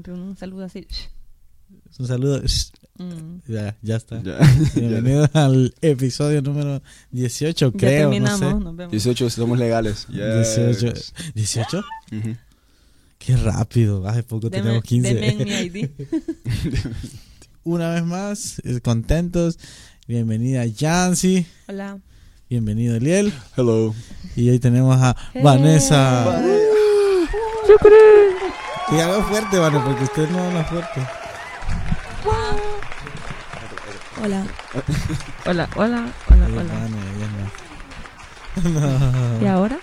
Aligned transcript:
gente 0.00 0.12
un 0.12 0.36
saludo 0.36 0.64
así. 0.64 0.86
Un 1.98 2.06
saludo. 2.06 2.42
Mm. 2.98 3.38
Ya, 3.48 3.76
ya 3.82 3.96
está. 3.96 4.22
Ya. 4.22 4.38
Bienvenidos 4.74 5.28
al 5.34 5.74
episodio 5.82 6.40
número 6.42 6.82
18, 7.10 7.72
Ya 7.72 7.78
creo. 7.78 8.10
terminamos, 8.10 8.40
no 8.40 8.58
sé. 8.58 8.64
nos 8.64 8.76
vemos. 8.76 8.92
18 8.92 9.30
somos 9.30 9.58
legales. 9.58 10.06
Yes. 10.08 10.56
18. 10.56 10.94
¿18? 11.34 11.84
Ujú. 12.12 12.36
Qué 13.18 13.36
rápido. 13.36 14.06
Hace 14.08 14.22
poco 14.22 14.48
Deme- 14.48 14.62
tenemos 14.62 14.84
15. 14.84 15.14
deme 15.14 15.44
mi 15.44 15.50
ID. 15.52 15.90
Una 17.64 17.90
vez 17.90 18.04
más, 18.04 18.62
eh, 18.64 18.80
contentos. 18.80 19.58
Bienvenida 20.08 20.64
Yancy. 20.64 21.46
Hola. 21.68 21.98
Bienvenido 22.48 22.96
Eliel. 22.96 23.32
Hello. 23.56 23.94
Y 24.34 24.48
hoy 24.48 24.58
tenemos 24.58 24.96
a 24.98 25.14
Hey. 25.34 25.42
Vanessa. 25.44 26.42
Y 28.88 29.00
algo 29.00 29.22
fuerte, 29.22 29.58
Vanessa, 29.58 29.84
porque 29.84 30.04
usted 30.04 30.30
no 30.30 30.42
habla 30.42 30.64
fuerte. 30.64 31.00
Hola. 34.22 34.46
Hola, 35.46 35.68
hola, 35.76 36.12
hola, 36.28 36.46
hola. 36.46 36.74
Vane, 36.74 36.98
ella 37.16 37.28
no. 39.38 39.42
¿Y 39.42 39.46
ahora? 39.46 39.78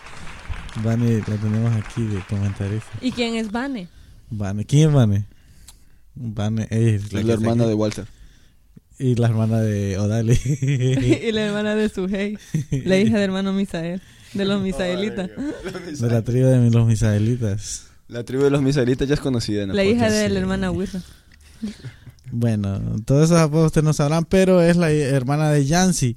Vane, 0.83 1.23
la 1.25 1.35
tenemos 1.37 1.75
aquí 1.75 2.05
de 2.05 2.21
comentarista. 2.29 2.89
¿Y 3.01 3.11
quién 3.11 3.35
es 3.35 3.51
Vane? 3.51 3.87
Vane, 4.29 4.65
¿quién 4.65 4.89
es 4.89 4.93
Vane? 4.93 5.25
Vane 6.13 6.67
es 6.69 7.05
Es 7.05 7.23
la, 7.23 7.33
hermana 7.33 7.65
de. 7.65 7.73
Walter. 7.73 8.05
Y 8.99 9.15
la 9.15 9.27
hermana 9.27 9.61
de 9.61 9.97
Odali. 9.97 10.33
y 10.61 11.31
la 11.31 11.41
hermana 11.41 11.75
de 11.75 11.89
Sujei. 11.89 12.37
La 12.85 12.97
hija 12.97 13.17
de 13.17 13.23
hermano 13.23 13.53
Misael. 13.53 14.01
De 14.33 14.45
los 14.45 14.61
Misaelitas. 14.61 15.29
de 15.99 16.09
la 16.09 16.21
tribu 16.21 16.47
de 16.47 16.69
los 16.69 16.85
Misaelitas. 16.85 17.87
La 18.07 18.23
tribu 18.23 18.43
de 18.43 18.49
los 18.49 18.61
misaelitas 18.61 19.07
ya 19.07 19.15
es 19.15 19.19
conocida 19.19 19.63
en 19.63 19.75
La 19.75 19.83
hija 19.83 20.09
de 20.09 20.29
la 20.29 20.39
hermana 20.39 20.71
Wirra. 20.71 21.01
Bueno, 22.31 22.79
todos 23.05 23.25
esos 23.25 23.37
apodos 23.37 23.67
ustedes 23.67 23.83
no 23.83 23.93
sabrán, 23.93 24.25
pero 24.25 24.61
es 24.61 24.77
la 24.77 24.91
hermana 24.91 25.49
de 25.49 25.65
Yancy. 25.65 26.15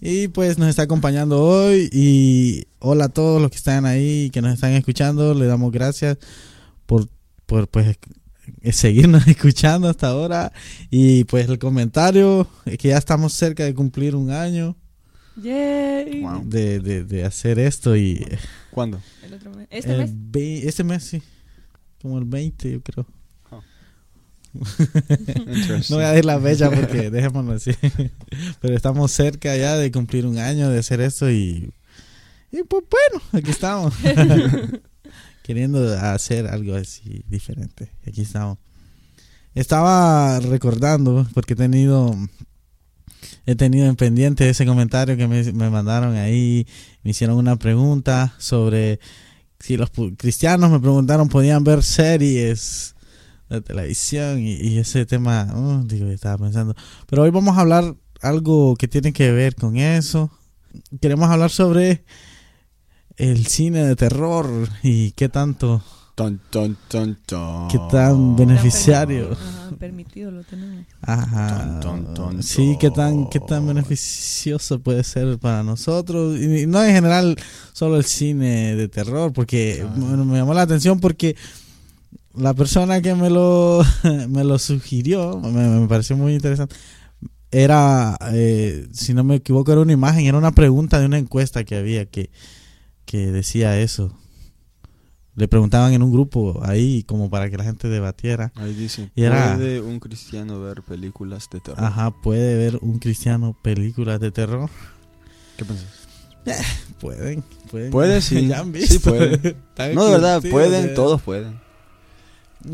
Y 0.00 0.28
pues 0.28 0.58
nos 0.58 0.68
está 0.68 0.82
acompañando 0.82 1.42
hoy. 1.42 1.88
Y 1.92 2.66
hola 2.80 3.06
a 3.06 3.08
todos 3.08 3.40
los 3.40 3.50
que 3.50 3.56
están 3.56 3.86
ahí, 3.86 4.30
que 4.30 4.42
nos 4.42 4.54
están 4.54 4.72
escuchando. 4.72 5.34
Le 5.34 5.46
damos 5.46 5.72
gracias 5.72 6.18
por, 6.86 7.08
por 7.46 7.68
pues 7.68 7.98
eh, 8.62 8.72
seguirnos 8.72 9.26
escuchando 9.28 9.88
hasta 9.88 10.08
ahora. 10.08 10.52
Y 10.90 11.24
pues 11.24 11.48
el 11.48 11.58
comentario, 11.58 12.48
es 12.64 12.78
que 12.78 12.88
ya 12.88 12.98
estamos 12.98 13.32
cerca 13.32 13.64
de 13.64 13.74
cumplir 13.74 14.14
un 14.16 14.30
año 14.30 14.76
Yay. 15.42 16.22
Wow. 16.22 16.42
de, 16.44 16.80
de, 16.80 17.04
de 17.04 17.24
hacer 17.24 17.58
esto. 17.58 17.96
Y 17.96 18.26
¿Cuándo? 18.70 19.00
El 19.24 19.34
otro 19.34 19.52
mes. 19.52 19.66
Este 19.70 19.92
el 19.92 19.98
mes. 19.98 20.10
ve- 20.14 20.66
este 20.68 20.84
mes 20.84 21.02
sí, 21.04 21.22
como 22.02 22.18
el 22.18 22.24
20 22.24 22.72
yo 22.72 22.80
creo. 22.82 23.06
No 25.90 25.96
voy 25.96 26.04
a 26.04 26.08
decir 26.10 26.24
la 26.24 26.40
fecha 26.40 26.70
porque 26.70 27.10
dejémoslo 27.12 27.52
así. 27.52 27.72
Pero 28.60 28.74
estamos 28.74 29.12
cerca 29.12 29.56
ya 29.56 29.76
de 29.76 29.92
cumplir 29.92 30.26
un 30.26 30.38
año 30.38 30.68
de 30.70 30.78
hacer 30.78 31.00
esto 31.00 31.30
y, 31.30 31.72
y 32.50 32.62
pues 32.64 32.84
bueno, 32.90 33.24
aquí 33.32 33.50
estamos. 33.50 33.94
Queriendo 35.42 35.92
hacer 35.98 36.46
algo 36.46 36.74
así 36.74 37.22
diferente. 37.28 37.90
Aquí 38.06 38.22
estamos. 38.22 38.58
Estaba 39.54 40.40
recordando 40.40 41.26
porque 41.34 41.54
he 41.54 41.56
tenido 41.56 42.14
he 43.46 43.54
tenido 43.54 43.86
en 43.86 43.96
pendiente 43.96 44.48
ese 44.48 44.66
comentario 44.66 45.16
que 45.16 45.28
me, 45.28 45.52
me 45.52 45.70
mandaron 45.70 46.16
ahí. 46.16 46.66
Me 47.02 47.10
hicieron 47.10 47.36
una 47.36 47.56
pregunta 47.56 48.34
sobre 48.38 49.00
si 49.58 49.76
los 49.76 49.90
cristianos 50.16 50.70
me 50.70 50.80
preguntaron 50.80 51.28
podían 51.28 51.64
ver 51.64 51.82
series 51.82 52.94
de 53.48 53.60
televisión 53.60 54.38
y, 54.40 54.54
y 54.54 54.78
ese 54.78 55.06
tema, 55.06 55.48
oh, 55.54 55.82
digo, 55.84 56.06
estaba 56.08 56.38
pensando. 56.38 56.74
Pero 57.06 57.22
hoy 57.22 57.30
vamos 57.30 57.56
a 57.56 57.60
hablar 57.60 57.96
algo 58.20 58.76
que 58.76 58.88
tiene 58.88 59.12
que 59.12 59.32
ver 59.32 59.54
con 59.54 59.76
eso. 59.76 60.30
Queremos 61.00 61.30
hablar 61.30 61.50
sobre 61.50 62.04
el 63.16 63.46
cine 63.46 63.84
de 63.84 63.96
terror 63.96 64.68
y 64.82 65.12
qué 65.12 65.28
tanto, 65.28 65.82
Ton, 66.18 66.40
ton, 66.50 66.76
ton, 66.88 67.16
ton. 67.26 67.68
qué 67.68 67.78
tan 67.92 68.34
beneficiario. 68.34 69.30
Ajá, 69.30 69.76
permitido 69.78 70.32
lo 70.32 70.42
tenemos. 70.42 70.84
Ajá. 71.00 71.78
Ton, 71.78 72.02
ton, 72.02 72.14
ton, 72.14 72.42
sí, 72.42 72.76
qué 72.80 72.90
tan, 72.90 73.30
qué 73.30 73.38
tan 73.38 73.64
beneficioso 73.64 74.80
puede 74.80 75.04
ser 75.04 75.38
para 75.38 75.62
nosotros. 75.62 76.36
Y 76.36 76.66
no 76.66 76.82
en 76.82 76.92
general 76.92 77.36
solo 77.72 77.98
el 77.98 78.04
cine 78.04 78.74
de 78.74 78.88
terror, 78.88 79.32
porque 79.32 79.86
bueno, 79.94 80.24
me 80.24 80.38
llamó 80.38 80.54
la 80.54 80.62
atención 80.62 80.98
porque 80.98 81.36
la 82.34 82.52
persona 82.52 83.00
que 83.00 83.14
me 83.14 83.30
lo, 83.30 83.84
me 84.28 84.42
lo 84.42 84.58
sugirió, 84.58 85.38
me, 85.38 85.68
me 85.68 85.86
pareció 85.86 86.16
muy 86.16 86.34
interesante. 86.34 86.74
Era, 87.52 88.18
eh, 88.32 88.88
si 88.90 89.14
no 89.14 89.22
me 89.22 89.36
equivoco, 89.36 89.70
era 89.70 89.82
una 89.82 89.92
imagen, 89.92 90.26
era 90.26 90.36
una 90.36 90.50
pregunta 90.50 90.98
de 90.98 91.06
una 91.06 91.18
encuesta 91.18 91.62
que 91.62 91.76
había 91.76 92.06
que, 92.06 92.30
que 93.04 93.30
decía 93.30 93.78
eso. 93.78 94.18
Le 95.38 95.46
preguntaban 95.46 95.92
en 95.92 96.02
un 96.02 96.10
grupo 96.12 96.60
ahí 96.64 97.04
como 97.04 97.30
para 97.30 97.48
que 97.48 97.56
la 97.56 97.62
gente 97.64 97.88
debatiera. 97.88 98.50
Ahí 98.56 98.74
dice. 98.74 99.10
Y 99.14 99.22
era- 99.22 99.54
¿Puede 99.54 99.80
un 99.80 100.00
cristiano 100.00 100.60
ver 100.60 100.82
películas 100.82 101.48
de 101.52 101.60
terror? 101.60 101.84
Ajá, 101.84 102.10
¿puede 102.10 102.56
ver 102.56 102.78
un 102.82 102.98
cristiano 102.98 103.56
películas 103.62 104.18
de 104.18 104.32
terror? 104.32 104.68
¿Qué 105.56 105.64
piensas? 105.64 105.86
Pueden, 107.00 107.44
pueden. 107.70 107.90
Puede, 107.92 108.20
sí. 108.22 108.48
ya 108.48 108.58
han 108.60 108.72
visto. 108.72 108.94
Sí, 108.94 108.98
pueden. 108.98 109.56
No, 109.94 110.06
de 110.06 110.10
verdad, 110.10 110.42
pueden, 110.50 110.84
eh. 110.86 110.88
todos 110.88 111.22
pueden. 111.22 111.60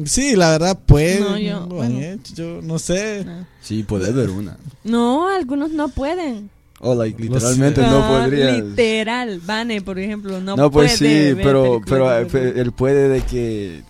Sí, 0.07 0.35
la 0.35 0.51
verdad, 0.53 0.79
pueden. 0.87 1.21
No, 1.23 1.37
yo- 1.39 1.67
bueno. 1.67 2.01
yo 2.35 2.63
no 2.63 2.79
sé. 2.79 3.25
No. 3.27 3.47
Sí, 3.61 3.83
puedes 3.83 4.15
ver 4.15 4.31
una. 4.31 4.57
No, 4.85 5.29
algunos 5.29 5.71
no 5.73 5.89
pueden. 5.91 6.49
O, 6.85 6.95
like, 6.95 7.19
Lo 7.23 7.35
literalmente 7.35 7.81
sé. 7.81 7.87
no 7.89 8.05
Ah, 8.05 8.21
podrías. 8.23 8.63
Literal. 8.63 9.41
Vane, 9.41 9.81
por 9.83 9.99
ejemplo, 9.99 10.41
no, 10.41 10.57
No, 10.57 10.71
pues 10.71 10.97
puede 10.99 11.29
sí, 11.31 11.35
ver 11.35 11.45
pero, 11.45 11.81
pero 11.89 12.09
de 12.11 12.23
eh, 12.49 12.53
él 12.57 12.73
puede 12.73 13.09
de 13.09 13.21
que... 13.23 13.83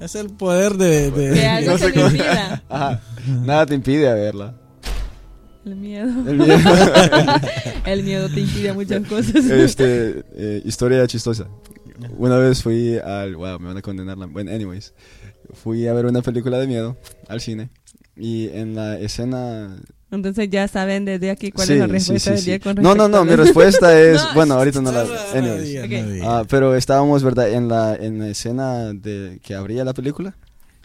Es 0.00 0.14
el 0.14 0.28
poder 0.30 0.74
de. 0.74 1.10
de- 1.10 1.46
algo 1.46 1.70
no 1.72 1.78
se 1.78 1.84
sé 1.84 1.90
le 1.90 1.94
cómo- 1.94 2.06
impida. 2.08 2.62
Ajá, 2.68 3.00
nada 3.44 3.64
te 3.66 3.74
impide 3.74 4.08
a 4.10 4.14
verla. 4.14 4.54
El 5.64 5.76
miedo. 5.76 6.08
El 6.28 6.36
miedo- 6.36 6.70
El 7.86 8.02
miedo 8.04 8.28
te 8.28 8.40
impide 8.40 8.72
muchas 8.74 9.06
cosas. 9.08 9.34
este, 9.46 10.22
eh, 10.34 10.62
historia 10.64 11.06
chistosa. 11.06 11.48
Una 12.18 12.36
vez 12.36 12.62
fui 12.62 12.98
al... 12.98 13.36
Wow, 13.36 13.58
me 13.58 13.68
van 13.68 13.76
a 13.78 13.82
condenar. 13.82 14.18
la- 14.18 14.26
Bueno, 14.26 14.50
anyways. 14.52 14.92
Fui 15.54 15.86
a 15.86 15.94
ver 15.94 16.04
una 16.06 16.20
película 16.22 16.58
de 16.58 16.66
miedo 16.66 16.96
al 17.28 17.40
cine. 17.40 17.70
Y 18.16 18.48
en 18.50 18.74
la 18.74 18.98
escena... 18.98 19.76
Entonces 20.10 20.48
ya 20.50 20.68
saben 20.68 21.04
desde 21.04 21.30
aquí 21.30 21.50
cuál 21.50 21.66
Sí, 21.66 21.72
es 21.74 21.78
la 21.80 21.86
sí, 21.86 21.92
respuesta 21.92 22.30
sí, 22.30 22.34
del 22.34 22.38
sí. 22.40 22.50
día 22.50 22.60
con 22.60 22.76
No, 22.76 22.94
no, 22.94 23.08
no, 23.08 23.18
a 23.18 23.24
mi 23.24 23.34
respuesta 23.34 24.00
es... 24.00 24.22
No, 24.28 24.34
bueno, 24.34 24.54
ahorita 24.54 24.80
no 24.80 24.92
la... 24.92 25.02
No, 25.04 25.10
no 25.10 25.38
Anyways. 25.52 26.22
Ah, 26.24 26.44
pero 26.48 26.76
estábamos, 26.76 27.24
¿verdad? 27.24 27.50
En 27.52 27.68
la, 27.68 27.96
en 27.96 28.20
la 28.20 28.28
escena 28.28 28.92
de 28.92 29.40
que 29.42 29.54
abría 29.56 29.84
la 29.84 29.94
película. 29.94 30.36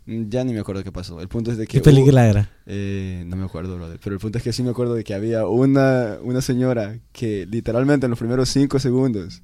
Mm, 0.07 0.29
Ya 0.29 0.43
ni 0.43 0.53
me 0.53 0.59
acuerdo 0.61 0.83
qué 0.83 0.91
pasó. 0.91 1.21
El 1.21 1.27
punto 1.27 1.51
es 1.51 1.57
de 1.57 1.67
que... 1.67 1.73
¿Qué 1.73 1.79
hubo- 1.79 1.83
película 1.85 2.27
era? 2.27 2.49
Eh, 2.65 3.23
no 3.27 3.35
me 3.35 3.45
acuerdo, 3.45 3.75
brother. 3.75 3.99
Pero 4.03 4.15
el 4.15 4.19
punto 4.19 4.39
es 4.39 4.43
que 4.43 4.53
sí 4.53 4.63
me 4.63 4.71
acuerdo 4.71 4.95
de 4.95 5.03
que 5.03 5.13
había 5.13 5.45
una, 5.45 6.17
una 6.23 6.41
señora 6.41 6.97
que 7.11 7.45
literalmente 7.49 8.07
en 8.07 8.09
los 8.09 8.19
primeros 8.19 8.49
cinco 8.49 8.79
segundos 8.79 9.43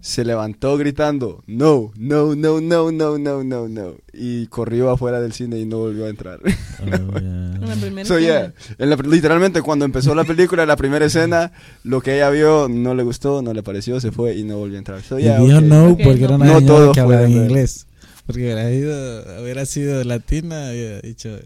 se 0.00 0.24
levantó 0.24 0.76
gritando, 0.76 1.42
no, 1.46 1.92
no, 1.96 2.34
no, 2.34 2.60
no, 2.60 2.90
no, 2.92 3.18
no, 3.18 3.44
no, 3.44 3.68
no. 3.68 3.94
Y 4.12 4.46
corrió 4.48 4.90
afuera 4.90 5.20
del 5.20 5.32
cine 5.32 5.58
y 5.58 5.64
no 5.64 5.78
volvió 5.78 6.06
a 6.06 6.08
entrar. 6.08 6.40
Oh, 6.44 6.84
En 6.84 7.60
la 7.60 7.74
ya. 7.74 7.80
primera 7.80 8.06
So, 8.08 8.18
yeah, 8.18 8.52
en 8.78 8.90
la- 8.90 8.96
literalmente 8.96 9.62
cuando 9.62 9.84
empezó 9.84 10.14
la 10.14 10.24
película, 10.24 10.66
la 10.66 10.76
primera 10.76 11.06
escena, 11.06 11.52
lo 11.84 12.00
que 12.00 12.16
ella 12.16 12.30
vio 12.30 12.68
no 12.68 12.94
le 12.94 13.02
gustó, 13.02 13.42
no 13.42 13.52
le 13.54 13.62
pareció, 13.62 14.00
se 14.00 14.10
fue 14.12 14.34
y 14.36 14.42
no 14.44 14.58
volvió 14.58 14.76
a 14.76 14.78
entrar. 14.78 15.02
So, 15.02 15.18
Y 15.18 15.22
yeah, 15.24 15.38
dijo 15.38 15.58
ok. 15.58 15.64
no 15.64 15.96
porque 16.02 16.20
no. 16.20 16.24
era 16.26 16.34
una 16.36 16.44
No 16.46 16.60
todos 16.64 16.94
que 16.94 17.00
hablaba 17.00 17.24
en 17.24 17.32
inglés. 17.32 17.86
Porque 18.26 18.42
hubiera, 18.42 18.70
ido, 18.70 19.42
hubiera 19.42 19.66
sido 19.66 20.02
latina, 20.04 20.70
hubiera 20.70 21.00
dicho. 21.00 21.38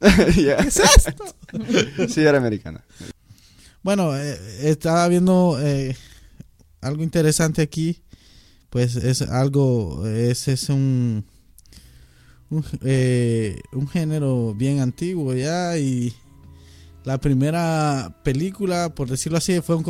Yeah. 0.36 0.56
¿Qué 0.58 0.68
es 0.68 0.78
esto? 0.78 1.24
sí, 2.08 2.20
era 2.20 2.38
americana. 2.38 2.84
Bueno, 3.82 4.16
eh, 4.16 4.38
estaba 4.62 5.08
viendo 5.08 5.58
eh, 5.60 5.96
algo 6.80 7.02
interesante 7.02 7.62
aquí. 7.62 8.00
Pues 8.70 8.96
es 8.96 9.22
algo, 9.22 10.06
es, 10.06 10.46
es 10.48 10.68
un, 10.68 11.24
eh, 12.82 13.60
un 13.72 13.88
género 13.88 14.54
bien 14.54 14.80
antiguo 14.80 15.34
ya. 15.34 15.78
Y 15.78 16.14
la 17.04 17.18
primera 17.18 18.14
película, 18.22 18.94
por 18.94 19.08
decirlo 19.08 19.38
así, 19.38 19.60
fue 19.60 19.76
un 19.76 19.84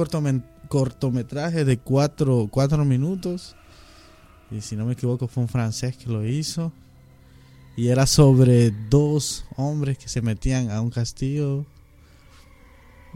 cortometraje 0.69 1.65
de 1.65 1.79
cuatro, 1.79 2.49
cuatro 2.51 2.85
minutos. 2.85 3.57
Y 4.51 4.61
si 4.61 4.77
no 4.77 4.87
me 4.87 4.93
equivoco, 4.93 5.27
fue 5.27 5.43
un 5.43 5.49
francés 5.49 5.97
que 5.97 6.09
lo 6.09 6.27
hizo. 6.27 6.73
Y 7.77 7.89
era 7.89 8.07
sobre 8.07 8.73
dos 8.91 9.45
hombres 9.57 9.99
que 9.99 10.09
se 10.09 10.23
metían 10.23 10.71
a 10.71 10.81
un 10.81 10.91
castillo 10.91 11.67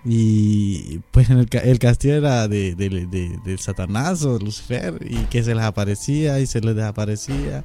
y 0.05 0.99
pues 1.13 1.31
en 1.31 1.39
el, 1.39 1.49
ca- 1.49 1.61
el 1.61 1.79
castillo 1.79 2.15
era 2.17 2.49
de, 2.49 2.75
de, 2.75 2.89
de- 3.07 3.39
del 3.45 3.59
Satanás 3.59 4.25
o 4.25 4.39
de 4.39 4.45
Lucifer 4.45 4.99
y 5.09 5.17
que 5.27 5.43
se 5.45 5.55
les 5.55 5.65
aparecía 5.65 6.41
y 6.41 6.47
se 6.47 6.61
les 6.61 6.75
desaparecía 6.75 7.65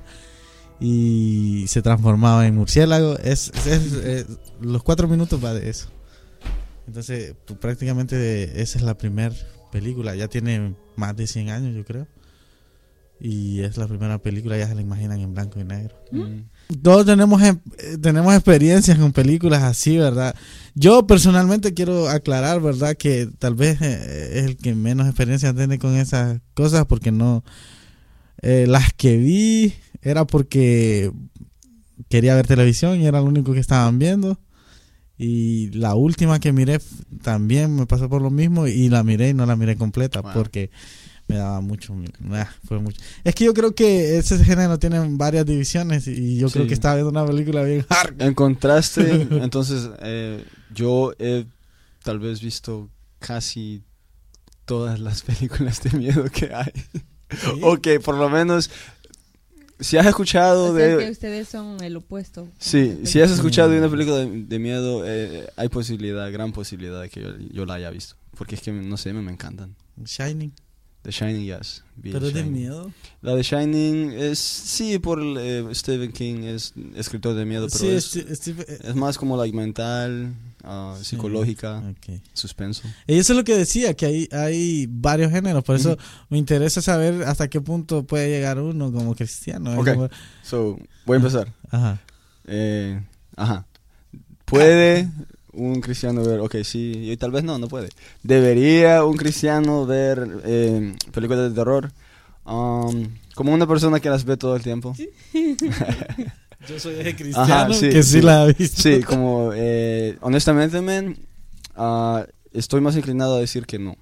y 0.80 1.66
se 1.68 1.82
transformaba 1.82 2.46
en 2.46 2.56
murciélago. 2.56 3.18
Es, 3.20 3.52
es- 3.56 3.68
es- 3.68 3.94
es- 3.94 4.26
los 4.62 4.84
cuatro 4.84 5.08
minutos 5.08 5.44
va 5.44 5.54
de 5.54 5.70
eso. 5.70 5.90
Entonces, 6.86 7.34
pues, 7.46 7.60
prácticamente 7.60 8.62
esa 8.62 8.78
es 8.78 8.84
la 8.84 8.98
primera 8.98 9.34
película. 9.72 10.16
Ya 10.16 10.28
tiene 10.28 10.76
más 10.96 11.16
de 11.18 11.28
100 11.28 11.50
años, 11.50 11.76
yo 11.76 11.84
creo. 11.84 12.08
Y 13.20 13.62
es 13.62 13.78
la 13.78 13.88
primera 13.88 14.20
película, 14.20 14.58
ya 14.58 14.68
se 14.68 14.76
la 14.76 14.82
imaginan 14.82 15.20
en 15.20 15.34
blanco 15.34 15.60
y 15.60 15.64
negro. 15.64 15.96
Mm. 16.12 16.42
Todos 16.84 17.06
tenemos, 17.06 17.42
em- 17.42 17.60
eh, 17.80 17.98
tenemos 18.02 18.34
experiencias 18.34 18.98
con 19.00 19.14
películas 19.14 19.64
así, 19.64 19.98
¿verdad? 19.98 20.36
Yo 20.76 21.08
personalmente 21.08 21.74
quiero 21.74 22.10
aclarar, 22.10 22.62
¿verdad? 22.62 22.96
Que 22.98 23.30
tal 23.40 23.56
vez 23.56 23.82
eh, 23.82 24.40
es 24.40 24.46
el 24.46 24.58
que 24.58 24.76
menos 24.76 25.08
experiencia 25.08 25.54
tiene 25.54 25.80
con 25.80 25.96
esas 25.96 26.42
cosas 26.54 26.86
porque 26.86 27.12
no... 27.12 27.44
eh, 28.42 28.66
las 28.68 28.92
que 28.94 29.18
vi 29.18 29.74
era 30.02 30.28
porque 30.28 31.12
quería 32.10 32.36
ver 32.36 32.48
televisión 32.48 33.00
y 33.02 33.06
era 33.08 33.22
lo 33.22 33.28
único 33.28 33.54
que 33.54 33.60
estaban 33.60 33.98
viendo. 33.98 34.40
Y 35.18 35.72
la 35.72 35.96
última 35.96 36.40
que 36.40 36.54
miré 36.54 36.80
también 37.24 37.76
me 37.76 37.88
pasó 37.88 38.08
por 38.08 38.22
lo 38.22 38.30
mismo 38.30 38.68
y 38.68 38.90
la 38.90 39.04
miré 39.04 39.30
y 39.30 39.34
no 39.34 39.46
la 39.46 39.56
miré 39.56 39.76
completa 39.76 40.22
Wow. 40.22 40.32
porque 40.34 40.70
me 41.28 41.36
daba 41.38 41.60
mucho, 41.62 41.94
ah, 42.32 42.50
fue 42.66 42.80
mucho. 42.80 43.02
Es 43.24 43.36
que 43.36 43.44
yo 43.46 43.54
creo 43.54 43.76
que 43.76 44.18
ese 44.18 44.44
género 44.44 44.80
tiene 44.80 45.00
varias 45.12 45.46
divisiones 45.46 46.08
y 46.08 46.38
yo 46.38 46.50
creo 46.50 46.64
Sí. 46.64 46.68
que 46.70 46.74
estaba 46.74 46.96
viendo 46.96 47.10
una 47.12 47.26
película 47.26 47.64
bien 47.64 47.86
hard. 47.90 48.22
En 48.22 48.34
contraste, 48.34 49.02
entonces, 49.32 49.90
eh, 50.00 50.44
yo 50.74 51.14
he 51.20 51.46
tal 52.04 52.20
vez 52.20 52.42
visto 52.42 52.90
casi 53.20 53.84
todas 54.66 55.00
las 55.00 55.22
películas 55.24 55.82
de 55.84 55.92
miedo 55.98 56.24
que 56.32 56.54
hay. 56.54 56.72
O 57.62 57.78
que 57.78 58.00
por 58.00 58.16
lo 58.16 58.30
menos, 58.30 58.70
si 59.82 59.98
has 59.98 60.06
escuchado 60.06 60.72
O 60.74 60.78
sea 60.78 60.98
que 60.98 61.06
de... 61.06 61.12
ustedes 61.12 61.50
son 61.50 61.84
el 61.84 61.98
opuesto. 61.98 62.48
Sí, 62.58 63.00
si 63.04 63.20
has 63.20 63.32
escuchado 63.32 63.70
de 63.70 63.80
una 63.80 63.90
película 63.90 64.18
de, 64.20 64.44
de 64.46 64.60
miedo, 64.60 65.04
eh, 65.06 65.46
hay 65.58 65.68
posibilidad, 65.68 66.32
gran 66.32 66.54
posibilidad 66.54 67.02
de 67.02 67.10
que 67.10 67.22
yo, 67.22 67.38
yo 67.52 67.66
la 67.66 67.74
haya 67.74 67.90
visto. 67.90 68.16
Porque 68.38 68.56
es 68.56 68.62
que, 68.62 68.72
no 68.72 68.96
sé, 68.96 69.12
me, 69.12 69.22
me 69.22 69.32
encantan. 69.34 69.76
Shining. 70.06 70.54
The 71.04 71.12
Shining, 71.12 71.46
yes. 71.46 71.84
Pero 72.02 72.30
de 72.32 72.44
miedo. 72.44 72.92
La 73.22 73.34
de 73.34 73.42
Shining 73.42 74.12
es, 74.12 74.40
sí, 74.40 75.00
por 75.00 75.22
eh, 75.22 75.64
Stephen 75.74 76.12
King, 76.12 76.44
es 76.44 76.74
escritor 76.96 77.34
de 77.36 77.46
miedo, 77.46 77.68
pero 77.72 77.80
Sí, 77.80 77.88
es, 77.88 78.48
eh, 78.48 78.80
es 78.84 78.96
más 78.96 79.18
como 79.18 79.38
like 79.38 79.56
mental, 79.56 80.34
ah, 80.64 80.96
sí. 81.00 81.06
psicológica, 81.06 81.78
Ok. 81.92 82.20
suspenso. 82.34 82.84
Y 83.08 83.18
eso 83.18 83.32
es 83.34 83.38
lo 83.38 83.44
que 83.46 83.56
decía, 83.56 83.94
que 83.94 84.06
hay, 84.06 84.30
hay 84.34 84.86
varios 84.90 85.32
géneros. 85.32 85.64
Por 85.64 85.78
eso 85.78 85.94
Ujú. 85.94 86.02
me 86.30 86.38
interesa 86.40 86.82
saber 86.82 87.24
hasta 87.24 87.48
qué 87.48 87.62
punto 87.62 88.04
puede 88.04 88.28
llegar 88.30 88.60
uno 88.60 88.92
como 88.92 89.16
cristiano. 89.16 89.74
¿eh? 89.74 89.78
Ok. 89.78 89.90
Como- 89.94 90.10
So, 90.44 90.78
voy 91.06 91.16
a 91.16 91.18
empezar. 91.18 91.54
Ajá. 91.72 92.02
Eh, 92.48 93.02
ajá. 93.38 93.66
¿Puede 94.46 95.10
un 95.58 95.82
cristiano 95.82 96.24
ver? 96.24 96.40
Ok, 96.40 96.56
sí, 96.64 97.12
y 97.12 97.18
tal 97.18 97.32
vez 97.32 97.44
no, 97.44 97.58
no 97.58 97.68
puede. 97.68 97.90
¿Debería 98.24 99.04
un 99.04 99.18
cristiano 99.18 99.86
ver 99.86 100.42
eh, 100.46 100.96
películas 101.12 101.50
de 101.50 101.56
terror? 101.56 101.92
Um, 102.46 103.10
como 103.36 103.54
una 103.54 103.68
persona 103.68 104.00
que 104.00 104.10
las 104.10 104.24
ve 104.24 104.38
todo 104.38 104.56
el 104.56 104.64
tiempo. 104.64 104.96
Yo 106.68 106.80
soy 106.80 106.96
ese 106.96 107.16
cristiano 107.16 107.74
sí, 107.74 107.90
que 107.90 108.04
sí, 108.04 108.14
sí. 108.14 108.22
la 108.22 108.44
ha 108.44 108.46
visto. 108.48 108.82
Sí, 108.82 109.02
como 109.04 109.52
eh, 109.54 110.18
honestamente, 110.22 110.82
man, 110.82 111.18
ah, 111.76 112.26
estoy 112.52 112.82
más 112.82 112.96
inclinado 112.96 113.36
a 113.36 113.40
decir 113.40 113.66
que 113.66 113.80
no. 113.80 113.96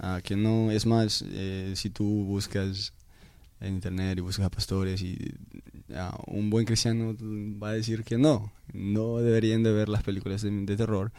Ah, 0.00 0.20
que 0.22 0.34
no, 0.34 0.70
es 0.70 0.86
más, 0.86 1.22
eh, 1.28 1.74
si 1.76 1.90
tú 1.90 2.04
buscas 2.04 2.94
en 3.60 3.74
internet 3.74 4.16
y 4.16 4.22
buscas 4.22 4.46
a 4.46 4.50
pastores 4.50 5.02
y 5.02 5.34
ah, 5.94 6.18
un 6.26 6.48
buen 6.48 6.64
cristiano 6.64 7.14
va 7.62 7.70
a 7.70 7.72
decir 7.72 8.02
que 8.02 8.16
no, 8.16 8.50
no 8.72 9.18
deberían 9.18 9.62
de 9.62 9.72
ver 9.72 9.88
las 9.88 10.02
películas 10.02 10.42
de, 10.42 10.50
de 10.50 10.76
terror. 10.76 11.12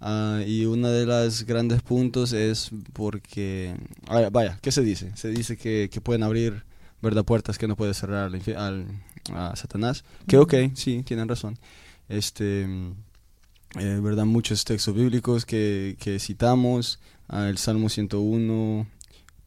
Ah, 0.00 0.42
y 0.46 0.66
uno 0.66 0.88
de 0.88 1.06
los 1.06 1.44
grandes 1.44 1.82
puntos 1.82 2.32
es 2.32 2.70
porque, 2.92 3.76
ah, 4.08 4.28
vaya, 4.32 4.58
¿qué 4.62 4.72
se 4.72 4.82
dice? 4.82 5.12
Se 5.16 5.28
dice 5.30 5.56
que, 5.56 5.88
que 5.92 6.00
pueden 6.02 6.22
abrir, 6.22 6.64
¿verdad? 7.02 7.24
Puertas 7.24 7.58
que 7.58 7.68
no 7.68 7.76
puede 7.76 7.94
cerrar 7.94 8.24
al, 8.34 8.42
al- 8.56 8.86
a 9.34 9.56
Satanás. 9.56 10.04
Que 10.28 10.38
ok, 10.38 10.54
sí, 10.74 11.02
tienen 11.04 11.28
razón. 11.28 11.58
Este, 12.08 12.66
eh, 13.78 14.00
¿verdad? 14.02 14.24
Muchos 14.24 14.64
textos 14.64 14.94
bíblicos 14.94 15.44
que, 15.44 15.96
que 16.00 16.18
citamos. 16.18 16.98
Ah, 17.28 17.48
el 17.48 17.58
Salmo 17.58 17.88
101, 17.88 18.86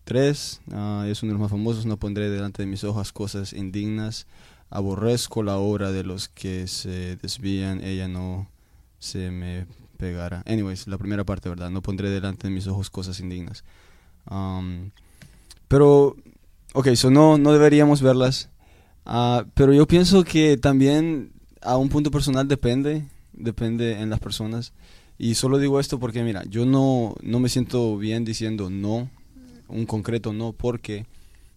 3 0.04 0.62
ah, 0.72 1.06
es 1.08 1.24
uno 1.24 1.32
de 1.32 1.34
los 1.34 1.42
más 1.42 1.52
famosos. 1.52 1.86
No 1.86 1.98
pondré 1.98 2.30
delante 2.30 2.62
de 2.64 2.68
mis 2.68 2.84
ojos 2.84 3.12
cosas 3.12 3.54
indignas. 3.54 4.28
Aborrezco 4.70 5.44
la 5.44 5.58
obra 5.58 5.92
de 5.92 6.04
los 6.04 6.30
que 6.30 6.68
se 6.68 7.16
desvían. 7.18 7.84
Ella 7.84 8.08
no 8.08 8.48
se 9.00 9.32
me 9.32 9.66
pegará. 9.98 10.44
Anyways, 10.46 10.88
la 10.88 10.98
primera 10.98 11.24
parte, 11.24 11.50
¿verdad? 11.50 11.70
No 11.70 11.82
pondré 11.82 12.10
delante 12.10 12.48
de 12.48 12.54
mis 12.54 12.68
ojos 12.68 12.90
cosas 12.90 13.20
indignas. 13.20 13.64
Um, 14.30 14.92
pero, 15.68 16.16
ok, 16.74 16.94
so 16.96 17.10
no, 17.10 17.38
no 17.38 17.52
deberíamos 17.52 18.02
verlas. 18.02 18.50
Ah, 19.06 19.46
pero 19.56 19.74
yo 19.74 19.88
pienso 19.88 20.24
que 20.24 20.58
también 20.58 21.32
a 21.62 21.78
un 21.78 21.90
punto 21.90 22.12
personal 22.12 22.48
depende, 22.48 23.06
depende 23.34 24.00
en 24.00 24.10
las 24.10 24.20
personas. 24.20 24.74
Y 25.18 25.36
solo 25.36 25.58
digo 25.58 25.80
esto 25.80 26.00
porque, 26.00 26.24
mira, 26.24 26.44
yo 26.46 26.66
no, 26.66 27.16
no 27.22 27.40
me 27.40 27.50
siento 27.50 27.98
bien 27.98 28.24
diciendo 28.24 28.70
no, 28.70 29.10
un 29.68 29.86
concreto 29.86 30.32
no, 30.32 30.54
porque 30.54 31.06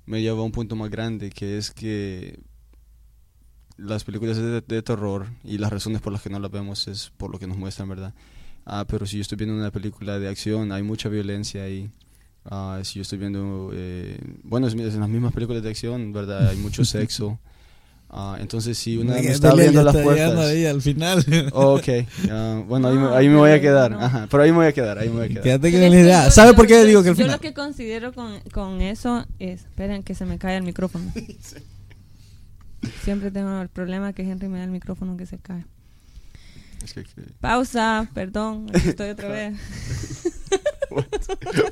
me 0.06 0.20
lleva 0.20 0.40
a 0.40 0.44
un 0.44 0.52
punto 0.52 0.74
más 0.74 0.90
grande, 0.90 1.30
que 1.30 1.58
es 1.58 1.70
que 1.70 2.40
las 3.82 4.04
películas 4.04 4.36
de, 4.36 4.60
de 4.60 4.82
terror 4.82 5.26
y 5.44 5.58
las 5.58 5.70
razones 5.70 6.00
por 6.00 6.12
las 6.12 6.22
que 6.22 6.30
no 6.30 6.38
las 6.38 6.50
vemos 6.50 6.88
es 6.88 7.10
por 7.16 7.30
lo 7.30 7.38
que 7.38 7.46
nos 7.46 7.56
muestran, 7.56 7.88
¿verdad? 7.88 8.14
Ah, 8.64 8.84
pero 8.88 9.06
si 9.06 9.16
yo 9.16 9.22
estoy 9.22 9.36
viendo 9.36 9.54
una 9.56 9.70
película 9.70 10.18
de 10.18 10.28
acción, 10.28 10.70
hay 10.72 10.82
mucha 10.82 11.08
violencia 11.08 11.64
ahí. 11.64 11.90
Ah, 12.44 12.80
si 12.84 12.94
yo 12.96 13.02
estoy 13.02 13.18
viendo, 13.18 13.70
eh, 13.74 14.18
bueno, 14.44 14.66
es, 14.66 14.74
es 14.74 14.94
en 14.94 15.00
las 15.00 15.08
mismas 15.08 15.32
películas 15.32 15.62
de 15.62 15.70
acción, 15.70 16.12
¿verdad? 16.12 16.48
Hay 16.48 16.56
mucho 16.56 16.84
sexo. 16.96 17.38
Ah, 18.14 18.36
entonces, 18.40 18.76
si 18.76 18.98
una 18.98 19.14
me 19.14 19.20
está 19.26 19.50
abriendo 19.50 19.82
las 19.82 19.96
puertas... 19.96 20.38
ahí 20.38 20.66
al 20.66 20.82
final. 20.82 21.24
Oh, 21.52 21.76
ok, 21.78 21.88
ah, 22.30 22.62
bueno, 22.68 22.88
ahí, 22.88 22.94
me- 22.98 23.08
ahí 23.16 23.28
me 23.28 23.36
voy 23.36 23.50
a 23.50 23.54
pero 23.54 23.62
quedar. 23.62 23.92
Ajá, 23.94 24.26
pero 24.30 24.42
ahí 24.42 24.50
me 24.50 24.58
voy 24.58 24.66
a 24.66 24.72
quedar, 24.72 24.98
ahí 24.98 25.08
me 25.08 25.14
voy 25.16 25.24
a 25.24 25.28
quedar. 25.28 25.42
Quédate 25.44 25.72
con 25.72 25.80
la 25.80 25.88
idea. 25.88 26.24
yo- 26.26 26.30
¿Sabe 26.30 26.50
yo- 26.50 26.56
por 26.56 26.66
qué 26.66 26.74
yo- 26.74 26.84
digo 26.84 27.02
que 27.02 27.08
al 27.08 27.14
Yo 27.14 27.22
final? 27.24 27.36
lo 27.36 27.40
que 27.40 27.54
considero 27.54 28.12
con, 28.12 28.38
con 28.52 28.82
eso 28.82 29.24
es... 29.38 29.62
Esperen 29.62 30.02
que 30.02 30.14
se 30.14 30.26
me 30.26 30.36
cae 30.38 30.56
el 30.58 30.62
micrófono. 30.62 31.10
Siempre 33.02 33.30
tengo 33.30 33.60
el 33.62 33.68
problema 33.68 34.12
que 34.12 34.22
Henry 34.22 34.48
me 34.48 34.58
da 34.58 34.64
el 34.64 34.70
micrófono 34.70 35.16
que 35.16 35.26
se 35.26 35.38
cae. 35.38 35.64
Es 36.84 36.94
que- 36.94 37.04
que- 37.04 37.22
Pausa, 37.40 38.08
perdón, 38.14 38.66
aquí 38.74 38.88
estoy 38.88 39.10
otra 39.10 39.28
vez. 39.28 39.54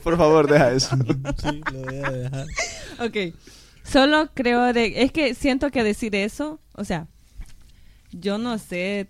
por 0.03 0.17
favor, 0.17 0.51
deja 0.51 0.73
eso. 0.73 0.97
Sí, 1.43 1.61
lo 1.73 1.81
voy 1.83 1.97
a 1.99 2.11
dejar. 2.11 2.47
Ok, 3.01 3.17
solo 3.85 4.31
creo 4.35 4.73
de... 4.73 5.03
Es 5.03 5.13
que 5.13 5.35
siento 5.35 5.71
que 5.71 5.83
decir 5.85 6.15
eso, 6.15 6.61
o 6.75 6.85
sea, 6.85 7.07
yo 8.13 8.39
no 8.39 8.59
sé... 8.59 9.07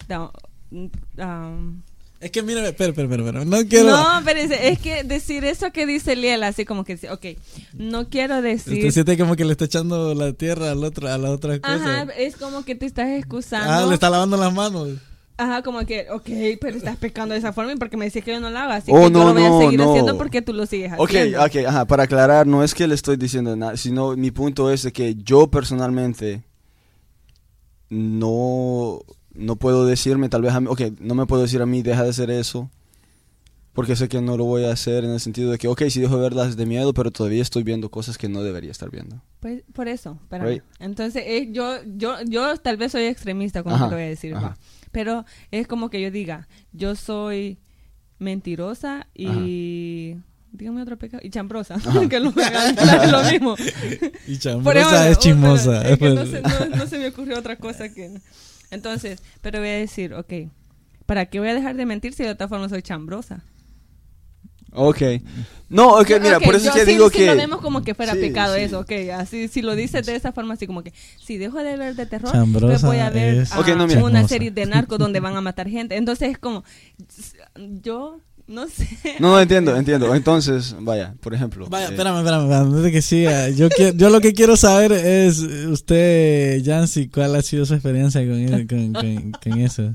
um, 1.18 1.82
Es 2.20 2.30
que 2.30 2.42
mira, 2.42 2.66
espera, 2.68 2.90
espera, 2.90 3.08
espera, 3.16 3.44
No 3.46 3.56
quiero. 3.66 3.90
No, 3.90 4.20
pero 4.26 4.38
es, 4.40 4.50
es 4.50 4.78
que 4.78 5.04
decir 5.04 5.42
eso 5.44 5.70
que 5.72 5.86
dice 5.86 6.14
Liel, 6.16 6.42
así 6.42 6.66
como 6.66 6.84
que, 6.84 6.92
dice, 6.96 7.10
ok, 7.10 7.24
no 7.72 8.10
quiero 8.10 8.42
decir... 8.42 8.74
Usted 8.74 8.90
siente 8.90 9.16
como 9.16 9.36
que 9.36 9.44
le 9.46 9.52
está 9.52 9.64
echando 9.64 10.14
la 10.14 10.34
tierra 10.34 10.70
al 10.70 10.84
otro, 10.84 11.08
a 11.08 11.16
la 11.16 11.30
otra 11.30 11.58
cosa. 11.58 11.74
Ajá, 12.02 12.02
es 12.18 12.36
como 12.36 12.62
que 12.64 12.74
te 12.74 12.84
estás 12.84 13.08
excusando. 13.08 13.72
ah, 13.72 13.86
le 13.86 13.94
está 13.94 14.10
lavando 14.10 14.36
las 14.36 14.52
manos. 14.52 14.90
Ajá, 15.38 15.62
como 15.62 15.86
que, 15.86 16.06
ok, 16.10 16.28
pero 16.60 16.76
estás 16.76 16.98
pecando 16.98 17.32
de 17.32 17.38
esa 17.38 17.54
forma 17.54 17.72
y 17.72 17.76
porque 17.76 17.96
me 17.96 18.04
dices 18.04 18.22
que 18.22 18.32
yo 18.32 18.40
no 18.40 18.48
hago, 18.48 18.72
así 18.72 18.90
Oh, 18.94 19.04
que 19.04 19.10
no, 19.10 19.20
yo 19.20 19.28
lo 19.28 19.32
voy 19.32 19.42
no, 19.42 19.58
a 19.58 19.62
seguir 19.62 19.78
no. 19.80 19.90
haciendo 19.90 20.18
porque 20.18 20.42
tú 20.42 20.52
lo 20.52 20.66
sigues 20.66 20.92
Ok, 20.98 21.08
haciendo. 21.08 21.42
ok, 21.42 21.56
ajá, 21.66 21.86
para 21.86 22.02
aclarar, 22.02 22.46
no 22.46 22.62
es 22.62 22.74
que 22.74 22.86
le 22.86 22.94
estoy 22.94 23.16
diciendo 23.16 23.56
nada, 23.56 23.78
sino 23.78 24.14
mi 24.18 24.30
punto 24.30 24.70
es 24.70 24.82
de 24.82 24.92
que 24.92 25.14
yo 25.14 25.46
personalmente 25.50 26.42
no, 27.88 29.00
no 29.34 29.56
puedo 29.56 29.86
decirme, 29.86 30.28
tal 30.28 30.42
vez 30.42 30.52
a 30.52 30.60
mí, 30.60 30.66
ok, 30.68 30.80
no 31.00 31.14
me 31.14 31.26
puedo 31.26 31.42
decir 31.42 31.62
a 31.62 31.66
mí, 31.66 31.82
deja 31.82 32.02
de 32.04 32.10
hacer 32.10 32.30
eso, 32.30 32.70
porque 33.72 33.94
sé 33.96 34.08
que 34.08 34.20
no 34.20 34.36
lo 34.36 34.44
voy 34.44 34.64
a 34.64 34.72
hacer 34.72 35.04
en 35.04 35.10
el 35.10 35.20
sentido 35.20 35.50
de 35.52 35.58
que, 35.58 35.68
ok, 35.68 35.82
sí 35.88 36.00
dejo 36.00 36.16
de 36.16 36.22
verlas 36.22 36.56
de 36.56 36.66
miedo, 36.66 36.92
pero 36.92 37.10
todavía 37.10 37.40
estoy 37.40 37.62
viendo 37.62 37.90
cosas 37.90 38.18
que 38.18 38.28
no 38.28 38.42
debería 38.42 38.70
estar 38.72 38.90
viendo. 38.90 39.22
Pues, 39.38 39.62
por 39.72 39.86
eso, 39.88 40.18
espérame. 40.22 40.48
Right. 40.48 40.62
Entonces, 40.80 41.22
eh, 41.26 41.48
yo, 41.52 41.76
yo, 41.86 42.16
yo 42.26 42.56
tal 42.56 42.76
vez 42.76 42.92
soy 42.92 43.04
extremista, 43.04 43.62
como 43.62 43.76
Ajá, 43.76 43.84
te 43.86 43.90
lo 43.92 43.96
voy 43.96 44.06
a 44.06 44.08
decir, 44.08 44.34
ajá. 44.34 44.48
va. 44.48 44.56
pero 44.90 45.24
es 45.52 45.66
como 45.68 45.88
que 45.88 46.00
yo 46.02 46.10
diga, 46.10 46.48
yo 46.72 46.94
soy 46.96 47.58
mentirosa 48.18 49.06
y... 49.14 50.16
Dígame 50.52 50.82
otro 50.82 50.98
pecado. 50.98 51.22
Y 51.24 51.30
chambrosa. 51.30 51.76
que 52.10 52.18
lo, 52.18 52.30
es 52.30 53.12
lo 53.12 53.22
mismo. 53.30 53.54
Y 54.26 54.34
Por 54.34 54.38
chambrosa 54.40 55.08
ejemplo, 55.08 55.10
es 55.12 55.18
chismosa. 55.20 55.82
pero 55.82 55.92
es 55.94 55.98
que 55.98 56.08
no, 56.08 56.14
Pues- 56.16 56.30
se, 56.30 56.40
no- 56.70 56.76
no 56.76 56.86
se 56.88 56.98
me 56.98 57.06
ocurrió 57.08 57.38
otra 57.38 57.54
cosa 57.56 57.88
que... 57.94 58.20
Entonces, 58.70 59.20
pero 59.40 59.58
voy 59.58 59.68
a 59.68 59.72
decir, 59.76 60.14
ok, 60.14 60.32
¿para 61.06 61.26
qué 61.26 61.38
voy 61.40 61.48
a 61.48 61.54
dejar 61.54 61.76
de 61.76 61.86
mentir 61.86 62.12
si 62.14 62.22
de 62.22 62.30
otra 62.30 62.48
forma 62.48 62.68
soy 62.68 62.82
chambrosa? 62.82 63.42
Ok. 64.72 65.02
No, 65.68 65.98
ok, 65.98 66.10
mira, 66.20 66.38
Ok, 66.38 66.44
por 66.44 66.54
eso 66.54 66.68
es 66.68 66.74
yo 66.74 66.80
que 66.80 66.84
sí- 66.86 66.92
digo 66.92 67.10
sí 67.10 67.18
que... 67.18 67.26
lo 67.26 67.36
vemos 67.36 67.60
como 67.60 67.82
que 67.82 67.94
fuera 67.94 68.14
Sí, 68.14 68.20
pecado 68.20 68.54
eso, 68.54 68.80
ok. 68.80 68.92
Así, 69.14 69.48
si 69.48 69.62
lo 69.62 69.74
dices 69.74 70.06
de 70.06 70.14
esa 70.14 70.32
forma, 70.32 70.54
así 70.54 70.66
como 70.66 70.82
que 70.84 70.92
si 71.18 71.38
dejo 71.38 71.58
de 71.58 71.76
ver 71.76 71.96
de 71.96 72.06
terror, 72.06 72.30
Chambrosa 72.32 72.66
pues 72.68 72.82
voy 72.82 72.98
a 72.98 73.10
ver 73.10 73.34
es 73.38 73.52
ah, 73.52 73.60
Ok, 73.60 73.68
no, 73.68 73.84
una 74.04 74.26
serie 74.28 74.50
de 74.52 74.66
narcos 74.66 74.98
donde 74.98 75.18
van 75.20 75.36
a 75.36 75.40
matar 75.40 75.68
gente. 75.68 75.96
Entonces 75.96 76.30
es 76.30 76.38
como, 76.38 76.62
yo 77.82 78.20
no 78.50 78.68
sé. 78.68 78.86
No, 79.18 79.30
no 79.32 79.40
entiendo, 79.40 79.74
entiendo. 79.76 80.14
Entonces, 80.14 80.74
vaya, 80.80 81.14
por 81.20 81.32
ejemplo. 81.34 81.66
Vaya, 81.70 81.86
eh, 81.86 81.90
espérame, 81.90 82.18
espérame, 82.18 82.52
antes 82.52 82.82
de 82.82 82.92
que 82.92 83.02
siga. 83.02 83.48
Yo, 83.50 83.68
yo 83.94 84.10
lo 84.10 84.20
que 84.20 84.32
quiero 84.34 84.56
saber 84.56 84.92
es, 84.92 85.38
usted, 85.38 86.62
Jancy, 86.64 87.08
¿cuál 87.08 87.34
ha 87.36 87.42
sido 87.42 87.64
su 87.66 87.74
experiencia 87.74 88.20
con, 88.26 88.66
con, 88.66 88.92
con- 88.92 89.32
con 89.32 89.60
eso? 89.60 89.94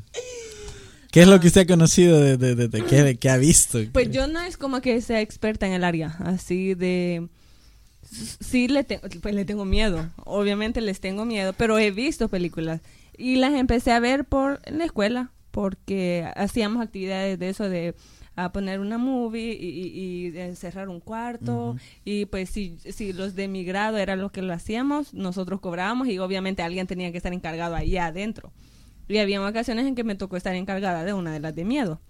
¿Qué 1.12 1.22
es 1.22 1.28
lo 1.28 1.40
que 1.40 1.48
usted 1.48 1.62
ha 1.62 1.66
conocido 1.68 2.20
de, 2.20 2.36
de, 2.38 2.56
de- 2.56 2.68
de- 2.68 2.84
qué, 2.84 3.16
qué 3.18 3.30
ha 3.30 3.38
visto? 3.38 3.80
Pues 3.94 4.12
yo 4.12 4.28
no 4.28 4.42
es 4.42 4.58
como 4.58 4.82
que 4.82 5.00
sea 5.02 5.22
experta 5.22 5.66
en 5.66 5.74
el 5.74 5.84
área, 5.84 6.16
así 6.26 6.74
de... 6.74 7.28
Sí, 8.40 8.68
le, 8.68 8.84
te- 8.84 9.00
pues 9.22 9.34
le 9.34 9.46
tengo 9.46 9.66
miedo, 9.66 10.10
obviamente 10.26 10.80
les 10.82 11.00
tengo 11.00 11.26
miedo, 11.26 11.54
pero 11.58 11.78
he 11.80 11.92
visto 11.92 12.28
películas 12.30 12.82
y 13.18 13.38
las 13.38 13.54
empecé 13.54 13.92
a 13.92 14.00
ver 14.00 14.26
por 14.26 14.62
en 14.66 14.78
la 14.78 14.86
escuela, 14.86 15.32
porque 15.52 16.26
hacíamos 16.36 16.84
actividades 16.84 17.40
de 17.40 17.50
eso 17.50 17.68
de 17.70 17.96
a 18.36 18.52
poner 18.52 18.80
una 18.80 18.98
movie 18.98 19.54
y, 19.54 19.66
y- 19.70 20.28
y 20.34 20.38
encerrar 20.40 20.90
un 20.90 21.00
cuarto 21.00 21.76
y 22.04 22.26
pues 22.26 22.50
si, 22.50 22.78
si 22.92 23.14
los 23.14 23.36
de 23.36 23.48
mi 23.48 23.64
grado 23.64 23.98
era 23.98 24.16
lo 24.16 24.32
que 24.32 24.42
lo 24.42 24.54
hacíamos, 24.54 25.14
nosotros 25.14 25.62
cobrábamos 25.62 26.08
y 26.10 26.20
obviamente 26.20 26.62
alguien 26.64 26.88
tenía 26.88 27.12
que 27.12 27.18
estar 27.18 27.34
encargado 27.34 27.76
ahí 27.76 27.98
adentro. 27.98 28.52
Y 29.08 29.18
había 29.20 29.40
ocasiones 29.48 29.86
en 29.86 29.96
que 29.96 30.04
me 30.04 30.16
tocó 30.16 30.36
estar 30.36 30.56
encargada 30.56 31.04
de 31.06 31.14
una 31.14 31.32
de 31.32 31.40
las 31.40 31.56
de 31.56 31.64
miedo. 31.64 32.02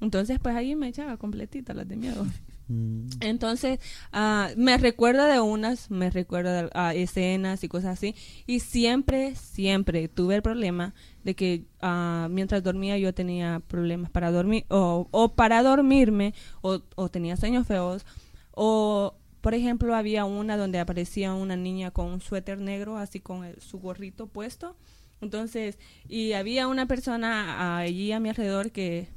Entonces, 0.00 0.38
pues 0.40 0.54
ahí 0.54 0.76
me 0.76 0.88
echaba 0.88 1.16
completita 1.16 1.74
las 1.74 1.88
de 1.88 1.96
miedo. 1.96 2.24
Mm, 2.68 3.08
Entonces, 3.20 3.80
ah, 4.12 4.50
me 4.56 4.78
recuerda 4.78 5.26
de 5.26 5.40
unas, 5.40 5.90
me 5.90 6.10
recuerda 6.10 6.62
de 6.62 6.70
ah, 6.74 6.94
escenas 6.94 7.64
y 7.64 7.68
cosas 7.68 7.94
así. 7.98 8.14
Y 8.46 8.60
siempre, 8.60 9.34
siempre 9.34 10.06
tuve 10.06 10.36
el 10.36 10.42
problema 10.42 10.94
de 11.28 11.34
que 11.34 11.64
ah, 11.82 12.26
mientras 12.30 12.62
dormía 12.62 12.96
yo 12.96 13.12
tenía 13.12 13.60
problemas 13.68 14.10
para 14.10 14.30
dormir, 14.30 14.64
o, 14.68 15.08
o 15.10 15.34
para 15.34 15.62
dormirme, 15.62 16.32
o, 16.62 16.80
o 16.96 17.08
tenía 17.10 17.36
sueños 17.36 17.66
feos, 17.66 18.06
o 18.52 19.14
por 19.42 19.52
ejemplo 19.52 19.94
había 19.94 20.24
una 20.24 20.56
donde 20.56 20.78
aparecía 20.78 21.34
una 21.34 21.54
niña 21.56 21.90
con 21.90 22.06
un 22.06 22.20
suéter 22.22 22.58
negro, 22.60 22.96
así 22.96 23.20
con 23.20 23.44
el- 23.44 23.60
su 23.60 23.78
gorrito 23.78 24.26
puesto. 24.26 24.74
Entonces, 25.20 25.78
y 26.08 26.32
había 26.32 26.66
una 26.68 26.86
persona 26.86 27.76
allí 27.78 28.12
a 28.12 28.20
mi 28.20 28.28
alrededor 28.30 28.70
que 28.72 29.08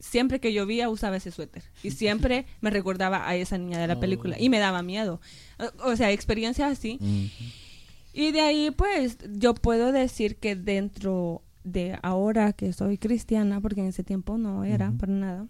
siempre 0.00 0.38
que 0.40 0.52
llovía 0.52 0.90
usaba 0.90 1.16
ese 1.16 1.30
suéter 1.30 1.62
y 1.82 1.90
siempre 2.02 2.44
me 2.60 2.68
recordaba 2.70 3.26
a 3.26 3.36
esa 3.36 3.56
niña 3.56 3.78
de 3.78 3.86
la 3.86 3.94
película 4.00 4.36
y 4.38 4.50
me 4.50 4.58
daba 4.58 4.82
miedo. 4.82 5.20
O- 5.82 5.96
sea, 5.96 6.10
experiencias 6.12 6.70
así. 6.72 6.98
Y 8.16 8.30
de 8.30 8.40
ahí, 8.42 8.70
pues, 8.70 9.18
yo 9.32 9.54
puedo 9.54 9.90
decir 9.90 10.36
que 10.36 10.54
dentro 10.54 11.42
de 11.64 11.98
ahora 12.02 12.52
que 12.52 12.72
soy 12.72 12.98
cristiana, 12.98 13.60
porque 13.60 13.80
en 13.80 13.86
ese 13.88 14.04
tiempo 14.04 14.38
no 14.38 14.64
era 14.64 14.92
para 14.92 15.12
nada, 15.12 15.48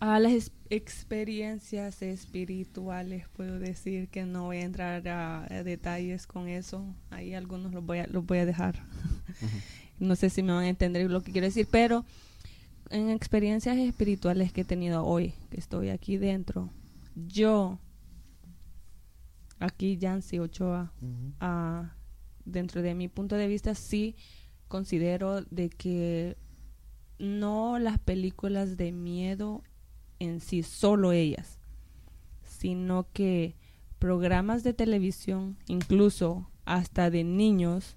a 0.00 0.18
las 0.20 0.32
ex- 0.32 0.52
experiencias 0.70 2.02
espirituales 2.02 3.26
puedo 3.30 3.58
decir 3.58 4.08
que 4.08 4.24
no 4.24 4.44
voy 4.44 4.58
a 4.58 4.62
entrar 4.64 5.08
a, 5.08 5.44
a 5.44 5.62
detalles 5.64 6.26
con 6.26 6.48
eso. 6.48 6.84
Ahí 7.10 7.34
algunos 7.34 7.72
los 7.72 7.84
voy 7.84 7.98
a, 7.98 8.06
los 8.06 8.24
voy 8.24 8.38
a 8.38 8.46
dejar. 8.46 8.84
no 9.98 10.14
sé 10.14 10.30
si 10.30 10.42
me 10.42 10.52
van 10.52 10.64
a 10.64 10.68
entender 10.68 11.10
lo 11.10 11.22
que 11.22 11.32
quiero 11.32 11.46
decir, 11.46 11.66
pero 11.70 12.04
en 12.90 13.10
experiencias 13.10 13.76
espirituales 13.76 14.52
que 14.52 14.60
he 14.60 14.64
tenido 14.64 15.04
hoy, 15.04 15.34
que 15.50 15.58
estoy 15.58 15.88
aquí 15.90 16.16
dentro, 16.16 16.70
yo, 17.16 17.78
aquí 19.58 19.98
Yancy 19.98 20.38
Ochoa, 20.38 20.92
ah, 21.40 21.92
dentro 22.44 22.82
de 22.82 22.94
mi 22.94 23.08
punto 23.08 23.34
de 23.34 23.48
vista, 23.48 23.74
sí 23.74 24.14
considero 24.68 25.42
de 25.42 25.70
que 25.70 26.36
no 27.18 27.78
las 27.78 27.98
películas 27.98 28.76
de 28.76 28.92
miedo 28.92 29.62
en 30.18 30.40
sí, 30.40 30.62
solo 30.62 31.12
ellas, 31.12 31.58
sino 32.42 33.08
que 33.12 33.56
programas 33.98 34.62
de 34.62 34.74
televisión, 34.74 35.56
incluso 35.66 36.50
hasta 36.64 37.10
de 37.10 37.24
niños, 37.24 37.96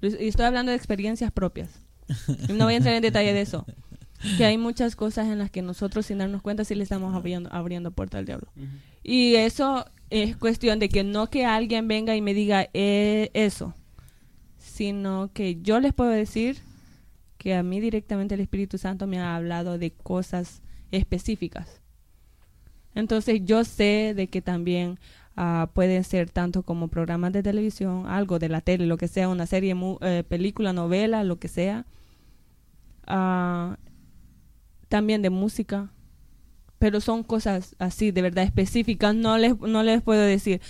y 0.00 0.26
estoy 0.26 0.46
hablando 0.46 0.70
de 0.70 0.76
experiencias 0.76 1.30
propias, 1.30 1.82
no 2.48 2.64
voy 2.64 2.74
a 2.74 2.76
entrar 2.78 2.94
en 2.94 3.02
detalle 3.02 3.32
de 3.32 3.40
eso, 3.40 3.64
que 4.36 4.44
hay 4.44 4.58
muchas 4.58 4.96
cosas 4.96 5.28
en 5.28 5.38
las 5.38 5.50
que 5.50 5.62
nosotros 5.62 6.06
sin 6.06 6.18
darnos 6.18 6.42
cuenta 6.42 6.64
sí 6.64 6.74
le 6.74 6.84
estamos 6.84 7.14
abriendo, 7.14 7.52
abriendo 7.52 7.90
puerta 7.90 8.18
al 8.18 8.26
diablo. 8.26 8.48
Y 9.02 9.34
eso 9.34 9.86
es 10.10 10.36
cuestión 10.36 10.78
de 10.78 10.88
que 10.88 11.04
no 11.04 11.28
que 11.28 11.44
alguien 11.44 11.88
venga 11.88 12.14
y 12.14 12.20
me 12.20 12.34
diga 12.34 12.68
eh, 12.72 13.30
eso, 13.34 13.74
sino 14.72 15.30
que 15.34 15.60
yo 15.62 15.80
les 15.80 15.92
puedo 15.92 16.10
decir 16.10 16.58
que 17.38 17.54
a 17.54 17.62
mí 17.62 17.80
directamente 17.80 18.34
el 18.34 18.40
Espíritu 18.40 18.78
Santo 18.78 19.06
me 19.06 19.20
ha 19.20 19.36
hablado 19.36 19.78
de 19.78 19.90
cosas 19.92 20.62
específicas. 20.90 21.80
Entonces 22.94 23.40
yo 23.44 23.64
sé 23.64 24.12
de 24.14 24.28
que 24.28 24.42
también 24.42 24.98
ah, 25.36 25.70
pueden 25.74 26.04
ser 26.04 26.30
tanto 26.30 26.62
como 26.62 26.88
programas 26.88 27.32
de 27.32 27.42
televisión, 27.42 28.06
algo 28.06 28.38
de 28.38 28.48
la 28.48 28.60
tele, 28.60 28.86
lo 28.86 28.98
que 28.98 29.08
sea, 29.08 29.28
una 29.28 29.46
serie, 29.46 29.74
mu- 29.74 29.98
eh, 30.02 30.24
película, 30.28 30.72
novela, 30.72 31.24
lo 31.24 31.38
que 31.38 31.48
sea. 31.48 31.86
Ah, 33.06 33.76
también 34.88 35.22
de 35.22 35.30
música, 35.30 35.90
pero 36.78 37.00
son 37.00 37.22
cosas 37.24 37.76
así, 37.78 38.10
de 38.12 38.22
verdad 38.22 38.44
específicas. 38.44 39.14
No 39.14 39.38
les, 39.38 39.58
no 39.60 39.82
les 39.82 40.02
puedo 40.02 40.22
decir 40.22 40.60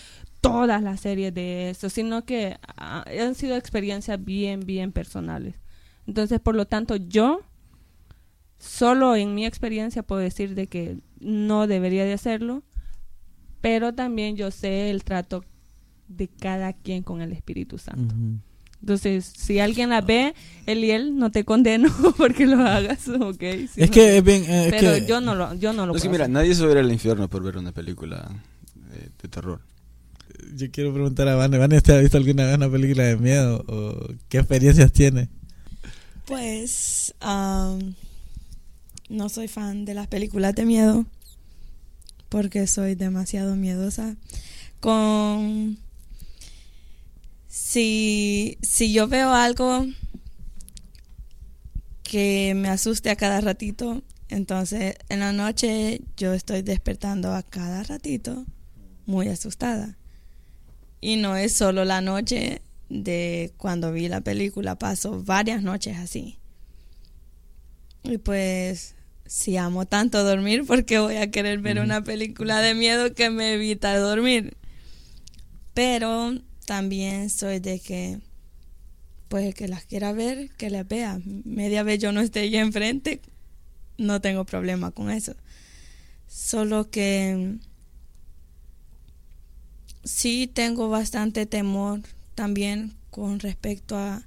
todas 0.43 0.83
las 0.83 1.01
series 1.01 1.33
de 1.33 1.71
eso, 1.71 1.89
sino 1.89 2.25
que 2.27 2.59
ah, 2.77 3.05
han 3.21 3.35
sido 3.35 3.57
experiencias 3.57 4.23
bien, 4.23 4.61
bien 4.61 4.93
personales. 4.93 5.55
Entonces, 6.07 6.39
por 6.41 6.55
lo 6.55 6.67
tanto, 6.67 6.97
yo 6.97 7.41
solo 8.59 9.17
en 9.17 9.35
mi 9.35 9.47
experiencia 9.47 10.03
puedo 10.03 10.21
decir 10.21 10.55
de 10.55 10.67
que 10.67 10.99
no 11.21 11.67
debería 11.67 12.05
de 12.05 12.13
hacerlo, 12.13 12.63
pero 13.61 13.95
también 13.95 14.37
yo 14.37 14.51
sé 14.51 14.91
el 14.91 15.05
trato 15.05 15.45
de 16.09 16.29
cada 16.29 16.73
quien 16.73 17.03
con 17.03 17.23
el 17.23 17.33
Espíritu 17.33 17.79
Santo. 17.79 18.15
Entonces, 18.81 19.25
si 19.37 19.61
alguien 19.61 19.91
la 19.91 20.01
ve, 20.01 20.35
Eliel, 20.67 21.17
no 21.17 21.31
te 21.31 21.45
condeno 21.45 21.89
porque 22.19 22.47
lo 22.47 22.59
hagas, 22.67 23.07
¿ok? 23.09 23.41
Si 23.73 23.81
Es 23.83 23.89
no- 23.91 23.95
que 23.95 24.19
es 24.19 24.25
bien. 24.25 24.43
eh, 24.45 24.67
es 24.67 24.71
pero 24.73 24.93
que- 24.95 25.07
yo 25.07 25.21
no 25.21 25.37
lo, 25.37 25.55
yo 25.55 25.73
no 25.73 25.87
lo 25.87 25.93
puedo 25.93 26.11
mira, 26.11 26.25
hacer. 26.25 26.33
nadie 26.35 26.55
se 26.55 26.63
va 26.63 26.69
a 26.71 26.73
ir 26.73 26.79
al 26.79 26.91
infierno 26.93 27.29
por 27.29 27.45
ver 27.45 27.57
una 27.59 27.71
película 27.71 28.29
eh, 28.93 29.09
de 29.23 29.29
terror. 29.29 29.61
Yo 30.55 30.71
quiero 30.71 30.93
preguntar 30.93 31.29
a 31.29 31.35
Vane. 31.35 31.59
¿Vane 31.59 31.77
usted 31.77 31.95
ha 31.95 32.01
visto 32.01 32.17
alguna 32.17 32.47
vez 32.47 32.57
una 32.57 32.71
película 32.71 33.05
de 33.05 33.17
miedo? 33.17 33.65
¿O 33.69 34.15
qué 34.29 34.39
experiencias 34.39 34.93
tiene? 34.93 35.29
Pues 36.27 37.15
am, 37.21 37.95
no 39.09 39.29
soy 39.29 39.49
fan 39.49 39.85
de 39.85 39.95
las 39.95 40.07
películas 40.07 40.55
de 40.55 40.65
miedo 40.65 41.07
porque 42.29 42.67
soy 42.67 42.95
demasiado 42.95 43.57
miedosa. 43.57 44.17
Con 44.81 45.79
si, 47.49 48.57
si 48.63 48.93
yo 48.93 49.09
veo 49.09 49.35
algo 49.35 49.87
que 52.03 52.55
me 52.57 52.69
asuste 52.69 53.11
a 53.11 53.17
cada 53.17 53.43
ratito, 53.43 54.03
entonces 54.31 54.95
en 55.11 55.21
la 55.21 55.33
noche 55.33 56.01
yo 56.17 56.33
estoy 56.33 56.63
despertando 56.63 57.35
a 57.35 57.43
cada 57.43 57.83
ratito 57.83 58.47
muy 59.05 59.29
asustada. 59.29 59.99
Y 61.03 61.17
no 61.17 61.37
es 61.37 61.53
solo 61.53 61.85
la 61.85 62.01
noche 62.01 62.63
de 62.89 63.53
cuando 63.57 63.93
vi 63.93 64.09
la 64.09 64.21
película, 64.21 64.79
paso 64.79 65.21
varias 65.23 65.63
noches 65.63 65.99
así. 65.99 66.39
Y 68.05 68.19
pues, 68.19 68.95
si 69.27 69.57
amo 69.57 69.85
tanto 69.85 70.23
dormir, 70.23 70.65
¿por 70.65 70.85
qué 70.85 71.01
voy 71.01 71.17
a 71.17 71.31
querer 71.33 71.59
ver 71.59 71.81
una 71.81 72.05
película 72.05 72.61
de 72.61 72.75
miedo 72.75 73.15
que 73.15 73.31
me 73.31 73.55
evita 73.55 73.99
dormir? 73.99 74.57
Pero 75.75 76.39
también 76.67 77.31
soy 77.31 77.59
de 77.59 77.81
que, 77.81 78.21
pues 79.27 79.45
el 79.47 79.55
que 79.55 79.67
las 79.67 79.85
quiera 79.85 80.13
ver, 80.13 80.51
que 80.51 80.71
las 80.71 80.87
vea. 80.87 81.21
Media 81.25 81.83
vez 81.83 81.99
yo 81.99 82.13
no 82.13 82.21
esté 82.21 82.41
ahí 82.41 82.57
enfrente, 82.57 83.21
no 83.99 84.21
tengo 84.21 84.45
problema 84.45 84.93
con 84.93 85.11
eso. 85.11 85.35
Solo 86.29 86.91
que 86.91 87.59
sí 90.13 90.47
tengo 90.47 90.91
bastante 90.91 91.47
temor 91.47 92.03
también 92.35 92.95
con 93.11 93.41
respecto 93.41 93.97
a, 93.97 94.23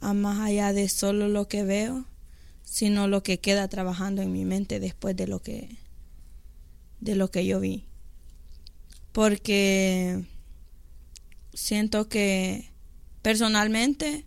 a 0.00 0.14
más 0.14 0.38
allá 0.38 0.72
de 0.72 0.88
solo 0.88 1.28
lo 1.28 1.48
que 1.48 1.64
veo, 1.64 2.06
sino 2.62 3.08
lo 3.08 3.24
que 3.24 3.40
queda 3.40 3.66
trabajando 3.66 4.22
en 4.22 4.30
mi 4.30 4.44
mente 4.44 4.78
después 4.78 5.16
de 5.16 5.26
lo 5.26 5.40
que 5.40 5.76
de 7.00 7.16
lo 7.16 7.30
que 7.30 7.44
yo 7.44 7.58
vi. 7.58 7.86
Porque 9.12 10.24
siento 11.54 12.08
que 12.08 12.70
personalmente 13.22 14.26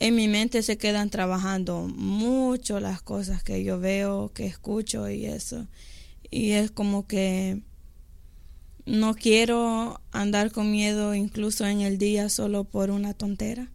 en 0.00 0.16
mi 0.16 0.26
mente 0.26 0.62
se 0.62 0.78
quedan 0.78 1.10
trabajando 1.10 1.86
mucho 1.86 2.80
las 2.80 3.02
cosas 3.02 3.44
que 3.44 3.62
yo 3.62 3.78
veo, 3.78 4.32
que 4.32 4.46
escucho 4.46 5.08
y 5.08 5.26
eso. 5.26 5.68
Y 6.30 6.52
es 6.52 6.72
como 6.72 7.06
que 7.06 7.62
no 8.86 9.14
quiero 9.14 10.00
andar 10.12 10.50
con 10.50 10.70
miedo 10.70 11.14
incluso 11.14 11.66
en 11.66 11.80
el 11.80 11.98
día 11.98 12.28
solo 12.28 12.64
por 12.64 12.90
una 12.90 13.14
tontera. 13.14 13.68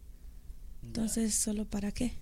Entonces, 0.84 1.34
¿solo 1.34 1.64
para 1.64 1.92
qué? 1.92 2.12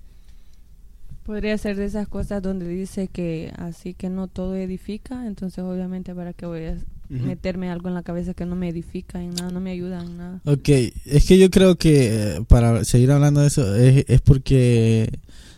Podría 1.23 1.57
ser 1.59 1.76
de 1.76 1.85
esas 1.85 2.09
cosas 2.09 2.42
donde 2.42 2.66
dice 2.68 3.09
que 3.09 3.52
así 3.57 3.95
que 3.95 4.09
no 4.09 4.28
todo 4.28 4.57
edifica, 4.57 5.26
entonces 5.26 5.62
obviamente 5.62 6.14
para 6.14 6.33
qué 6.33 6.47
voy 6.47 6.64
a 6.64 6.76
meterme 7.11 7.71
algo 7.71 7.88
en 7.88 7.95
la 7.95 8.02
cabeza 8.02 8.35
que 8.35 8.45
no 8.45 8.57
me 8.57 8.68
edifica 8.68 9.23
en 9.23 9.30
nada, 9.30 9.50
no 9.50 9.61
me 9.61 9.71
ayuda 9.71 10.02
en 10.02 10.16
nada. 10.16 10.40
Ok, 10.45 10.68
es 11.04 11.26
que 11.26 11.38
yo 11.38 11.50
creo 11.50 11.76
que 11.76 12.37
eh, 12.37 12.45
para 12.47 12.85
seguir 12.85 13.11
hablando 13.11 13.40
de 13.40 13.49
eso 13.49 13.75
es, 13.76 14.04
es 14.09 14.21
porque 14.21 15.11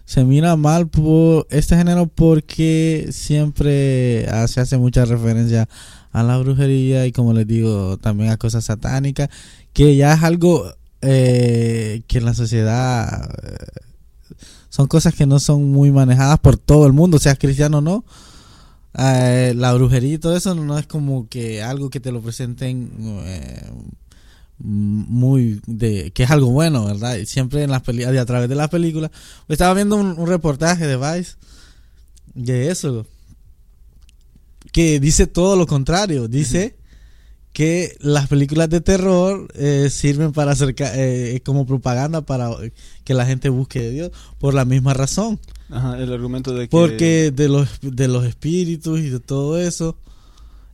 se 0.04 0.24
mira 0.24 0.56
mal 0.56 0.88
por 0.88 1.46
este 1.50 1.76
género 1.76 2.06
porque 2.08 3.08
siempre 3.10 4.26
se 4.48 4.60
hace 4.60 4.76
mucha 4.76 5.04
referencia 5.04 5.68
a 6.12 6.22
la 6.22 6.38
brujería 6.38 7.06
y 7.06 7.12
como 7.12 7.32
les 7.32 7.46
digo 7.46 7.96
también 7.98 8.30
a 8.30 8.36
cosas 8.36 8.64
satánicas 8.64 9.28
que 9.72 9.96
ya 9.96 10.14
es 10.14 10.22
algo 10.22 10.72
eh, 11.02 12.02
que 12.06 12.18
en 12.18 12.24
la 12.24 12.34
sociedad 12.34 13.30
eh, 13.42 13.56
son 14.68 14.86
cosas 14.86 15.14
que 15.14 15.26
no 15.26 15.40
son 15.40 15.70
muy 15.70 15.90
manejadas 15.90 16.38
por 16.38 16.56
todo 16.56 16.86
el 16.86 16.92
mundo, 16.92 17.18
seas 17.18 17.38
cristiano 17.38 17.78
o 17.78 17.80
no. 17.80 18.04
Eh, 18.98 19.54
la 19.56 19.72
brujería 19.72 20.14
y 20.14 20.18
todo 20.18 20.36
eso 20.36 20.54
no 20.54 20.78
es 20.78 20.86
como 20.86 21.28
que 21.28 21.62
algo 21.62 21.90
que 21.90 22.00
te 22.00 22.12
lo 22.12 22.20
presenten 22.20 22.90
muy 24.58 25.60
de 25.66 26.10
que 26.12 26.24
es 26.24 26.30
algo 26.30 26.50
bueno, 26.50 26.84
¿verdad? 26.84 27.16
Siempre 27.24 27.62
en 27.62 27.70
las 27.70 27.82
películas, 27.82 28.20
a 28.20 28.26
través 28.26 28.48
de 28.48 28.54
las 28.54 28.68
películas. 28.68 29.10
Estaba 29.48 29.74
viendo 29.74 29.96
un, 29.96 30.18
un 30.18 30.26
reportaje 30.26 30.86
de 30.86 30.96
Vice 30.96 31.36
de 32.34 32.70
eso 32.70 33.06
que 34.72 35.00
dice 35.00 35.26
todo 35.26 35.56
lo 35.56 35.66
contrario, 35.66 36.28
dice 36.28 36.76
que 37.52 37.96
las 38.00 38.28
películas 38.28 38.70
de 38.70 38.80
terror 38.80 39.48
eh, 39.54 39.88
sirven 39.90 40.32
para 40.32 40.52
acercar 40.52 40.92
eh, 40.94 41.40
como 41.44 41.66
propaganda 41.66 42.20
para 42.20 42.50
que 43.04 43.14
la 43.14 43.26
gente 43.26 43.48
busque 43.48 43.80
de 43.80 43.90
Dios 43.90 44.10
por 44.38 44.54
la 44.54 44.64
misma 44.64 44.94
razón. 44.94 45.40
Ajá, 45.68 45.98
el 45.98 46.12
argumento 46.12 46.54
de 46.54 46.66
que... 46.66 46.70
Porque 46.70 47.32
de 47.34 47.48
los, 47.48 47.68
de 47.80 48.08
los 48.08 48.24
espíritus 48.24 49.00
y 49.00 49.10
de 49.10 49.20
todo 49.20 49.58
eso. 49.58 49.96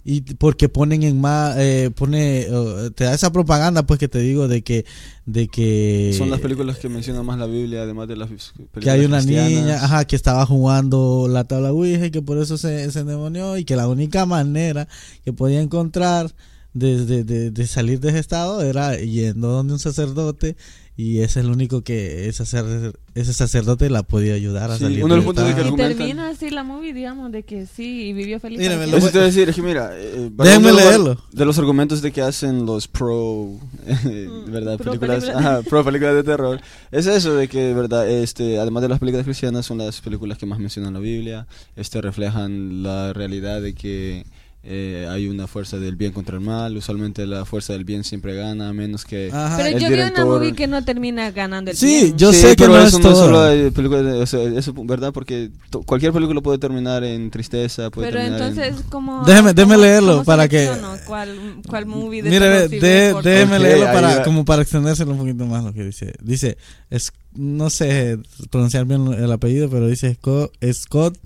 Y 0.09 0.21
porque 0.21 0.69
ponen 0.69 1.03
en 1.03 1.21
más, 1.21 1.57
eh, 1.59 1.91
pone, 1.93 2.47
te 2.95 3.03
da 3.03 3.13
esa 3.15 3.33
propaganda 3.33 3.83
pues 3.85 3.99
que 3.99 4.07
te 4.07 4.21
digo 4.21 4.47
de 4.47 4.63
que, 4.63 4.85
de 5.25 5.49
que... 5.49 6.15
Son 6.17 6.31
las 6.31 6.39
películas 6.41 6.79
que 6.79 6.89
mencionan 6.89 7.27
más 7.27 7.41
la 7.41 7.47
Biblia, 7.47 7.83
además 7.83 8.07
de 8.07 8.15
las 8.15 8.29
películas 8.29 8.71
Que 8.81 8.89
hay 8.91 9.05
una 9.05 9.17
cristianas. 9.19 9.51
niña, 9.51 9.75
ajá, 9.85 10.05
que 10.05 10.15
estaba 10.15 10.47
jugando 10.47 11.27
la 11.29 11.43
tabla 11.43 11.73
Ouija 11.73 12.07
y 12.07 12.13
que 12.13 12.23
por 12.23 12.39
eso 12.39 12.57
se, 12.57 12.89
se 12.93 13.01
endemonió 13.01 13.57
y 13.59 13.65
que 13.65 13.75
la 13.75 13.89
única 13.89 14.27
manera 14.27 14.87
que 15.25 15.33
podía 15.33 15.61
encontrar 15.61 16.33
de, 16.73 17.05
de, 17.05 17.25
de- 17.25 17.51
de 17.51 17.67
salir 17.67 17.99
de 17.99 18.11
ese 18.11 18.21
estado 18.21 18.63
era 18.63 18.97
yendo 18.97 19.49
donde 19.49 19.73
un 19.73 19.79
sacerdote 19.81 20.57
y 20.99 21.19
ese 21.19 21.41
es 21.41 21.45
el 21.47 21.51
único 21.53 21.83
que 21.83 22.29
ese, 22.29 22.45
sacer- 22.47 22.99
ese 23.15 23.33
sacerdote 23.35 23.91
la 23.91 24.03
podía 24.03 24.33
ayudar 24.35 24.71
a 24.71 24.77
Sí, 24.79 24.85
salir 24.85 25.05
uno 25.05 25.15
de 25.15 25.21
del 25.21 25.27
los 25.27 25.35
puntos 25.35 25.45
de 25.45 25.55
que 25.55 25.61
estado. 25.69 25.91
Y 25.91 25.95
termina 25.95 26.29
así 26.31 26.51
la 26.51 26.65
movie, 26.65 26.93
digamos, 26.95 27.31
de 27.33 27.43
que 27.43 27.67
sí, 27.67 28.09
y 28.09 28.13
vivió 28.15 28.41
feliz. 28.41 28.59
Mírame, 28.59 28.87
para 28.87 28.91
lo 28.93 28.97
Eso 28.97 29.09
siempre. 29.09 29.13
te 29.13 29.19
iba 29.19 29.23
a 29.25 29.27
decir, 29.27 29.49
es 29.51 29.57
que 29.57 29.63
mira, 29.63 29.91
eh, 29.95 30.31
los- 30.73 30.75
leerlo. 30.77 31.23
De 31.33 31.45
los 31.45 31.59
argumentos 31.59 32.01
de 32.03 32.13
que 32.13 32.23
hacen 32.23 32.65
los 32.65 32.89
pro, 32.89 33.51
eh, 33.87 34.29
¿verdad? 34.49 34.79
pro 34.79 34.93
películas, 34.93 35.25
películas. 35.25 35.45
ajá, 35.47 35.63
pro 35.63 35.85
películas 35.85 36.15
de 36.15 36.23
terror. 36.25 36.61
Es 36.91 37.07
eso 37.07 37.35
de 37.35 37.49
que, 37.49 37.75
¿verdad? 37.75 38.09
Este, 38.09 38.59
además 38.59 38.83
de 38.83 38.89
las 38.89 38.99
películas 38.99 39.25
cristianas, 39.25 39.67
son 39.67 39.79
las 39.79 40.01
películas 40.01 40.39
que 40.39 40.47
más 40.47 40.59
mencionan 40.59 40.95
la 40.95 41.01
Biblia. 41.01 41.47
Este, 41.77 42.01
reflejan 42.01 42.83
la 42.83 43.13
realidad 43.13 43.61
de 43.61 43.75
que 43.75 44.25
eh, 44.69 45.07
hay 45.09 45.29
una 45.29 45.47
fuerza 45.47 45.79
del 45.79 45.95
bien 45.95 46.11
contra 46.13 46.35
el 46.37 46.41
mal. 46.43 46.77
Usualmente 46.77 47.25
la 47.27 47.45
fuerza 47.45 47.73
del 47.73 47.85
bien 47.85 48.03
siempre 48.03 48.35
gana, 48.35 48.69
a 48.69 48.73
menos 48.73 49.05
que... 49.05 49.31
Ajá. 49.33 49.57
Pero 49.57 49.69
el 49.77 49.83
yo 49.83 49.89
vi 49.89 49.95
una 49.95 50.11
director- 50.11 50.27
movie 50.27 50.53
que 50.55 50.67
no 50.67 50.85
termina 50.85 51.31
ganando 51.31 51.71
el 51.71 51.77
Sí, 51.77 51.87
bien. 51.87 52.17
yo 52.19 52.33
Sí, 52.33 52.41
sé 52.41 52.57
que 52.57 52.67
no 52.67 52.77
eso 52.79 52.87
es 52.87 52.93
no 52.95 52.99
es 52.99 53.15
todo. 53.15 53.25
solo 53.27 53.43
de 53.43 53.71
películas 53.71 54.05
de- 54.05 54.13
o 54.23 54.27
sea, 54.27 54.43
eso, 54.43 54.75
¿verdad? 54.85 55.13
Porque 55.13 55.51
cualquier 55.87 56.13
película 56.13 56.41
puede 56.41 56.59
terminar 56.59 57.05
en 57.05 57.31
tristeza, 57.31 57.91
puede 57.91 58.09
Pero 58.09 58.21
en- 58.21 58.33
entonces, 58.33 58.75
¿cómo...? 58.91 59.23
Déjeme- 59.25 59.55
déjeme 59.55 59.75
cómo- 59.75 59.85
leerlo 59.85 60.13
cómo 60.15 60.25
para 60.25 60.49
que- 60.49 60.69
¿Cuál, 61.07 61.61
cuál 61.69 61.87
movie 61.87 62.23
de 62.23 62.31
Mire, 62.31 62.69
de- 62.69 63.15
déjeme 63.23 63.59
leerlo 63.61 63.85
para, 63.87 64.25
como 64.25 64.45
para 64.45 64.63
extendérselo 64.63 65.13
un 65.13 65.19
poquito 65.19 65.47
más 65.47 65.63
lo 65.63 65.73
que 65.73 65.85
dice. 65.85 66.13
Dice, 66.23 66.59
es, 66.91 67.13
no 67.35 67.71
sé 67.71 68.19
pronunciar 68.51 68.85
bien 68.87 69.07
el 69.13 69.31
apellido, 69.31 69.71
pero 69.71 69.87
dice 69.87 70.13
Scott, 70.15 70.53
Scott 70.73 71.17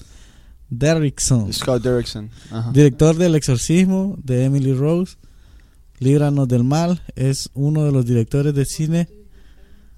Derrickson, 0.70 1.52
Scott 1.52 1.82
Derrickson. 1.82 2.30
Ajá. 2.50 2.70
director 2.72 3.16
del 3.16 3.34
exorcismo 3.34 4.16
de 4.22 4.44
Emily 4.44 4.72
Rose, 4.72 5.16
Líbranos 5.98 6.48
del 6.48 6.64
Mal, 6.64 7.02
es 7.16 7.50
uno 7.54 7.84
de 7.84 7.92
los 7.92 8.06
directores 8.06 8.54
de 8.54 8.64
cine. 8.64 9.08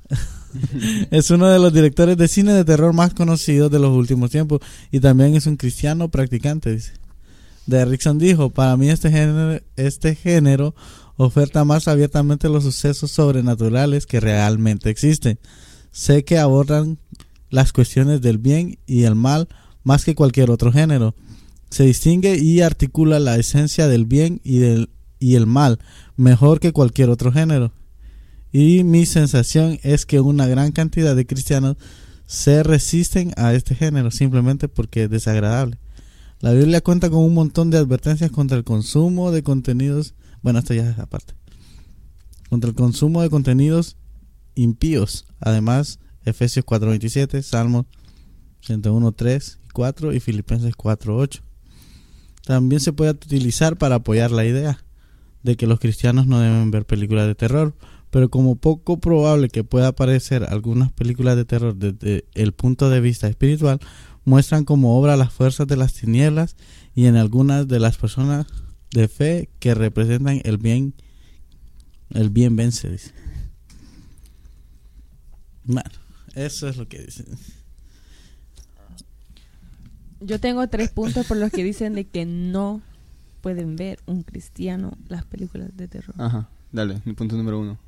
es 1.10 1.30
uno 1.30 1.48
de 1.48 1.58
los 1.58 1.72
directores 1.72 2.16
de 2.16 2.26
cine 2.26 2.52
de 2.54 2.64
terror 2.64 2.92
más 2.92 3.14
conocidos 3.14 3.70
de 3.70 3.78
los 3.78 3.90
últimos 3.90 4.30
tiempos 4.30 4.60
y 4.90 5.00
también 5.00 5.34
es 5.36 5.46
un 5.46 5.56
cristiano 5.56 6.08
practicante, 6.08 6.72
dice. 6.72 6.92
Derrickson 7.66 8.18
dijo, 8.18 8.50
para 8.50 8.76
mí 8.76 8.90
este 8.90 9.10
género, 9.10 9.62
este 9.76 10.14
género 10.16 10.74
oferta 11.16 11.64
más 11.64 11.86
abiertamente 11.86 12.48
los 12.48 12.64
sucesos 12.64 13.10
sobrenaturales 13.12 14.06
que 14.06 14.20
realmente 14.20 14.90
existen. 14.90 15.38
Sé 15.92 16.24
que 16.24 16.38
abordan 16.38 16.98
las 17.50 17.72
cuestiones 17.72 18.20
del 18.20 18.38
bien 18.38 18.78
y 18.86 19.04
el 19.04 19.14
mal 19.14 19.48
más 19.84 20.04
que 20.04 20.14
cualquier 20.14 20.50
otro 20.50 20.72
género. 20.72 21.14
Se 21.70 21.84
distingue 21.84 22.38
y 22.38 22.60
articula 22.60 23.18
la 23.18 23.36
esencia 23.36 23.88
del 23.88 24.04
bien 24.04 24.40
y 24.44 24.58
del 24.58 24.90
y 25.22 25.36
el 25.36 25.46
mal 25.46 25.78
mejor 26.16 26.60
que 26.60 26.72
cualquier 26.72 27.08
otro 27.08 27.32
género. 27.32 27.72
Y 28.52 28.84
mi 28.84 29.06
sensación 29.06 29.78
es 29.82 30.04
que 30.04 30.20
una 30.20 30.46
gran 30.46 30.72
cantidad 30.72 31.16
de 31.16 31.26
cristianos 31.26 31.76
se 32.26 32.62
resisten 32.62 33.32
a 33.36 33.54
este 33.54 33.74
género 33.74 34.10
simplemente 34.10 34.68
porque 34.68 35.04
es 35.04 35.10
desagradable. 35.10 35.78
La 36.40 36.52
Biblia 36.52 36.80
cuenta 36.80 37.08
con 37.08 37.20
un 37.20 37.34
montón 37.34 37.70
de 37.70 37.78
advertencias 37.78 38.30
contra 38.30 38.58
el 38.58 38.64
consumo 38.64 39.30
de 39.30 39.42
contenidos, 39.42 40.14
bueno, 40.42 40.58
esto 40.58 40.74
ya 40.74 40.90
es 40.90 40.98
aparte. 40.98 41.34
Contra 42.50 42.68
el 42.68 42.74
consumo 42.74 43.22
de 43.22 43.30
contenidos 43.30 43.96
impíos. 44.54 45.24
Además, 45.38 46.00
Efesios 46.24 46.64
4:27, 46.66 47.42
Salmos 47.42 47.86
101:3 48.60 49.58
y 49.61 49.61
4 49.72 50.12
y 50.12 50.20
Filipenses 50.20 50.74
4:8. 50.76 51.40
También 52.44 52.80
se 52.80 52.92
puede 52.92 53.12
utilizar 53.12 53.76
para 53.76 53.96
apoyar 53.96 54.30
la 54.30 54.44
idea 54.44 54.84
de 55.42 55.56
que 55.56 55.66
los 55.66 55.80
cristianos 55.80 56.26
no 56.26 56.40
deben 56.40 56.70
ver 56.70 56.86
películas 56.86 57.26
de 57.26 57.34
terror, 57.34 57.74
pero 58.10 58.30
como 58.30 58.56
poco 58.56 59.00
probable 59.00 59.48
que 59.48 59.64
pueda 59.64 59.88
aparecer 59.88 60.44
algunas 60.44 60.92
películas 60.92 61.36
de 61.36 61.44
terror 61.44 61.74
desde 61.74 62.26
el 62.34 62.52
punto 62.52 62.90
de 62.90 63.00
vista 63.00 63.28
espiritual, 63.28 63.80
muestran 64.24 64.64
como 64.64 64.98
obra 64.98 65.16
las 65.16 65.32
fuerzas 65.32 65.66
de 65.66 65.76
las 65.76 65.94
tinieblas 65.94 66.56
y 66.94 67.06
en 67.06 67.16
algunas 67.16 67.66
de 67.66 67.80
las 67.80 67.96
personas 67.96 68.46
de 68.90 69.08
fe 69.08 69.48
que 69.58 69.74
representan 69.74 70.40
el 70.44 70.58
bien 70.58 70.94
el 72.10 72.30
bien 72.30 72.56
vence. 72.56 72.98
Bueno, 75.64 75.90
eso 76.34 76.68
es 76.68 76.76
lo 76.76 76.88
que 76.88 76.98
dice. 76.98 77.24
Yo 80.24 80.38
tengo 80.40 80.66
tres 80.68 80.90
puntos 80.90 81.26
por 81.26 81.36
los 81.36 81.50
que 81.50 81.64
dicen 81.64 81.94
de 81.94 82.04
que 82.04 82.24
no 82.26 82.80
pueden 83.40 83.76
ver 83.76 83.98
un 84.06 84.22
cristiano 84.22 84.92
las 85.08 85.24
películas 85.24 85.76
de 85.76 85.88
terror. 85.88 86.14
Ajá, 86.18 86.48
dale, 86.70 87.00
mi 87.04 87.12
punto 87.12 87.36
número 87.36 87.58
uno. 87.60 87.78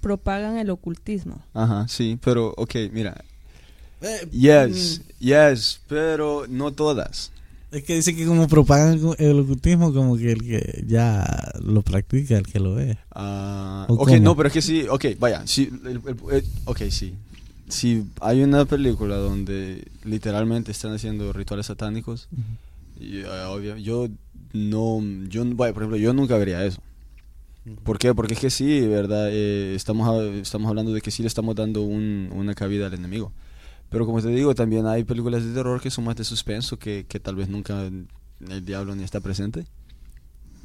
Propagan 0.00 0.56
el 0.58 0.70
ocultismo. 0.70 1.40
Ajá, 1.54 1.86
sí, 1.88 2.18
pero, 2.22 2.54
ok, 2.56 2.74
mira. 2.92 3.22
Eh, 4.00 4.28
Yes, 4.30 5.00
yes, 5.18 5.80
pero 5.88 6.44
no 6.48 6.72
todas. 6.72 7.30
Es 7.70 7.82
que 7.82 7.94
dice 7.96 8.14
que 8.14 8.24
como 8.26 8.46
propagan 8.46 9.00
el 9.18 9.40
ocultismo 9.40 9.92
como 9.92 10.16
que 10.16 10.30
el 10.32 10.42
que 10.42 10.84
ya 10.86 11.52
lo 11.60 11.82
practica, 11.82 12.36
el 12.36 12.46
que 12.46 12.60
lo 12.60 12.74
ve. 12.74 12.98
Ah, 13.10 13.86
¿O 13.88 13.94
ok, 13.94 14.08
cómo? 14.10 14.20
no, 14.20 14.36
pero 14.36 14.46
es 14.48 14.52
que 14.52 14.62
sí, 14.62 14.86
ok, 14.88 15.06
vaya, 15.18 15.44
sí, 15.46 15.70
el- 15.84 16.00
el- 16.06 16.16
el- 16.36 16.44
ok, 16.66 16.82
sí. 16.90 17.14
Si 17.68 18.04
hay 18.20 18.42
una 18.42 18.64
película 18.66 19.16
donde 19.16 19.88
literalmente 20.04 20.70
están 20.72 20.92
haciendo 20.92 21.32
rituales 21.32 21.66
satánicos, 21.66 22.28
y, 23.00 23.18
eh, 23.20 23.44
obvio, 23.48 23.76
yo 23.76 24.08
no, 24.52 25.00
yo, 25.28 25.44
vaya, 25.54 25.72
por 25.72 25.82
ejemplo, 25.82 25.96
yo 25.96 26.12
nunca 26.12 26.36
vería 26.36 26.64
eso. 26.64 26.80
¿Por 27.82 27.98
qué? 27.98 28.14
Porque 28.14 28.34
es 28.34 28.40
que 28.40 28.50
sí, 28.50 28.86
¿verdad? 28.86 29.28
Eh, 29.32 29.74
estamos, 29.74 30.06
a- 30.08 30.22
estamos 30.38 30.68
hablando 30.68 30.92
de 30.92 31.00
que 31.00 31.10
sí 31.10 31.22
le 31.22 31.28
estamos 31.28 31.54
dando 31.56 31.80
un- 31.82 32.28
una 32.32 32.54
cabida 32.54 32.86
al 32.86 32.94
enemigo. 32.94 33.32
Pero 33.88 34.04
como 34.06 34.20
te 34.20 34.28
digo, 34.28 34.54
también 34.54 34.86
hay 34.86 35.04
películas 35.04 35.44
de 35.44 35.54
terror 35.54 35.80
que 35.80 35.90
son 35.90 36.04
más 36.04 36.16
de 36.16 36.24
suspenso, 36.24 36.78
que, 36.78 37.06
que 37.08 37.18
tal 37.20 37.36
vez 37.36 37.48
nunca 37.48 37.84
el 37.84 38.64
diablo 38.66 38.94
ni 38.94 39.02
está 39.04 39.20
presente. 39.20 39.64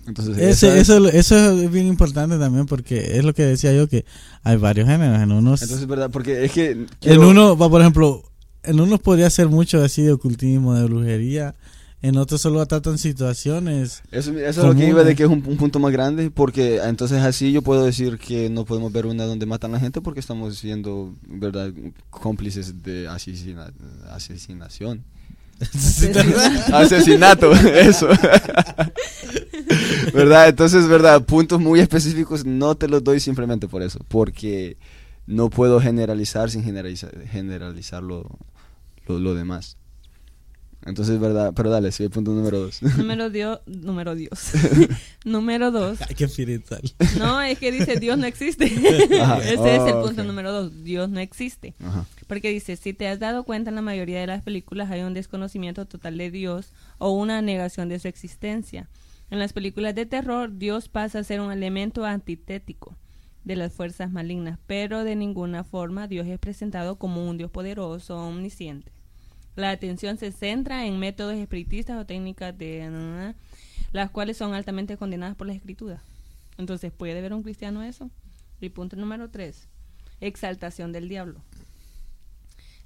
Entonces, 0.10 0.38
Ese- 0.38 0.68
esa 0.68 0.76
es- 0.76 0.90
eso, 0.90 1.08
eso 1.08 1.62
es 1.62 1.72
bien 1.72 1.88
importante 1.88 2.38
también 2.38 2.66
porque 2.66 3.18
es 3.18 3.24
lo 3.24 3.34
que 3.34 3.44
decía 3.46 3.74
yo 3.74 3.88
que 3.88 4.06
hay 4.44 4.58
varios 4.58 4.88
géneros. 4.88 5.22
En 5.22 5.32
unos, 5.32 5.62
entonces, 5.62 5.88
verdad, 5.88 6.10
porque 6.12 6.44
es 6.46 6.52
que... 6.52 6.86
en 7.02 7.20
uno, 7.24 7.58
va, 7.58 7.70
por 7.70 7.82
ejemplo, 7.82 8.24
en 8.64 8.80
unos 8.80 9.00
podría 9.00 9.30
ser 9.30 9.48
mucho 9.48 9.82
así 9.84 10.02
de 10.02 10.12
ocultismo, 10.12 10.76
de 10.76 10.84
brujería. 10.86 11.56
En 12.02 12.16
otros 12.16 12.40
solo 12.40 12.66
tratan 12.66 12.98
situaciones. 12.98 14.04
Eso, 14.12 14.32
eso 14.32 14.62
es 14.62 14.66
lo 14.68 14.74
que 14.74 14.88
iba 14.88 15.04
de 15.04 15.16
que 15.18 15.24
es 15.24 15.30
un, 15.30 15.44
un 15.46 15.58
punto 15.58 15.80
más 15.80 15.92
grande, 15.92 16.32
porque 16.32 16.78
entonces 16.78 17.22
así 17.22 17.52
yo 17.52 17.62
puedo 17.62 17.84
decir 17.84 18.18
que 18.18 18.50
no 18.50 18.64
podemos 18.64 18.94
ver 18.94 19.06
una 19.06 19.26
donde 19.26 19.46
matan 19.46 19.72
a 19.72 19.74
la 19.74 19.80
gente 19.82 20.00
porque 20.00 20.22
estamos 20.22 20.58
siendo, 20.58 21.14
¿verdad?, 21.28 21.74
cómplices 22.10 22.82
de 22.84 23.10
asesina- 23.10 23.74
asesinación. 24.12 25.04
Asesinato, 26.72 27.52
eso. 27.74 28.08
¿Verdad? 30.14 30.50
Entonces, 30.50 30.88
¿verdad? 30.88 31.24
Puntos 31.24 31.60
muy 31.60 31.80
específicos 31.80 32.46
no 32.46 32.76
te 32.76 32.88
los 32.88 33.04
doy 33.04 33.20
simplemente 33.20 33.68
por 33.68 33.82
eso, 33.82 34.00
porque 34.08 34.78
no 35.28 35.50
puedo 35.50 35.80
generalizar 35.80 36.50
sin 36.50 36.64
generalizar, 36.64 37.12
generalizar 37.28 38.02
lo, 38.04 38.26
demás. 39.08 39.78
Entonces, 40.86 41.20
¿verdad? 41.20 41.52
Pero 41.56 41.70
dale, 41.70 41.92
sí, 41.92 42.04
el 42.04 42.10
punto 42.10 42.32
número 42.32 42.60
dos. 42.60 42.82
Número 42.98 43.30
Dios, 43.30 43.60
número 43.66 44.16
Dios. 44.16 44.52
número 45.26 45.72
dos. 45.72 46.00
Ay, 46.08 46.16
qué 46.16 46.24
espiritual. 46.24 46.82
No, 47.18 47.42
es 47.42 47.60
que 47.60 47.72
dice 47.72 48.00
Dios 48.00 48.18
no 48.18 48.26
existe. 48.26 48.66
Ajá. 49.22 49.40
Ese 49.40 49.76
es 49.76 49.82
el 49.84 49.94
Oh, 49.96 50.06
punto 50.06 50.24
número 50.24 50.52
dos. 50.54 50.84
Dios 50.84 51.10
no 51.10 51.20
existe. 51.20 51.76
Ajá. 51.84 52.06
Porque 52.28 52.50
dice, 52.50 52.78
si 52.78 52.94
te 52.94 53.08
has 53.10 53.20
dado 53.20 53.44
cuenta 53.44 53.70
en 53.70 53.76
la 53.76 53.82
mayoría 53.82 54.22
de 54.22 54.28
las 54.28 54.42
películas 54.42 54.90
hay 54.90 55.02
un 55.02 55.14
desconocimiento 55.14 55.86
total 55.86 56.18
de 56.18 56.32
Dios 56.32 56.72
o 56.98 57.12
una 57.12 57.42
negación 57.42 57.90
de 57.90 58.00
su 58.00 58.08
existencia. 58.08 58.88
En 59.32 59.38
las 59.40 59.54
películas 59.54 59.94
de 59.96 60.06
terror, 60.06 60.58
Dios 60.58 60.88
pasa 60.90 61.20
a 61.20 61.24
ser 61.24 61.42
un 61.42 61.52
elemento 61.52 62.06
antitético 62.06 62.96
de 63.44 63.56
las 63.56 63.74
fuerzas 63.74 64.12
malignas, 64.12 64.60
pero 64.66 65.04
de 65.04 65.16
ninguna 65.16 65.64
forma 65.64 66.08
Dios 66.08 66.26
es 66.28 66.40
presentado 66.40 66.96
como 66.98 67.28
un 67.30 67.38
Dios 67.38 67.52
poderoso 67.52 68.18
o 68.18 68.28
omnisciente. 68.28 68.92
La 69.60 69.72
atención 69.72 70.18
se 70.18 70.32
centra 70.32 70.86
en 70.86 71.00
métodos 71.00 71.36
espiritistas 71.36 71.98
o 71.98 72.06
técnicas 72.06 72.58
de 72.58 73.34
las 73.92 74.10
cuales 74.10 74.38
son 74.38 74.54
altamente 74.54 74.96
condenadas 74.96 75.36
por 75.36 75.48
la 75.48 75.54
escritura. 75.54 76.02
Entonces, 76.58 76.94
¿puede 76.94 77.20
ver 77.22 77.34
un 77.34 77.44
cristiano 77.44 77.84
eso? 77.84 78.10
Y 78.62 78.70
punto 78.70 78.96
número 78.96 79.30
tres, 79.30 79.68
exaltación 80.22 80.94
del 80.94 81.10
diablo. 81.10 81.42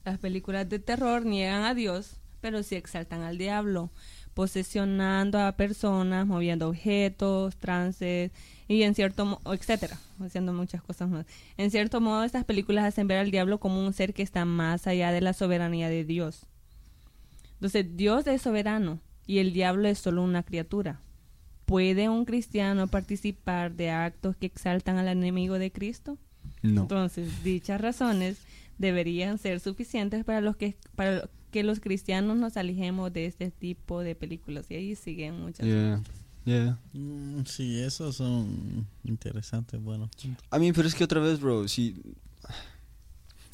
Las 0.03 0.17
películas 0.17 0.67
de 0.67 0.79
terror 0.79 1.27
niegan 1.27 1.62
a 1.63 1.75
Dios, 1.75 2.15
pero 2.41 2.63
sí 2.63 2.73
exaltan 2.73 3.21
al 3.21 3.38
diablo, 3.38 3.91
posesionando 4.33 5.39
a 5.39 5.51
personas, 5.51 6.25
moviendo 6.25 6.69
objetos, 6.69 7.55
trances 7.57 8.31
y 8.67 8.81
en 8.81 8.95
cierto 8.95 9.25
modo, 9.25 9.53
etcétera, 9.53 9.99
haciendo 10.19 10.53
muchas 10.53 10.81
cosas 10.81 11.07
más. 11.07 11.27
En 11.55 11.69
cierto 11.69 12.01
modo, 12.01 12.23
estas 12.23 12.45
películas 12.45 12.86
hacen 12.86 13.07
ver 13.07 13.19
al 13.19 13.29
diablo 13.29 13.59
como 13.59 13.86
un 13.86 13.93
ser 13.93 14.15
que 14.15 14.23
está 14.23 14.43
más 14.43 14.88
allá 14.88 15.12
de 15.12 15.21
la 15.21 15.33
soberanía 15.33 15.88
de 15.88 16.03
Dios. 16.03 16.47
Entonces, 17.63 17.95
Dios 17.95 18.28
es 18.28 18.41
soberano 18.41 18.99
y 19.26 19.38
el 19.38 19.54
diablo 19.54 19.88
es 19.88 19.97
solo 19.97 20.21
una 20.21 20.43
criatura. 20.43 20.99
¿Puede 21.65 22.10
un 22.10 22.26
cristiano 22.26 22.88
participar 22.88 23.73
de 23.73 23.89
actos 23.89 24.36
que 24.36 24.47
exaltan 24.47 24.97
al 24.97 25.08
enemigo 25.08 25.58
de 25.58 25.71
Cristo? 25.71 26.17
No. 26.62 26.82
Entonces, 26.82 27.41
dichas 27.41 27.80
razones 27.80 28.39
deberían 28.78 29.38
ser 29.38 29.62
suficientes 29.62 30.26
para 30.26 30.41
los 30.41 30.58
que 30.58 30.76
para 30.95 31.30
que 31.52 31.63
los 31.63 31.80
cristianos 31.80 32.36
nos 32.36 32.58
alejemos 32.58 33.13
de 33.13 33.28
este 33.28 33.49
tipo 33.49 34.02
de 34.02 34.15
películas 34.15 34.69
y 34.69 34.76
ahí 34.76 34.95
siguen 34.95 35.39
muchas. 35.39 35.65
Yeah. 35.65 36.04
Yeah. 36.43 36.80
Mm, 36.91 37.45
Sí, 37.45 37.80
esos 37.80 38.17
son 38.17 38.86
interesantes. 39.06 39.82
Bueno, 39.82 40.10
A 40.49 40.60
mí, 40.60 40.73
pero 40.73 40.86
es 40.86 40.95
que 40.95 41.06
otra 41.06 41.21
vez, 41.21 41.39
bro, 41.39 41.65
si... 41.69 41.95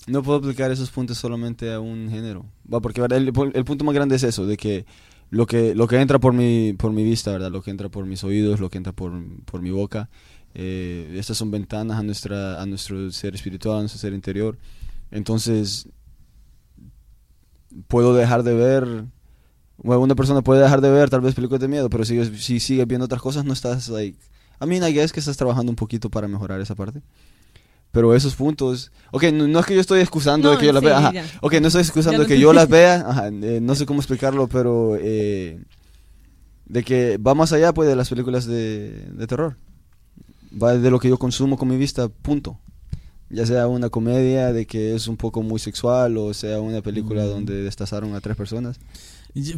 No 0.09 0.23
puedo 0.23 0.39
aplicar 0.39 0.71
esos 0.71 0.89
puntos 0.89 1.17
solamente 1.17 1.71
a 1.71 1.79
un 1.79 2.09
género. 2.09 2.45
Va, 2.71 2.79
porque 2.79 3.01
el, 3.01 3.33
punto 3.33 3.85
más 3.85 3.93
grande 3.93 4.15
es 4.15 4.23
eso, 4.23 4.45
de 4.45 4.57
que 4.57 4.85
lo 5.29 5.45
que, 5.45 5.75
lo 5.75 5.87
que 5.87 5.99
entra 6.01 6.19
por 6.19 6.33
mi, 6.33 6.73
por 6.73 6.91
mi 6.91 7.03
vista, 7.03 7.31
¿verdad? 7.31 7.51
Lo 7.51 7.61
que 7.61 7.71
entra 7.71 7.89
por 7.89 8.05
mis 8.05 8.23
oídos, 8.23 8.59
lo 8.59 8.69
que 8.69 8.77
entra 8.77 8.93
por, 8.93 9.11
por 9.45 9.61
mi 9.61 9.71
boca. 9.71 10.09
eh, 10.55 11.15
estas 11.17 11.37
son 11.37 11.51
ventanas 11.51 11.99
a, 11.99 12.03
nuestra, 12.03 12.61
a 12.61 12.65
nuestro 12.65 13.11
ser 13.11 13.35
espiritual, 13.35 13.77
a 13.77 13.79
nuestro 13.81 13.99
ser 13.99 14.13
interior. 14.13 14.57
Entonces, 15.11 15.87
puedo 17.87 18.13
dejar 18.13 18.43
de 18.43 18.53
ver... 18.53 19.05
Una 19.81 20.15
persona 20.15 20.41
puede 20.41 20.61
dejar 20.61 20.81
de 20.81 20.89
ver 20.91 21.09
tal 21.09 21.21
vez 21.21 21.35
películas 21.35 21.61
de 21.61 21.69
miedo, 21.69 21.89
pero 21.89 22.03
si, 22.03 22.23
si 22.37 22.59
sigues 22.59 22.85
viendo 22.85 23.05
otras 23.05 23.21
cosas, 23.21 23.45
no 23.45 23.53
estás, 23.53 23.87
like... 23.89 24.17
I 24.61 24.65
mean, 24.65 24.83
I 24.83 24.93
guess 24.93 25.13
que 25.13 25.21
estás 25.21 25.37
trabajando 25.37 25.71
un 25.71 25.77
poquito 25.77 26.09
para 26.09 26.27
mejorar 26.27 26.59
esa 26.59 26.75
parte. 26.75 27.01
Pero 27.91 28.13
esos 28.15 28.35
puntos... 28.35 28.91
Ok, 29.11 29.23
no, 29.33 29.47
no 29.47 29.59
es 29.59 29.65
que 29.65 29.73
yo 29.75 29.81
estoy 29.81 29.99
excusando 30.01 30.47
No, 30.49 30.53
de 30.53 30.59
que 30.59 30.67
yo 30.67 30.73
las 30.73 30.81
sí, 30.81 30.85
vea. 30.85 30.97
Ajá. 30.99 31.11
Ok, 31.41 31.53
no 31.59 31.67
estoy 31.67 31.81
excusando 31.81 32.21
de 32.21 32.27
que 32.27 32.39
yo 32.39 32.53
las 32.53 32.69
vea. 32.69 33.03
Ajá, 33.07 33.27
eh, 33.29 33.59
no 33.61 33.73
sé 33.75 33.85
cómo 33.85 33.99
explicarlo, 33.99 34.47
pero... 34.47 34.95
eh, 34.99 35.59
de 36.65 36.83
que 36.83 37.17
va 37.17 37.33
más 37.33 37.51
allá 37.51 37.73
pues 37.73 37.89
de 37.89 37.95
las 37.95 38.09
películas 38.09 38.45
de, 38.45 38.91
de 39.11 39.25
terror. 39.27 39.57
Va 40.61 40.77
de 40.77 40.91
lo 40.91 40.99
que 40.99 41.09
yo 41.09 41.17
consumo 41.17 41.57
con 41.57 41.67
mi 41.67 41.77
vista, 41.77 42.07
punto. 42.09 42.59
Ya 43.31 43.45
sea 43.47 43.67
una 43.67 43.89
comedia 43.89 44.53
de 44.53 44.67
que 44.67 44.93
es 44.95 45.07
un 45.07 45.17
poco 45.17 45.41
muy 45.43 45.59
sexual 45.59 46.17
o 46.17 46.33
sea 46.33 46.61
una 46.61 46.81
película 46.81 47.23
Mm. 47.23 47.27
donde 47.29 47.63
destazaron 47.63 48.13
a 48.15 48.21
tres 48.21 48.35
personas. 48.37 48.79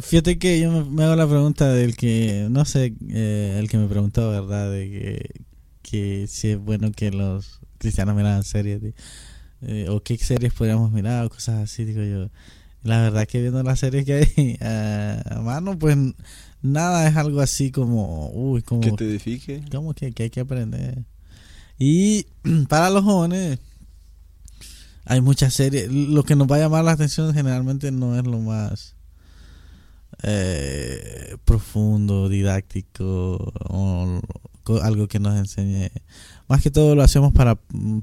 Fíjate 0.02 0.38
que 0.38 0.58
yo 0.60 0.70
me, 0.70 0.84
me 0.84 1.04
hago 1.04 1.16
la 1.16 1.26
pregunta 1.26 1.70
del 1.72 1.96
que, 1.96 2.46
no 2.50 2.64
sé, 2.66 2.94
eh, 3.10 3.56
el 3.58 3.68
que 3.70 3.78
me 3.78 3.88
preguntó, 3.88 4.30
¿verdad? 4.30 4.70
De 4.70 4.90
que, 4.90 5.30
que 5.82 6.26
si 6.28 6.50
es 6.50 6.58
bueno 6.58 6.92
que 6.92 7.10
los 7.10 7.60
cristianos 7.78 8.14
miraran 8.16 8.44
series, 8.44 8.94
eh, 9.62 9.86
o 9.88 10.02
qué 10.02 10.16
series 10.18 10.52
podríamos 10.52 10.90
mirar, 10.92 11.26
o 11.26 11.30
cosas 11.30 11.62
así, 11.62 11.84
digo 11.84 12.02
yo. 12.02 12.30
La 12.82 13.00
verdad 13.00 13.28
que 13.28 13.40
viendo 13.40 13.62
las 13.62 13.78
series 13.78 14.04
que 14.04 14.14
hay 14.14 14.26
eh, 14.60 15.22
a 15.24 15.40
mano, 15.40 15.78
pues 15.78 15.96
nada 16.62 17.06
es 17.08 17.16
algo 17.16 17.40
así 17.40 17.70
como, 17.70 18.30
uy, 18.30 18.62
como, 18.62 18.80
Que 18.80 18.92
te 18.92 19.04
edifique. 19.04 19.62
como 19.70 19.94
que, 19.94 20.12
que 20.12 20.24
hay 20.24 20.30
que 20.30 20.40
aprender. 20.40 21.04
Y 21.78 22.26
para 22.68 22.90
los 22.90 23.04
jóvenes, 23.04 23.58
hay 25.04 25.20
muchas 25.20 25.54
series. 25.54 25.90
Lo 25.90 26.24
que 26.24 26.36
nos 26.36 26.46
va 26.50 26.56
a 26.56 26.60
llamar 26.60 26.84
la 26.84 26.92
atención 26.92 27.34
generalmente 27.34 27.90
no 27.90 28.18
es 28.18 28.24
lo 28.24 28.38
más 28.38 28.94
eh, 30.22 31.36
profundo, 31.44 32.28
didáctico 32.28 33.52
o 33.68 34.20
algo 34.82 35.08
que 35.08 35.18
nos 35.18 35.36
enseñe. 35.38 35.90
Más 36.48 36.62
que 36.62 36.70
todo 36.70 36.94
lo 36.94 37.02
hacemos 37.02 37.32
para 37.32 37.58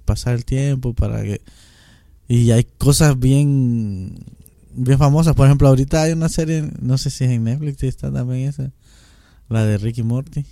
pasar 0.05 0.35
el 0.35 0.45
tiempo, 0.45 0.93
para 0.93 1.23
que 1.23 1.41
y 2.27 2.51
hay 2.51 2.63
cosas 2.77 3.17
bien 3.19 4.15
bien 4.73 4.97
famosas. 4.97 5.35
Por 5.35 5.47
ejemplo, 5.47 5.67
ahorita 5.67 6.03
hay 6.03 6.13
una 6.13 6.29
serie, 6.29 6.69
no 6.81 6.97
sé 6.97 7.09
si 7.09 7.23
es 7.25 7.31
en 7.31 7.43
Netflix 7.43 7.83
está 7.83 8.11
también 8.11 8.49
esa, 8.49 8.71
la 9.49 9.65
de 9.65 9.77
Ricky 9.77 10.03
Morty. 10.03 10.45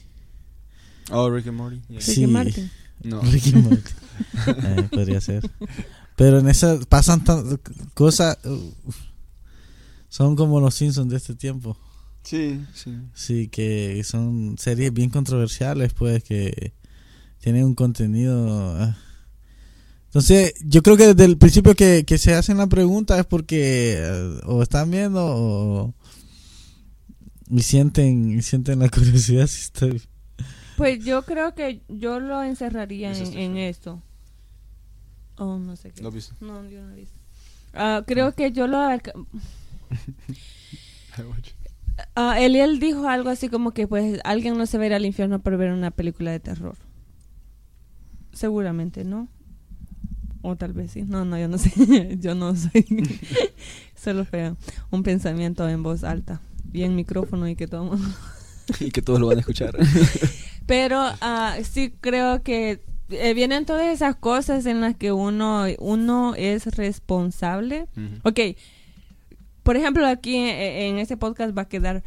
Oh, 1.12 1.30
Rick 1.30 1.48
and 1.48 1.58
Morty. 1.58 1.82
yeah. 1.88 2.00
Ricky 2.00 2.12
Sí. 2.14 2.28
Martin. 2.28 2.72
No. 3.04 3.22
Ricky 3.22 3.54
Morty. 3.54 3.82
Eh, 4.48 4.88
podría 4.92 5.22
ser. 5.22 5.48
Pero 6.16 6.40
en 6.40 6.50
esa 6.50 6.80
pasan 6.90 7.24
cosas. 7.94 8.40
uh, 8.46 8.72
son 10.10 10.36
como 10.36 10.60
los 10.60 10.74
Simpsons 10.74 11.12
de 11.12 11.18
este 11.18 11.36
tiempo. 11.36 11.78
Sí, 12.28 12.60
sí. 12.74 12.94
Sí, 13.14 13.48
que 13.48 14.04
son 14.04 14.58
series 14.58 14.92
bien 14.92 15.10
controversiales, 15.10 15.94
pues, 15.94 16.26
que 16.26 16.74
tienen 17.40 17.64
un 17.64 17.74
contenido. 17.74 18.76
ah. 18.78 18.98
Entonces, 20.08 20.54
yo 20.66 20.84
creo 20.84 20.98
que 20.98 21.14
desde 21.14 21.24
el 21.24 21.38
principio 21.38 21.74
que, 21.74 22.04
que 22.06 22.18
se 22.18 22.34
hacen 22.34 22.58
la 22.58 22.68
pregunta 22.68 23.18
es 23.18 23.26
porque 23.26 23.96
eh, 23.98 24.42
o 24.44 24.62
están 24.62 24.92
viendo 24.92 25.24
o. 25.26 25.94
Y 27.50 27.62
sienten, 27.62 28.38
y 28.38 28.42
sienten 28.42 28.80
la 28.80 28.90
curiosidad 28.94 29.48
si 29.48 29.62
estoy. 29.62 30.02
Pues 30.76 31.06
yo 31.06 31.24
creo 31.24 31.56
que 31.56 31.82
yo 31.88 32.20
lo 32.20 32.44
encerraría 32.44 33.14
en, 33.18 33.56
esto. 33.56 34.02
Oh, 35.38 35.58
no 35.58 35.78
sé 35.78 35.92
qué. 35.92 36.02
¿Lo 36.02 36.10
has 36.10 36.14
visto? 36.14 36.36
No, 36.42 36.68
yo 36.68 36.82
no 36.82 36.90
lo 36.90 36.94
he 36.94 37.00
visto. 37.00 37.18
Ah, 37.74 38.04
creo 38.06 38.36
que 38.36 38.52
yo 38.52 38.68
lo... 38.68 38.80
Ah, 42.16 42.40
Eliel 42.40 42.80
dijo 42.80 43.08
algo 43.08 43.30
así 43.30 43.50
como 43.50 43.72
que 43.72 43.88
pues 43.88 44.20
alguien 44.24 44.58
no 44.58 44.66
se 44.66 44.78
va 44.78 44.84
a 44.84 44.88
ir 44.88 44.94
al 44.94 45.06
infierno 45.06 45.40
por 45.40 45.58
ver 45.58 45.72
una 45.72 45.92
película 45.92 46.32
de 46.32 46.40
terror. 46.40 46.76
Seguramente, 48.34 49.04
¿no? 49.04 49.28
O 50.42 50.56
tal 50.56 50.74
vez 50.74 50.92
sí. 50.92 51.04
No, 51.04 51.26
no, 51.26 51.38
yo 51.40 51.48
no 51.48 51.58
sé. 51.58 52.18
yo 52.20 52.36
no 52.36 52.56
soy. 52.56 52.86
Solo 53.96 54.26
fue 54.26 54.54
un 54.92 55.04
pensamiento 55.04 55.68
en 55.68 55.84
voz 55.84 56.04
alta. 56.04 56.42
Y 56.74 56.84
en 56.84 56.96
micrófono 56.96 57.48
y 57.48 57.56
que 57.56 57.68
todo. 57.68 57.86
mundo- 57.86 58.08
y 58.80 58.92
que 58.92 59.02
todos 59.02 59.20
lo 59.20 59.28
van 59.28 59.38
a 59.38 59.40
escuchar. 59.42 59.76
Pero 60.66 61.00
ah, 61.22 61.56
sí 61.64 61.94
creo 62.02 62.44
que 62.44 62.84
eh, 63.10 63.34
vienen 63.34 63.66
todas 63.66 63.88
esas 63.88 64.16
cosas 64.18 64.66
en 64.66 64.82
las 64.82 64.96
que 64.96 65.12
uno, 65.14 65.64
uno 65.80 66.36
es 66.36 66.76
responsable. 66.76 67.88
Ujú. 67.96 68.30
Ok, 68.30 68.40
por 69.68 69.76
ejemplo, 69.76 70.08
aquí 70.08 70.38
en, 70.38 70.48
en 70.48 70.98
este 71.00 71.18
podcast 71.18 71.52
va 71.58 71.64
a 71.64 71.68
quedar 71.68 72.02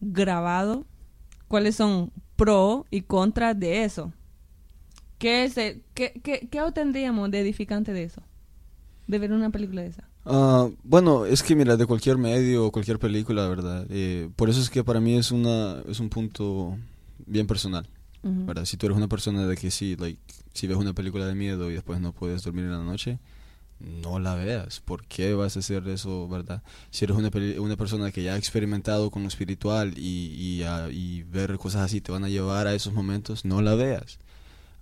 grabado 0.00 0.86
cuáles 1.46 1.76
son 1.76 2.12
pro 2.34 2.86
y 2.90 3.02
contra 3.02 3.52
de 3.52 3.84
eso. 3.84 4.10
¿Qué, 5.18 5.44
es 5.44 5.58
el- 5.58 5.82
qué, 5.92 6.18
qué, 6.24 6.48
qué 6.50 6.62
obtendríamos 6.62 7.30
de 7.30 7.40
edificante 7.40 7.92
de 7.92 8.04
eso? 8.04 8.22
De 9.06 9.18
ver 9.18 9.32
una 9.32 9.50
película 9.50 9.82
de 9.82 9.88
esa. 9.88 10.08
Ah, 10.24 10.68
bueno, 10.82 11.26
es 11.26 11.42
que 11.42 11.54
mira, 11.54 11.76
de 11.76 11.84
cualquier 11.84 12.16
medio 12.16 12.64
o 12.66 12.72
cualquier 12.72 12.98
película, 12.98 13.46
¿verdad? 13.48 13.86
Eh, 13.90 14.30
por 14.36 14.48
eso 14.48 14.60
es 14.62 14.70
que 14.70 14.82
para 14.82 14.98
mí 15.00 15.14
es, 15.16 15.30
una, 15.30 15.82
es 15.88 16.00
un 16.00 16.08
punto 16.08 16.78
bien 17.26 17.46
personal. 17.46 17.86
¿verdad? 18.22 18.64
Si 18.64 18.76
tú 18.78 18.86
eres 18.86 18.96
una 18.98 19.08
persona 19.08 19.46
de 19.46 19.56
que 19.56 19.70
sí, 19.70 19.94
like, 19.96 20.20
si 20.54 20.66
ves 20.66 20.76
una 20.78 20.92
película 20.94 21.26
de 21.26 21.34
miedo 21.34 21.70
y 21.70 21.74
después 21.74 22.00
no 22.00 22.12
puedes 22.12 22.42
dormir 22.42 22.64
en 22.64 22.72
la 22.72 22.82
noche, 22.82 23.18
no 23.80 24.18
la 24.18 24.34
veas. 24.34 24.80
¿Por 24.80 25.06
qué 25.06 25.34
vas 25.34 25.56
a 25.56 25.60
hacer 25.60 25.86
eso, 25.88 26.28
verdad? 26.28 26.62
Si 26.90 27.04
eres 27.04 27.16
una, 27.16 27.30
una 27.60 27.76
persona 27.76 28.10
que 28.12 28.22
ya 28.22 28.34
ha 28.34 28.36
experimentado 28.36 29.10
con 29.10 29.22
lo 29.22 29.28
espiritual 29.28 29.94
y, 29.96 30.62
y, 30.62 30.64
y 30.92 31.22
ver 31.24 31.56
cosas 31.58 31.82
así 31.82 32.00
te 32.00 32.12
van 32.12 32.24
a 32.24 32.28
llevar 32.28 32.66
a 32.66 32.74
esos 32.74 32.92
momentos, 32.92 33.44
no 33.44 33.62
la 33.62 33.74
veas. 33.74 34.18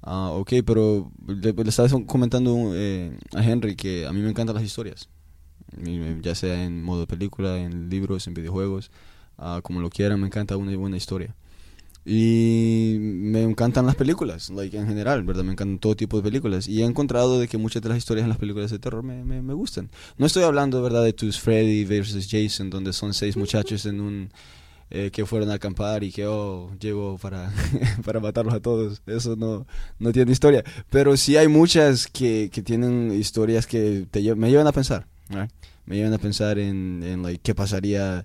Ah, 0.02 0.30
ok, 0.32 0.54
pero 0.64 1.10
le, 1.26 1.52
le 1.52 1.68
estaba 1.68 1.88
comentando 2.06 2.72
eh, 2.74 3.18
a 3.34 3.44
Henry 3.44 3.76
que 3.76 4.06
a 4.06 4.12
mí 4.12 4.20
me 4.20 4.30
encantan 4.30 4.54
las 4.54 4.64
historias. 4.64 5.08
Ya 6.22 6.34
sea 6.34 6.64
en 6.64 6.82
modo 6.82 7.06
película, 7.06 7.58
en 7.58 7.90
libros, 7.90 8.26
en 8.26 8.34
videojuegos, 8.34 8.90
ah, 9.36 9.60
como 9.62 9.80
lo 9.80 9.90
quieran, 9.90 10.20
me 10.20 10.26
encanta 10.26 10.56
una 10.56 10.76
buena 10.76 10.96
historia. 10.96 11.34
Y 12.08 12.98
me 13.00 13.42
encantan 13.42 13.84
las 13.84 13.96
películas, 13.96 14.48
like, 14.50 14.78
en 14.78 14.86
general, 14.86 15.24
¿verdad? 15.24 15.42
Me 15.42 15.52
encantan 15.52 15.80
todo 15.80 15.96
tipo 15.96 16.16
de 16.16 16.22
películas. 16.22 16.68
Y 16.68 16.82
he 16.82 16.84
encontrado 16.84 17.40
de 17.40 17.48
que 17.48 17.58
muchas 17.58 17.82
de 17.82 17.88
las 17.88 17.98
historias 17.98 18.22
en 18.22 18.28
las 18.28 18.38
películas 18.38 18.70
de 18.70 18.78
terror 18.78 19.02
me, 19.02 19.24
me, 19.24 19.42
me 19.42 19.54
gustan. 19.54 19.90
No 20.16 20.24
estoy 20.26 20.44
hablando, 20.44 20.80
¿verdad?, 20.82 21.02
de 21.02 21.12
tus 21.12 21.40
Freddy 21.40 21.84
versus 21.84 22.28
Jason, 22.30 22.70
donde 22.70 22.92
son 22.92 23.12
seis 23.12 23.36
muchachos 23.42 23.86
en 23.86 24.00
un... 24.00 24.30
eh, 24.90 25.10
que 25.12 25.26
fueron 25.26 25.50
a 25.50 25.54
acampar 25.54 26.04
y 26.04 26.12
que, 26.12 26.26
oh, 26.28 26.70
llegó 26.78 27.18
para, 27.18 27.52
para 28.04 28.20
matarlos 28.20 28.54
a 28.54 28.60
todos. 28.60 29.02
Eso 29.06 29.34
no, 29.34 29.66
no 29.98 30.12
tiene 30.12 30.30
historia. 30.30 30.62
Pero 30.90 31.16
sí 31.16 31.36
hay 31.36 31.48
muchas 31.48 32.06
que, 32.06 32.50
que 32.52 32.62
tienen 32.62 33.12
historias 33.18 33.66
que 33.66 34.06
te, 34.08 34.20
lle- 34.22 34.36
me 34.36 34.48
llevan 34.48 34.68
a 34.68 34.72
pensar. 34.72 35.08
¿right? 35.28 35.50
Me 35.86 35.96
llevan 35.96 36.12
a 36.14 36.18
pensar 36.18 36.60
en, 36.60 37.02
en 37.02 37.22
like, 37.24 37.40
qué 37.42 37.52
pasaría, 37.52 38.24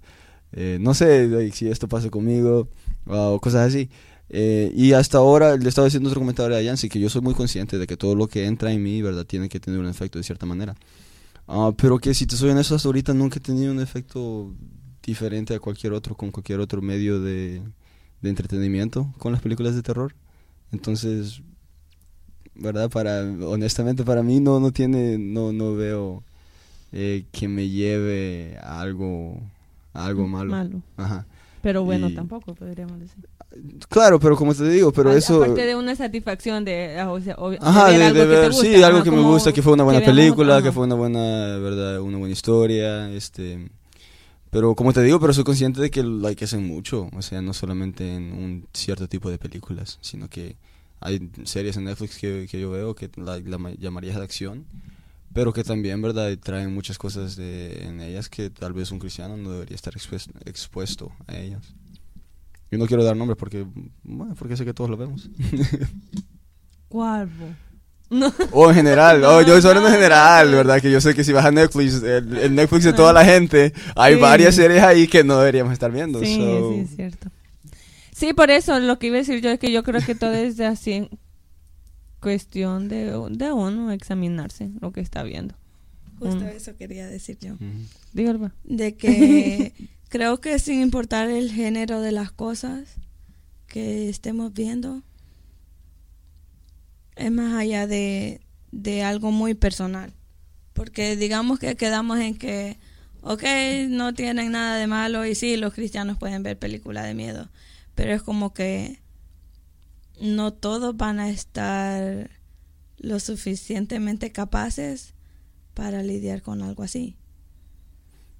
eh, 0.52 0.78
no 0.80 0.94
sé, 0.94 1.28
like, 1.28 1.56
si 1.56 1.67
esto 1.67 1.88
pasa 1.88 2.12
conmigo 2.12 2.67
o 3.05 3.39
cosas 3.39 3.67
así. 3.67 3.89
Eh, 4.29 4.71
y 4.75 4.93
hasta 4.93 5.17
ahora 5.17 5.57
le 5.57 5.67
estaba 5.67 5.85
diciendo 5.85 6.07
otro 6.07 6.21
comentario 6.21 6.55
a 6.55 6.61
Yancy 6.61 6.87
que 6.87 6.99
yo 6.99 7.09
soy 7.09 7.21
muy 7.21 7.33
consciente 7.33 7.77
de 7.77 7.85
que 7.85 7.97
todo 7.97 8.15
lo 8.15 8.27
que 8.27 8.45
entra 8.45 8.71
en 8.71 8.81
mí, 8.81 9.01
¿verdad?, 9.01 9.25
tiene 9.25 9.49
que 9.49 9.59
tener 9.59 9.79
un 9.79 9.87
efecto 9.87 10.19
de 10.19 10.23
cierta 10.23 10.45
manera. 10.45 10.75
Ah, 11.47 11.71
pero 11.75 11.99
que 11.99 12.13
si 12.13 12.25
te 12.25 12.37
soy 12.37 12.51
honesto, 12.51 12.75
hasta 12.75 12.87
ahorita 12.87 13.13
nunca 13.13 13.39
he 13.39 13.41
tenido 13.41 13.73
un 13.73 13.81
efecto 13.81 14.53
diferente 15.03 15.53
a 15.53 15.59
cualquier 15.59 15.91
otro, 15.91 16.15
con 16.15 16.31
cualquier 16.31 16.61
otro 16.61 16.81
medio 16.81 17.19
de, 17.19 17.61
de 18.21 18.29
entretenimiento 18.29 19.13
con 19.17 19.33
las 19.33 19.41
películas 19.41 19.75
de 19.75 19.81
terror. 19.81 20.15
Entonces, 20.71 21.41
¿verdad? 22.55 22.89
Para, 22.89 23.21
honestamente, 23.45 24.03
para 24.05 24.23
mí 24.23 24.39
no, 24.39 24.61
no 24.61 24.71
tiene, 24.71 25.17
no, 25.17 25.51
no 25.51 25.75
veo 25.75 26.23
eh, 26.93 27.25
que 27.31 27.47
me 27.47 27.67
lleve 27.67 28.57
a 28.61 28.79
algo, 28.79 29.41
a 29.93 30.05
algo 30.05 30.27
malo. 30.27 30.51
Malo. 30.51 30.81
Ajá. 30.95 31.25
Pero 31.62 31.84
bueno, 31.84 32.10
Y- 32.10 32.15
tampoco 32.15 32.56
podríamos 32.56 33.00
decir. 33.00 33.24
Claro, 33.89 34.19
pero 34.19 34.36
como 34.36 34.54
te 34.56 34.67
digo, 34.69 34.91
pero 34.91 35.12
A- 35.12 35.15
eso... 35.17 35.38
Aparte 35.43 35.65
de 35.65 35.76
una 35.76 35.95
satisfacción 35.95 36.65
de, 36.65 36.97
ah, 37.00 37.12
o 37.12 37.19
sea, 37.19 37.36
Ajá, 37.60 37.89
de, 37.91 38.04
algo 38.04 38.08
de 38.08 38.13
que 38.13 38.19
te 38.19 38.26
ver, 38.41 38.52
gusta, 38.52 38.62
sí, 38.65 38.84
algo 38.84 39.04
que 39.04 39.12
me 39.12 39.21
gusta, 39.21 39.54
que 39.54 39.62
fue 39.62 39.74
una 39.74 39.84
buena 39.84 40.00
película, 40.02 40.62
que 40.63 40.71
fue 40.71 40.86
una 40.86 40.95
buena, 40.95 41.58
verdad, 41.58 42.02
una 42.02 42.17
buena 42.17 42.34
historia, 42.34 43.12
este, 43.12 43.69
pero 44.50 44.74
como 44.76 44.91
te 44.93 45.02
digo, 45.04 45.19
pero 45.19 45.34
soy 45.34 45.43
consciente 45.43 45.82
de 45.82 45.91
que 45.91 46.04
like 46.04 46.43
hacen 46.45 46.65
mucho, 46.65 47.10
o 47.15 47.21
sea, 47.21 47.41
no 47.41 47.54
solamente 47.54 48.15
en 48.15 48.34
un 48.34 48.65
cierto 48.74 49.08
tipo 49.08 49.30
de 49.30 49.38
películas, 49.38 49.97
sino 50.02 50.28
que 50.30 50.56
hay 51.00 51.30
series 51.43 51.78
en 51.78 51.86
Netflix 51.86 52.17
que, 52.17 52.47
que 52.50 52.60
yo 52.60 52.71
veo 52.71 52.95
que 52.95 53.10
la, 53.17 53.39
la 53.39 53.58
ma- 53.58 53.71
llamarías 53.71 54.15
de 54.17 54.24
acción, 54.24 54.65
pero 55.34 55.54
que 55.54 55.63
también, 55.63 56.02
verdad, 56.02 56.30
traen 56.38 56.74
muchas 56.74 56.98
cosas 56.98 57.36
de, 57.36 57.84
en 57.88 58.02
ellas 58.02 58.30
que 58.30 58.50
tal 58.50 58.74
vez 58.74 58.91
un 58.91 59.00
cristiano 59.00 59.38
no 59.38 59.52
debería 59.52 59.76
estar 59.76 59.94
expues- 59.94 60.30
expuesto 60.46 61.12
a 61.28 61.38
ellas. 61.38 61.62
Yo 62.72 62.78
no 62.78 62.86
quiero 62.88 63.04
dar 63.04 63.15
nombres 63.17 63.38
porque, 63.38 63.65
bueno, 64.04 64.34
porque 64.36 64.56
sé 64.58 64.63
que 64.65 64.74
todos 64.74 64.89
lo 64.89 64.98
vemos. 64.98 65.30
¿Cuál? 66.88 67.30
No. 68.10 68.34
O 68.52 68.70
en 68.70 68.76
general, 68.76 69.24
oh, 69.26 69.41
yo 69.41 69.56
estoy 69.56 69.70
hablando 69.70 69.89
en 69.89 69.96
general, 69.96 70.52
¿verdad? 70.52 70.82
Que 70.82 70.91
yo 70.91 71.00
sé 71.00 71.13
que 71.15 71.24
si 71.24 71.32
vas 71.32 71.46
a 71.46 71.52
Netflix, 71.52 72.04
el, 72.04 72.38
el 72.38 72.56
Netflix 72.56 72.84
de 72.84 72.94
toda 72.94 73.13
la 73.13 73.24
gente, 73.24 73.74
hay 73.96 74.15
Sí. 74.15 74.20
varias 74.22 74.56
series 74.56 74.84
ahí 74.84 75.08
que 75.08 75.24
no 75.24 75.38
deberíamos 75.39 75.72
estar 75.74 75.91
viendo. 75.91 76.20
Sí, 76.20 76.36
so- 76.36 76.74
sí, 76.74 76.80
es 76.82 76.96
cierto. 76.96 77.30
Sí, 78.13 78.34
por 78.34 78.52
eso 78.52 78.80
lo 78.80 79.00
que 79.00 79.08
iba 79.08 79.15
a 79.15 79.20
decir 79.20 79.41
yo 79.41 79.50
es 79.50 79.60
que 79.60 79.72
yo 79.72 79.84
creo 79.84 80.02
que 80.06 80.13
todo 80.13 80.34
es 80.34 80.60
así 80.60 80.91
en 80.94 81.10
cuestión 82.21 82.88
de, 82.88 83.05
de 83.31 83.51
uno 83.51 83.91
examinarse 83.91 84.69
lo 84.79 84.91
que 84.91 85.01
está 85.01 85.23
viendo. 85.23 85.55
Justo 86.19 86.45
Mm. 86.45 86.47
eso 86.49 86.77
quería 86.77 87.07
decir 87.07 87.38
yo. 87.39 87.55
Pues. 88.13 88.51
De 88.63 88.95
que 88.97 89.73
creo 90.10 90.39
que 90.39 90.60
sin 90.60 90.81
importar 90.81 91.29
el 91.29 91.51
género 91.51 91.99
de 92.01 92.12
las 92.12 92.31
cosas 92.31 92.95
que 93.67 94.07
estemos 94.10 94.53
viendo, 94.53 95.01
es 97.15 97.31
más 97.31 97.53
allá 97.55 97.88
de, 97.88 98.41
de 98.71 99.03
algo 99.03 99.31
muy 99.31 99.53
personal. 99.53 100.13
Porque 100.73 101.15
digamos 101.15 101.60
que 101.60 101.75
quedamos 101.75 102.19
en 102.19 102.38
que, 102.38 102.77
ok, 103.21 103.43
no 103.89 104.13
tienen 104.13 104.51
nada 104.51 104.77
de 104.77 104.88
malo 104.88 105.25
y 105.25 105.36
sí, 105.36 105.57
los 105.57 105.73
cristianos 105.73 106.17
pueden 106.17 106.43
ver 106.43 106.57
películas 106.57 107.05
de 107.05 107.13
miedo, 107.13 107.49
pero 107.95 108.13
es 108.13 108.21
como 108.21 108.53
que 108.53 109.00
no 110.21 110.53
todos 110.53 110.95
van 110.95 111.19
a 111.19 111.29
estar 111.29 112.29
lo 112.97 113.19
suficientemente 113.19 114.31
capaces 114.31 115.15
para 115.73 116.03
lidiar 116.03 116.41
con 116.41 116.62
algo 116.62 116.84
así. 116.84 117.17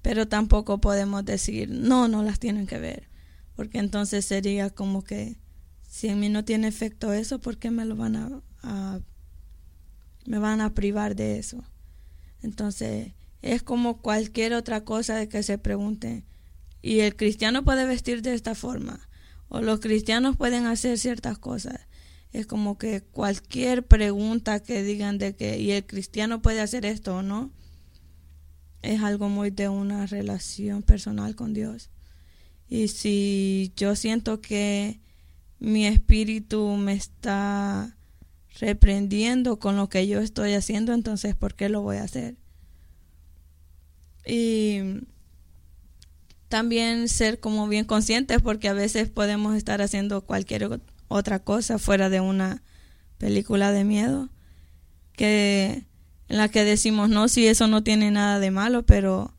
Pero 0.00 0.28
tampoco 0.28 0.80
podemos 0.80 1.24
decir, 1.24 1.68
no, 1.68 2.08
no 2.08 2.22
las 2.22 2.38
tienen 2.38 2.66
que 2.66 2.78
ver. 2.78 3.08
Porque 3.56 3.78
entonces 3.78 4.24
sería 4.24 4.70
como 4.70 5.02
que, 5.02 5.38
si 5.88 6.08
en 6.08 6.20
mí 6.20 6.28
no 6.28 6.44
tiene 6.44 6.68
efecto 6.68 7.12
eso, 7.12 7.40
¿por 7.40 7.58
qué 7.58 7.70
me 7.70 7.84
lo 7.84 7.96
van 7.96 8.42
a, 8.62 9.00
me 10.24 10.38
van 10.38 10.60
a 10.60 10.74
privar 10.74 11.16
de 11.16 11.38
eso? 11.38 11.64
Entonces, 12.42 13.12
es 13.42 13.62
como 13.62 14.00
cualquier 14.00 14.54
otra 14.54 14.84
cosa 14.84 15.16
de 15.16 15.28
que 15.28 15.42
se 15.42 15.58
pregunte, 15.58 16.24
¿y 16.80 17.00
el 17.00 17.16
cristiano 17.16 17.64
puede 17.64 17.86
vestir 17.86 18.22
de 18.22 18.34
esta 18.34 18.54
forma? 18.54 19.08
¿O 19.54 19.60
los 19.60 19.80
cristianos 19.80 20.36
pueden 20.36 20.66
hacer 20.66 20.98
ciertas 20.98 21.38
cosas? 21.38 21.80
Es 22.32 22.46
como 22.46 22.78
que 22.78 23.02
cualquier 23.02 23.86
pregunta 23.86 24.60
que 24.60 24.82
digan 24.82 25.18
de 25.18 25.36
que, 25.36 25.58
¿y 25.58 25.72
el 25.72 25.84
cristiano 25.86 26.40
puede 26.40 26.60
hacer 26.60 26.86
esto 26.86 27.16
o 27.16 27.22
no? 27.22 27.50
es 28.82 29.00
algo 29.00 29.28
muy 29.28 29.50
de 29.50 29.68
una 29.68 30.06
relación 30.06 30.82
personal 30.82 31.34
con 31.36 31.54
Dios. 31.54 31.90
Y 32.68 32.88
si 32.88 33.72
yo 33.76 33.96
siento 33.96 34.40
que 34.40 35.00
mi 35.58 35.86
espíritu 35.86 36.76
me 36.76 36.94
está 36.94 37.96
reprendiendo 38.58 39.58
con 39.58 39.76
lo 39.76 39.88
que 39.88 40.06
yo 40.06 40.20
estoy 40.20 40.54
haciendo, 40.54 40.92
entonces 40.92 41.36
¿por 41.36 41.54
qué 41.54 41.68
lo 41.68 41.80
voy 41.80 41.98
a 41.98 42.04
hacer? 42.04 42.36
Y 44.26 44.80
también 46.52 47.08
ser 47.08 47.40
como 47.40 47.66
bien 47.66 47.86
conscientes 47.86 48.42
porque 48.42 48.68
a 48.68 48.74
veces 48.74 49.08
podemos 49.08 49.56
estar 49.56 49.80
haciendo 49.80 50.20
cualquier 50.20 50.82
otra 51.08 51.38
cosa 51.38 51.78
fuera 51.78 52.10
de 52.10 52.20
una 52.20 52.62
película 53.16 53.72
de 53.72 53.84
miedo 53.84 54.28
que 55.14 55.86
en 56.28 56.36
la 56.36 56.50
que 56.50 56.64
decimos 56.64 57.08
no 57.08 57.28
si 57.28 57.46
eso 57.46 57.68
no 57.68 57.82
tiene 57.82 58.10
nada 58.10 58.38
de 58.38 58.50
malo 58.50 58.84
pero 58.84 59.32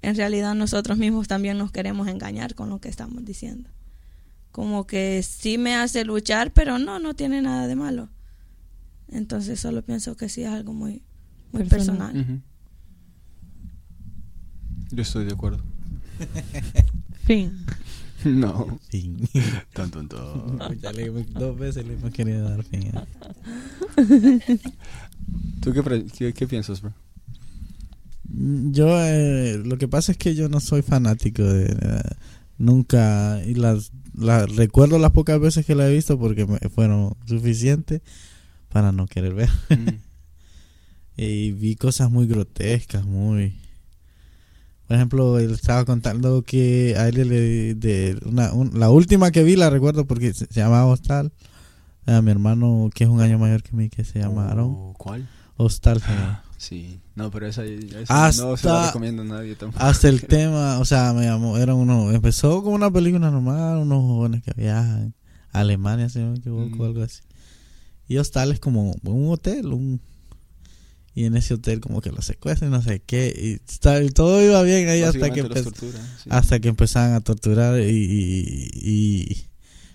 en 0.00 0.16
realidad 0.16 0.54
nosotros 0.54 0.96
mismos 0.96 1.28
también 1.28 1.58
nos 1.58 1.70
queremos 1.70 2.08
engañar 2.08 2.54
con 2.54 2.70
lo 2.70 2.80
que 2.80 2.88
estamos 2.88 3.22
diciendo 3.26 3.68
como 4.52 4.86
que 4.86 5.22
sí 5.22 5.58
me 5.58 5.76
hace 5.76 6.06
luchar 6.06 6.50
pero 6.50 6.78
no 6.78 6.98
no 6.98 7.12
tiene 7.12 7.42
nada 7.42 7.66
de 7.66 7.76
malo 7.76 8.08
entonces 9.08 9.60
solo 9.60 9.82
pienso 9.82 10.16
que 10.16 10.30
sí 10.30 10.44
es 10.44 10.48
algo 10.48 10.72
muy 10.72 11.02
muy 11.52 11.64
Personal. 11.64 12.42
Yo 14.90 15.02
estoy 15.02 15.26
de 15.26 15.32
acuerdo. 15.32 15.75
Fin. 17.26 17.52
No. 18.24 18.78
Fin. 18.88 19.18
Ya 20.80 20.92
le- 20.92 21.10
dos 21.10 21.58
veces 21.58 21.86
le 21.86 21.94
hemos 21.94 22.10
querido 22.12 22.48
dar 22.48 22.62
fin. 22.64 22.90
a- 22.96 23.06
¿Tú 25.60 25.72
qué, 25.72 25.82
pre- 25.82 26.06
qué, 26.06 26.32
qué 26.32 26.46
piensas, 26.46 26.80
bro? 26.82 26.92
Yo, 28.28 28.88
eh, 29.04 29.62
lo 29.64 29.78
que 29.78 29.88
pasa 29.88 30.12
es 30.12 30.18
que 30.18 30.34
yo 30.34 30.48
no 30.48 30.60
soy 30.60 30.82
fanático 30.82 31.42
de. 31.42 31.66
eh, 31.66 32.02
nunca. 32.58 33.40
Y 33.44 33.54
las, 33.54 33.92
las. 34.14 34.54
Recuerdo 34.56 34.98
las 34.98 35.12
pocas 35.12 35.38
veces 35.40 35.64
que 35.66 35.74
la 35.74 35.88
he 35.88 35.94
visto 35.94 36.18
porque 36.18 36.46
me 36.46 36.58
fueron 36.70 37.14
suficientes 37.26 38.02
para 38.68 38.92
no 38.92 39.06
querer 39.06 39.34
ver. 39.34 39.50
Mm. 39.70 39.88
Y 41.18 41.52
vi 41.52 41.76
cosas 41.76 42.10
muy 42.10 42.26
grotescas, 42.26 43.06
muy. 43.06 43.54
Por 44.86 44.96
ejemplo, 44.96 45.38
él 45.38 45.50
estaba 45.52 45.84
contando 45.84 46.42
que 46.42 46.94
a 46.96 47.08
él 47.08 47.28
le 47.28 47.74
de 47.74 48.18
una, 48.24 48.52
un- 48.52 48.78
la 48.78 48.90
última 48.90 49.30
que 49.32 49.42
vi 49.42 49.56
la 49.56 49.68
recuerdo 49.70 50.06
porque 50.06 50.32
se, 50.32 50.46
se 50.46 50.60
llamaba 50.60 50.86
Hostal. 50.86 51.32
A 52.06 52.22
mi 52.22 52.30
hermano 52.30 52.88
que 52.94 53.02
es 53.04 53.10
un 53.10 53.20
año 53.20 53.36
mayor 53.38 53.64
que 53.64 53.74
mí 53.74 53.88
que 53.88 54.04
se 54.04 54.20
llama 54.20 54.48
Aaron. 54.48 54.66
Oh, 54.76 54.94
¿Cuál? 54.96 55.28
Hostal. 55.56 56.00
llama. 56.00 56.42
Sí. 56.56 57.00
No, 57.16 57.30
pero 57.32 57.46
esa, 57.48 57.64
esa 57.64 58.26
no 58.26 58.32
se 58.32 58.42
la 58.42 58.52
Hasta- 58.52 58.86
recomiendo 58.86 59.22
a 59.22 59.24
nadie 59.24 59.56
tampoco. 59.56 59.84
Hasta 59.84 60.08
el 60.08 60.22
tema, 60.26 60.78
o 60.78 60.84
sea, 60.84 61.12
me 61.12 61.24
llamó, 61.24 61.58
era 61.58 61.74
uno, 61.74 62.12
empezó 62.12 62.62
como 62.62 62.76
una 62.76 62.90
película 62.90 63.30
normal, 63.30 63.78
unos 63.78 64.02
jóvenes 64.02 64.42
que 64.44 64.52
viajan 64.56 65.14
a 65.52 65.60
Alemania, 65.60 66.08
si 66.08 66.20
no 66.20 66.30
me 66.30 66.36
equivoco, 66.38 66.76
Mm. 66.76 66.82
algo 66.82 67.02
así. 67.02 67.22
Y 68.06 68.18
Hostal 68.18 68.52
es 68.52 68.60
como 68.60 68.94
un 69.02 69.28
hotel, 69.32 69.66
un 69.72 70.00
y 71.16 71.24
en 71.24 71.34
ese 71.36 71.54
hotel 71.54 71.80
como 71.80 72.00
que 72.00 72.12
lo 72.12 72.20
secuestran, 72.22 72.70
no 72.70 72.80
sé 72.82 73.02
qué, 73.04 73.34
y, 73.36 73.52
está- 73.72 74.00
y 74.04 74.10
todo 74.10 74.40
iba 74.44 74.62
bien 74.62 74.88
ahí 74.88 75.00
hasta 75.08 75.18
que 75.34 75.40
sí. 76.22 76.28
hasta 76.30 76.60
que 76.60 76.68
empezaban 76.68 77.14
a 77.14 77.20
torturar 77.22 77.80
y, 77.80 77.84
y, 77.90 78.70
y- 78.74 79.46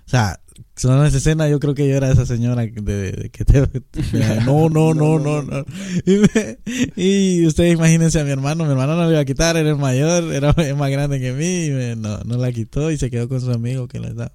o 0.06 0.10
sea 0.10 0.40
son 0.76 1.06
esa 1.06 1.18
escena 1.18 1.48
yo 1.48 1.60
creo 1.60 1.74
que 1.76 1.88
yo 1.88 1.96
era 1.96 2.12
esa 2.12 2.26
señora 2.26 2.70
que- 2.70 2.82
de, 2.82 3.12
de 3.14 3.30
que 3.30 3.46
te 3.46 3.62
de- 3.62 3.82
no 4.46 4.68
no 4.70 4.94
no 4.96 5.20
no 5.20 5.42
no 5.44 5.66
y, 6.06 6.18
me- 6.18 6.58
y 6.96 7.46
ustedes 7.46 7.74
imagínense 7.74 8.20
a 8.20 8.24
mi 8.24 8.32
hermano 8.32 8.66
mi 8.66 8.72
hermano 8.72 8.96
no 8.96 9.06
le 9.06 9.12
iba 9.12 9.20
a 9.22 9.26
quitar 9.26 9.56
era 9.58 9.70
el 9.70 9.78
mayor 9.78 10.34
era 10.34 10.54
más 10.76 10.90
grande 10.92 11.20
que 11.20 11.32
mí 11.34 11.66
y 11.66 11.70
me- 11.70 11.96
no, 11.96 12.18
no 12.26 12.38
la 12.38 12.52
quitó 12.52 12.92
y 12.92 12.98
se 12.98 13.10
quedó 13.12 13.30
con 13.30 13.40
su 13.42 13.52
amigo 13.52 13.88
que 13.88 14.00
la 14.00 14.08
estaba 14.10 14.34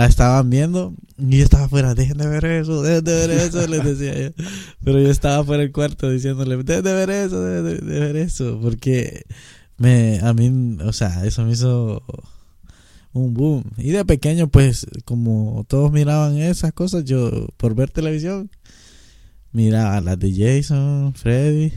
la 0.00 0.06
estaban 0.06 0.48
viendo 0.48 0.94
y 1.18 1.36
yo 1.36 1.44
estaba 1.44 1.64
afuera, 1.64 1.94
dejen 1.94 2.16
de 2.16 2.26
ver 2.26 2.46
eso, 2.46 2.82
dejen 2.82 3.04
de 3.04 3.12
ver 3.12 3.30
eso, 3.32 3.66
les 3.66 3.84
decía 3.84 4.18
yo. 4.18 4.44
Pero 4.82 4.98
yo 4.98 5.10
estaba 5.10 5.44
fuera 5.44 5.62
del 5.62 5.72
cuarto 5.72 6.10
diciéndole, 6.10 6.56
dejen 6.56 6.84
de 6.84 6.92
ver 6.94 7.10
eso, 7.10 7.42
dejen 7.42 7.86
de, 7.86 8.00
ver 8.00 8.16
eso, 8.16 8.58
porque 8.62 9.26
me, 9.76 10.18
a 10.20 10.32
mí, 10.32 10.78
o 10.82 10.94
sea, 10.94 11.26
eso 11.26 11.44
me 11.44 11.52
hizo 11.52 12.02
un 13.12 13.34
boom. 13.34 13.64
Y 13.76 13.90
de 13.90 14.06
pequeño, 14.06 14.48
pues, 14.48 14.86
como 15.04 15.66
todos 15.68 15.92
miraban 15.92 16.38
esas 16.38 16.72
cosas, 16.72 17.04
yo, 17.04 17.48
por 17.58 17.74
ver 17.74 17.90
televisión, 17.90 18.50
miraba 19.52 20.00
las 20.00 20.18
de 20.18 20.32
Jason, 20.32 21.12
Freddy, 21.14 21.74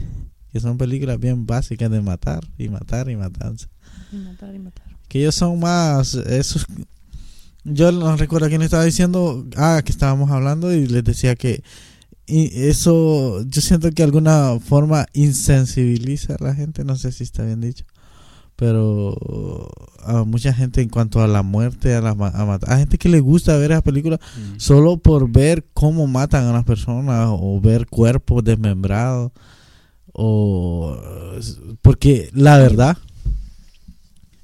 que 0.50 0.60
son 0.60 0.78
películas 0.78 1.20
bien 1.20 1.44
básicas 1.44 1.90
de 1.90 2.00
matar 2.00 2.42
y 2.56 2.70
matar 2.70 3.10
y 3.10 3.16
matanza 3.16 3.68
Y 4.12 4.16
matar 4.16 4.54
y 4.54 4.60
matar. 4.60 4.86
que 5.08 5.20
ellos 5.20 5.34
son 5.34 5.60
más 5.60 6.14
esos 6.14 6.66
yo 7.64 7.90
no 7.92 8.16
recuerdo 8.16 8.48
quién 8.48 8.62
estaba 8.62 8.84
diciendo 8.84 9.46
ah 9.56 9.80
que 9.84 9.90
estábamos 9.92 10.30
hablando 10.30 10.72
y 10.72 10.86
les 10.86 11.02
decía 11.04 11.34
que 11.34 11.62
y 12.26 12.50
eso 12.68 13.42
yo 13.46 13.60
siento 13.60 13.88
que 13.88 13.96
de 13.96 14.04
alguna 14.04 14.58
forma 14.60 15.06
insensibiliza 15.12 16.36
a 16.38 16.44
la 16.44 16.54
gente 16.54 16.84
no 16.84 16.96
sé 16.96 17.12
si 17.12 17.22
está 17.24 17.42
bien 17.44 17.60
dicho 17.60 17.84
pero 18.56 19.68
a 20.04 20.22
mucha 20.24 20.52
gente 20.52 20.80
en 20.80 20.88
cuanto 20.88 21.20
a 21.20 21.26
la 21.26 21.42
muerte 21.42 21.94
a 21.94 22.00
la 22.00 22.10
a 22.10 22.44
matar 22.46 22.72
a 22.72 22.78
gente 22.78 22.98
que 22.98 23.08
le 23.08 23.20
gusta 23.20 23.56
ver 23.58 23.72
esas 23.72 23.82
películas 23.82 24.20
Mm. 24.38 24.58
solo 24.60 24.96
por 24.98 25.28
ver 25.30 25.66
cómo 25.74 26.06
matan 26.06 26.44
a 26.46 26.52
las 26.52 26.64
personas 26.64 27.28
o 27.30 27.60
ver 27.60 27.86
cuerpos 27.86 28.44
desmembrados 28.44 29.32
o 30.12 30.96
porque 31.82 32.30
la 32.32 32.58
verdad 32.58 32.96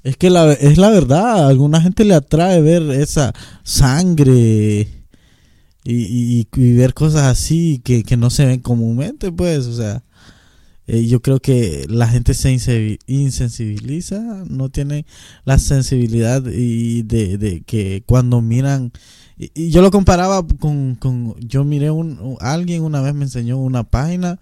es 0.03 0.17
que 0.17 0.29
la, 0.29 0.51
es 0.53 0.77
la 0.77 0.89
verdad 0.89 1.43
a 1.45 1.47
alguna 1.47 1.81
gente 1.81 2.05
le 2.05 2.13
atrae 2.15 2.61
ver 2.61 2.83
esa 2.91 3.33
sangre 3.63 4.87
y, 5.83 6.47
y- 6.55 6.73
ver 6.73 6.93
cosas 6.93 7.23
así 7.23 7.81
que, 7.83 8.03
que 8.03 8.17
no 8.17 8.29
se 8.29 8.45
ven 8.45 8.59
comúnmente 8.59 9.31
pues 9.31 9.65
o 9.67 9.73
sea 9.75 10.03
eh, 10.87 11.05
yo 11.07 11.21
creo 11.21 11.39
que 11.39 11.85
la 11.89 12.07
gente 12.07 12.33
se 12.33 12.53
inse- 12.53 12.99
insensibiliza 13.07 14.43
no 14.49 14.69
tiene 14.69 15.05
la 15.45 15.57
sensibilidad 15.59 16.43
y 16.51 17.03
de, 17.03 17.37
de 17.37 17.61
que 17.61 18.03
cuando 18.05 18.41
miran 18.41 18.91
y, 19.37 19.51
y 19.55 19.69
yo 19.69 19.81
lo 19.81 19.91
comparaba 19.91 20.45
con, 20.59 20.95
con 20.95 21.35
yo 21.39 21.63
miré 21.63 21.91
un- 21.91 22.37
alguien 22.41 22.83
una 22.83 23.01
vez 23.01 23.13
me 23.13 23.23
enseñó 23.25 23.57
una 23.57 23.83
página 23.83 24.39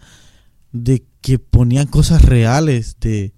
de 0.72 1.04
que 1.22 1.40
ponían 1.40 1.88
cosas 1.88 2.22
reales 2.24 2.98
de, 3.02 3.34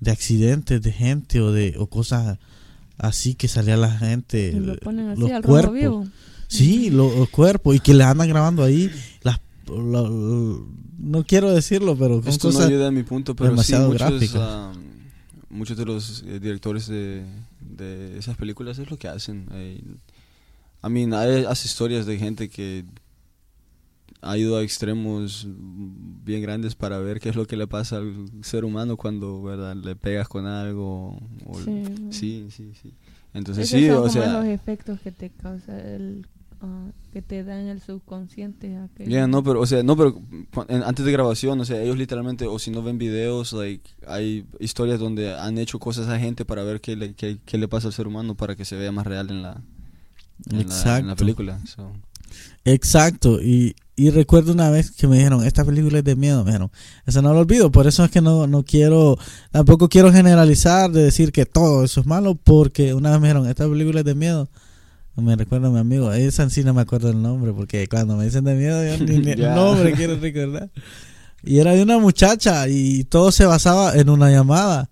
de 0.00 0.10
accidentes 0.10 0.80
de 0.82 0.92
gente 0.92 1.40
o 1.40 1.52
de 1.52 1.74
o 1.78 1.86
cosas 1.88 2.38
así 2.98 3.34
que 3.34 3.48
salía 3.48 3.76
la 3.76 3.90
gente 3.90 4.52
Y 4.56 4.60
lo 4.60 4.76
ponen 4.78 5.08
así 5.10 5.20
los 5.20 5.30
al 5.30 5.42
cuerpos 5.42 5.74
vivo. 5.74 6.06
sí 6.48 6.90
lo- 6.90 7.14
los 7.16 7.28
cuerpos 7.30 7.76
y 7.76 7.80
que 7.80 7.94
le 7.94 8.04
andan 8.04 8.28
grabando 8.28 8.62
ahí 8.64 8.90
las 9.22 9.40
no 10.98 11.24
quiero 11.26 11.50
decirlo 11.52 11.96
pero 11.96 12.22
Esto 12.26 12.50
no 12.52 12.60
ayuda 12.60 12.88
a 12.88 12.90
mi 12.90 13.02
punto, 13.02 13.34
pero 13.36 13.48
sí, 13.50 13.52
demasiado 13.52 13.88
muchos, 13.90 14.08
gráficas. 14.08 14.36
ah, 14.42 14.72
muchos 15.50 15.76
de 15.76 15.84
los 15.84 16.24
eh, 16.26 16.40
directores 16.40 16.86
de, 16.88 17.24
de 17.60 18.18
esas 18.18 18.36
películas 18.36 18.78
es 18.78 18.90
lo 18.90 18.96
que 18.98 19.08
hacen. 19.08 19.46
Eh, 19.52 19.80
I 20.84 20.88
mean, 20.90 21.12
hay 21.14 21.42
las 21.42 21.64
historias 21.64 22.06
de 22.06 22.18
gente 22.18 22.48
que 22.48 22.84
ha 24.20 24.36
ido 24.36 24.56
a 24.56 24.62
extremos 24.62 25.46
bien 25.48 26.42
grandes 26.42 26.74
para 26.74 26.98
ver 26.98 27.20
qué 27.20 27.28
es 27.28 27.36
lo 27.36 27.46
que 27.46 27.56
le 27.56 27.66
pasa 27.66 27.98
al 27.98 28.28
ser 28.42 28.64
humano 28.64 28.96
cuando 28.96 29.42
¿verdad? 29.42 29.76
le 29.76 29.96
pegas 29.96 30.28
con 30.28 30.46
algo. 30.46 31.18
o- 31.46 31.60
Sí. 31.64 31.82
sí, 32.10 32.48
sí, 32.50 32.72
sí. 32.82 32.92
Entonces 33.34 33.66
Esos 33.72 33.80
sí, 33.80 33.86
son 33.86 33.96
o 33.96 34.00
como 34.00 34.12
sea... 34.12 34.32
los 34.40 34.46
efectos 34.46 35.00
que 35.00 35.12
te 35.12 35.30
causa 35.30 35.78
el 35.78 36.26
ah, 36.60 36.86
que 37.12 37.22
te 37.22 37.44
dan 37.44 37.68
el 37.68 37.80
subconsciente 37.80 38.76
Ya, 39.06 39.26
no, 39.28 39.42
pero, 39.44 39.60
o 39.60 39.66
sea, 39.66 39.82
no, 39.82 39.96
pero 39.96 40.20
en- 40.68 40.82
antes 40.82 41.04
de 41.04 41.12
grabación, 41.12 41.60
o 41.60 41.64
sea, 41.64 41.80
ellos 41.80 41.96
literalmente, 41.96 42.46
o 42.46 42.58
si 42.58 42.70
no 42.70 42.82
ven 42.82 42.98
videos, 42.98 43.52
like, 43.52 43.88
hay 44.06 44.44
historias 44.58 44.98
donde 44.98 45.34
han 45.34 45.58
hecho 45.58 45.78
cosas 45.78 46.08
a 46.08 46.18
gente 46.18 46.44
para 46.44 46.64
ver 46.64 46.80
qué 46.80 46.96
le, 46.96 47.14
qué, 47.14 47.38
qué 47.44 47.58
le 47.58 47.68
pasa 47.68 47.86
al 47.88 47.92
ser 47.92 48.06
humano 48.08 48.34
para 48.34 48.56
que 48.56 48.64
se 48.64 48.76
vea 48.76 48.90
más 48.90 49.06
real 49.06 49.30
en 49.30 49.42
la, 49.42 49.62
en 50.50 50.50
la, 50.50 50.50
en 50.50 50.56
la 50.56 50.62
Exacto. 50.62 51.16
película. 51.16 51.60
so. 51.66 51.92
Exacto, 52.64 53.40
y, 53.42 53.74
y 53.98 54.10
recuerdo 54.10 54.52
una 54.52 54.70
vez 54.70 54.92
que 54.92 55.08
me 55.08 55.16
dijeron, 55.16 55.44
esta 55.44 55.64
película 55.64 55.98
es 55.98 56.04
de 56.04 56.14
miedo, 56.14 56.44
me 56.44 56.52
dijeron, 56.52 56.70
eso 57.04 57.20
no 57.20 57.34
lo 57.34 57.40
olvido, 57.40 57.72
por 57.72 57.88
eso 57.88 58.04
es 58.04 58.12
que 58.12 58.20
no, 58.20 58.46
no 58.46 58.62
quiero, 58.62 59.18
tampoco 59.50 59.88
quiero 59.88 60.12
generalizar 60.12 60.92
de 60.92 61.02
decir 61.02 61.32
que 61.32 61.46
todo 61.46 61.82
eso 61.82 62.00
es 62.00 62.06
malo, 62.06 62.36
porque 62.36 62.94
una 62.94 63.10
vez 63.10 63.20
me 63.20 63.26
dijeron, 63.26 63.48
esta 63.48 63.68
película 63.68 63.98
es 63.98 64.06
de 64.06 64.14
miedo, 64.14 64.48
me 65.16 65.34
recuerdo 65.34 65.66
a 65.66 65.70
mi 65.70 65.80
amigo, 65.80 66.12
esa 66.12 66.48
sí 66.48 66.62
no 66.62 66.74
me 66.74 66.82
acuerdo 66.82 67.10
el 67.10 67.20
nombre, 67.20 67.52
porque 67.52 67.88
cuando 67.88 68.16
me 68.16 68.26
dicen 68.26 68.44
de 68.44 68.54
miedo, 68.54 68.84
yo 68.84 69.04
ni, 69.04 69.18
ni 69.18 69.30
el 69.32 69.52
nombre 69.52 69.92
quiero 69.94 70.16
recordar, 70.16 70.70
y 71.42 71.58
era 71.58 71.72
de 71.72 71.82
una 71.82 71.98
muchacha, 71.98 72.68
y 72.68 73.02
todo 73.02 73.32
se 73.32 73.46
basaba 73.46 73.96
en 73.96 74.10
una 74.10 74.30
llamada, 74.30 74.90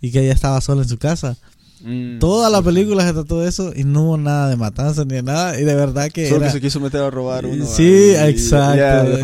y 0.00 0.12
que 0.12 0.20
ella 0.20 0.32
estaba 0.32 0.62
sola 0.62 0.80
en 0.80 0.88
su 0.88 0.96
casa, 0.96 1.36
Mm, 1.82 2.18
toda 2.18 2.48
la 2.48 2.62
película 2.62 3.06
se 3.06 3.12
trató 3.12 3.40
de 3.40 3.48
eso, 3.48 3.72
y 3.76 3.84
no 3.84 4.04
hubo 4.04 4.16
nada 4.16 4.48
de 4.48 4.56
matanza 4.56 5.04
ni 5.04 5.14
de 5.16 5.22
nada, 5.22 5.60
y 5.60 5.64
de 5.64 5.74
verdad 5.74 6.10
que 6.10 6.26
Solo 6.28 6.38
era... 6.44 6.46
que 6.46 6.52
se 6.52 6.60
quiso 6.62 6.80
meter 6.80 7.02
a 7.02 7.10
robar 7.10 7.44
uno. 7.46 7.66
Sí, 7.66 8.12
exacto. 8.16 9.18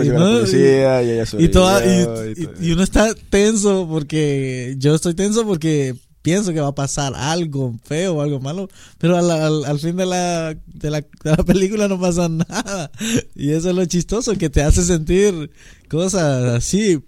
y, 2.61 2.73
uno 2.73 2.83
está 2.83 3.15
tenso 3.31 3.87
porque 3.89 4.75
yo 4.79 4.95
estoy 4.95 5.15
tenso 5.15 5.47
porque 5.47 5.95
pienso 6.23 6.53
que 6.53 6.61
va 6.61 6.69
a 6.69 6.75
pasar 6.75 7.15
algo 7.17 7.75
feo 7.85 8.15
o 8.17 8.21
algo 8.23 8.39
malo 8.39 8.69
pero 8.99 9.17
al, 9.17 9.29
al- 9.31 9.65
al 9.65 9.79
fin 9.81 9.97
de 9.97 10.07
la, 10.07 10.55
de 10.67 10.91
la 10.91 11.01
de 11.01 11.31
la 11.31 11.37
película 11.39 11.89
no 11.89 11.99
pasa 11.99 12.29
nada 12.31 12.91
y 13.35 13.51
eso 13.51 13.71
es 13.71 13.75
lo 13.77 13.85
chistoso 13.87 14.35
que 14.35 14.49
te 14.51 14.63
hace 14.63 14.85
sentir 14.85 15.51
cosas 15.89 16.45
así 16.55 17.01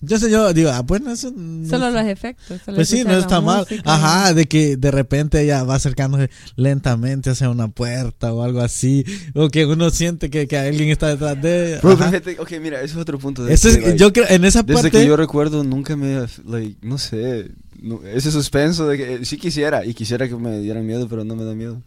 yo 0.00 0.18
sé 0.18 0.30
yo 0.30 0.52
digo 0.52 0.70
ah 0.70 0.82
bueno 0.82 1.10
eso 1.12 1.32
no 1.34 1.68
solo 1.68 1.90
los 1.90 2.04
efectos 2.06 2.60
solo 2.64 2.76
pues 2.76 2.88
sí, 2.88 3.02
no 3.04 3.14
está 3.16 3.40
mal. 3.40 3.60
música. 3.68 3.82
Ajá, 3.84 4.34
de 4.34 4.46
que 4.46 4.76
de 4.76 4.90
repente 4.90 5.40
ella 5.42 5.62
va 5.64 5.76
acercándose 5.76 6.30
lentamente 6.56 7.30
hacia 7.30 7.48
una 7.50 7.68
puerta 7.68 8.32
o 8.32 8.42
algo 8.42 8.60
así. 8.60 9.04
O 9.34 9.48
que 9.48 9.64
uno 9.66 9.90
siente 9.90 10.28
que, 10.30 10.46
que 10.46 10.58
alguien 10.58 10.90
está 10.90 11.08
detrás 11.08 11.40
de 11.40 11.68
ella. 11.72 11.80
Bro, 11.80 11.92
Ajá. 11.92 12.10
pero 12.10 12.22
fíjate, 12.24 12.40
ok, 12.56 12.60
mira, 12.62 12.80
eso 12.82 12.94
es 12.96 13.02
otro 13.02 13.18
punto. 13.18 13.44
de 13.44 13.54
Eso 13.54 13.68
es, 13.68 13.78
like, 13.82 13.98
yo 13.98 14.12
creo, 14.12 14.26
en 14.28 14.44
esa 14.44 14.62
Desde 14.62 14.82
parte. 14.82 14.90
que 14.98 15.06
yo 15.06 15.16
recuerdo, 15.16 15.64
nunca 15.64 15.96
me, 15.96 16.26
like, 16.46 16.76
no 16.82 16.98
sé, 16.98 17.50
no- 17.80 18.00
ese 18.04 18.30
suspenso 18.30 18.86
de 18.88 18.96
que 18.96 19.14
eh, 19.14 19.24
sí 19.24 19.38
quisiera, 19.38 19.84
y 19.84 19.94
quisiera 19.94 20.28
que 20.28 20.36
me 20.36 20.58
dieran 20.60 20.86
miedo, 20.86 21.08
pero 21.08 21.24
no 21.24 21.34
me 21.36 21.44
da 21.44 21.54
miedo. 21.54 21.82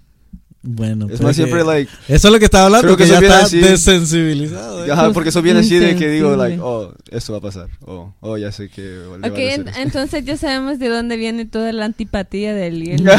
Bueno, 0.61 1.07
Es 1.09 1.21
más, 1.21 1.37
siempre, 1.37 1.63
like, 1.63 1.89
Eso 2.09 2.27
es 2.27 2.33
lo 2.33 2.37
que 2.39 2.45
estaba 2.45 2.65
hablando, 2.65 2.85
Creo 2.87 2.97
que 2.97 3.05
que, 3.05 3.09
ya 3.11 3.19
está 3.19 3.45
así. 3.45 3.59
desensibilizado. 3.59 4.85
¿eh? 4.85 4.91
ajá, 4.91 5.13
porque 5.13 5.29
eso 5.29 5.41
viene 5.41 5.61
así 5.61 5.75
de 5.79 5.95
que 5.95 6.09
digo, 6.09 6.35
like, 6.35 6.59
oh, 6.61 6.93
esto 7.11 7.31
va 7.31 7.37
a 7.37 7.41
pasar, 7.41 7.69
oh, 7.85 8.13
oh, 8.19 8.37
ya 8.37 8.51
sé 8.51 8.69
que 8.69 8.99
Ok, 9.23 9.37
en- 9.37 9.67
entonces 9.77 10.25
ya 10.25 10.35
sabemos 10.35 10.77
de 10.79 10.89
dónde 10.89 11.15
viene 11.15 11.45
toda 11.45 11.71
la 11.71 11.85
antipatía 11.85 12.53
del 12.53 12.83
hielo. 12.83 13.11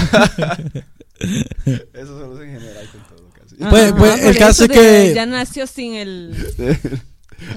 Eso 1.95 2.19
solo 2.19 2.35
es 2.43 2.49
en 2.49 2.61
general 2.61 2.87
con 2.93 3.17
todo, 3.17 3.29
casi. 3.33 3.57
Pues- 3.57 3.93
pues, 3.93 4.23
el 4.25 4.37
caso 4.39 4.65
es 4.65 4.71
que- 4.71 5.13
Ya 5.15 5.27
nació 5.27 5.67
sin 5.67 5.95
el... 5.95 6.35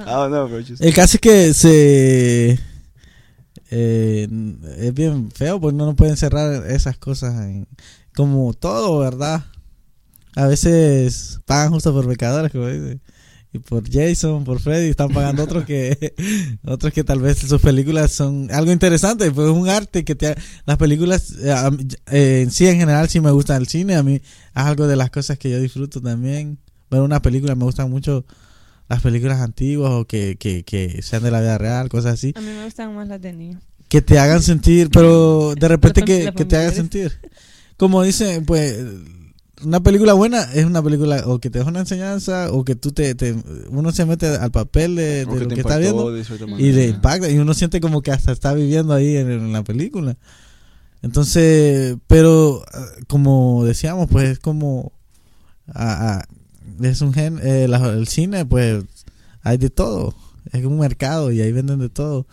Ah, 0.05 0.29
no, 0.31 0.47
just- 0.47 0.79
El 0.81 0.93
caso 0.93 1.17
es 1.17 1.19
que 1.21 1.53
se. 1.53 2.57
eh, 3.69 4.27
es 4.77 4.93
bien 4.93 5.29
feo, 5.29 5.59
porque 5.59 5.75
uno 5.75 5.87
no 5.87 5.95
puede 5.97 6.11
encerrar 6.11 6.65
esas 6.71 6.97
cosas 6.97 7.33
en- 7.43 7.67
como 8.15 8.53
todo, 8.53 8.99
¿verdad? 8.99 9.43
A 10.35 10.47
veces 10.47 11.39
pagan 11.45 11.71
justo 11.71 11.93
por 11.93 12.07
pecadores, 12.07 12.51
como 12.51 12.67
dice. 12.67 12.99
y 13.53 13.59
por 13.59 13.83
Jason, 13.89 14.43
por 14.43 14.59
Freddy, 14.59 14.89
están 14.89 15.09
pagando 15.09 15.43
otros 15.43 15.63
que 15.65 16.15
otros 16.65 16.91
que 16.91 17.03
tal 17.03 17.19
vez 17.21 17.37
sus 17.37 17.61
películas 17.61 18.11
son 18.11 18.49
algo 18.51 18.71
interesante, 18.71 19.29
pues 19.31 19.47
es 19.49 19.53
un 19.53 19.69
arte 19.69 20.03
que 20.03 20.15
te 20.15 20.35
las 20.65 20.77
películas 20.77 21.33
eh, 21.39 21.53
eh, 22.11 22.41
en 22.43 22.51
sí 22.51 22.67
en 22.67 22.77
general 22.77 23.09
sí 23.09 23.19
me 23.21 23.29
gusta 23.31 23.55
el 23.57 23.67
cine, 23.67 23.95
a 23.95 24.01
mí 24.03 24.15
es 24.15 24.21
algo 24.53 24.87
de 24.87 24.95
las 24.95 25.11
cosas 25.11 25.37
que 25.37 25.49
yo 25.51 25.59
disfruto 25.59 26.01
también. 26.01 26.57
Ver 26.89 27.01
una 27.01 27.21
película 27.21 27.55
me 27.55 27.63
gustan 27.65 27.89
mucho 27.89 28.25
las 28.89 29.01
películas 29.01 29.39
antiguas 29.39 29.91
o 29.93 30.05
que, 30.05 30.35
que, 30.37 30.63
que 30.63 31.01
sean 31.01 31.23
de 31.23 31.31
la 31.31 31.41
vida 31.41 31.57
real, 31.57 31.89
cosas 31.89 32.13
así, 32.13 32.33
A 32.35 32.41
mí 32.41 32.47
me 32.47 32.65
gustan 32.65 32.93
más 32.95 33.07
las 33.07 33.21
de 33.21 33.33
niños. 33.33 33.63
que 33.87 34.01
te 34.01 34.19
hagan 34.19 34.41
sentir, 34.41 34.89
pero 34.91 35.53
de 35.55 35.67
repente 35.75 36.01
que, 36.03 36.31
que 36.35 36.45
te 36.45 36.57
hagan 36.57 36.73
sentir. 36.73 37.11
Como 37.77 38.03
dicen, 38.03 38.45
pues 38.45 38.77
una 39.65 39.81
película 39.81 40.13
buena 40.13 40.43
es 40.53 40.65
una 40.65 40.81
película 40.83 41.23
o 41.25 41.39
que 41.39 41.49
te 41.49 41.59
deja 41.59 41.69
una 41.69 41.79
enseñanza 41.81 42.51
o 42.51 42.63
que 42.65 42.75
tú 42.75 42.91
te, 42.91 43.15
te- 43.15 43.35
uno 43.69 43.91
se 43.91 44.05
mete 44.05 44.27
al 44.27 44.51
papel 44.51 44.95
de, 44.95 45.03
de 45.03 45.25
O 45.25 45.35
lo 45.43 45.49
que 45.55 45.61
está 45.61 45.77
viendo 45.77 46.03
de 46.11 46.23
y 46.59 46.71
le 46.71 46.87
impacta 46.95 47.29
y 47.29 47.37
uno 47.37 47.53
siente 47.53 47.79
como 47.81 48.01
que 48.01 48.11
hasta 48.11 48.31
está 48.31 48.53
viviendo 48.53 48.93
ahí 48.93 49.15
en, 49.17 49.31
en 49.31 49.51
la 49.53 49.63
película. 49.63 50.17
Entonces, 51.01 51.97
pero 52.07 52.63
ah, 52.73 52.85
como 53.07 53.65
decíamos, 53.65 54.07
pues 54.09 54.29
es 54.29 54.39
como 54.39 54.93
ah, 55.67 56.21
ah, 56.21 56.25
es 56.81 57.01
un 57.01 57.13
gen, 57.13 57.39
eh, 57.43 57.67
la- 57.67 57.89
el 57.93 58.07
cine, 58.07 58.45
pues 58.45 58.83
hay 59.41 59.57
de 59.57 59.69
todo, 59.69 60.15
es 60.51 60.63
un 60.65 60.79
mercado 60.79 61.31
y 61.31 61.41
ahí 61.41 61.51
venden 61.51 61.79
de 61.79 61.89
todo. 61.89 62.25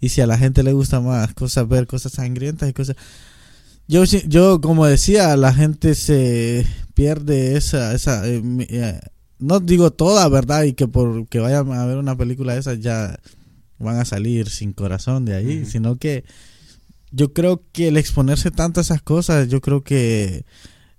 Y 0.00 0.10
si 0.10 0.20
a 0.20 0.26
la 0.26 0.38
gente 0.38 0.62
le 0.62 0.72
gusta 0.72 1.00
más 1.00 1.32
cosas 1.34 1.68
ver 1.68 1.86
cosas 1.86 2.12
sangrientas 2.12 2.68
y 2.68 2.72
cosas 2.72 2.96
yo 3.90 4.04
yo 4.04 4.60
como 4.60 4.86
decía, 4.86 5.36
la 5.36 5.52
gente 5.52 5.94
se 5.94 6.64
pierde 6.94 7.56
esa 7.56 7.92
esa 7.94 8.26
eh, 8.28 8.40
eh, 8.70 9.00
no 9.38 9.58
digo 9.60 9.90
toda, 9.90 10.28
¿verdad? 10.28 10.62
Y 10.64 10.74
que 10.74 10.86
por 10.88 11.26
que 11.28 11.40
vayan 11.40 11.70
a 11.72 11.84
ver 11.86 11.96
una 11.98 12.16
película 12.16 12.54
de 12.54 12.60
esas 12.60 12.80
ya 12.80 13.18
van 13.78 13.96
a 13.98 14.04
salir 14.04 14.48
sin 14.50 14.72
corazón 14.72 15.24
de 15.24 15.34
ahí, 15.34 15.64
sino 15.66 15.96
que 15.96 16.24
yo 17.10 17.32
creo 17.32 17.62
que 17.72 17.88
el 17.88 17.96
exponerse 17.96 18.50
tanto 18.50 18.80
a 18.80 18.82
esas 18.82 19.02
cosas, 19.02 19.48
yo 19.48 19.60
creo 19.60 19.82
que 19.82 20.44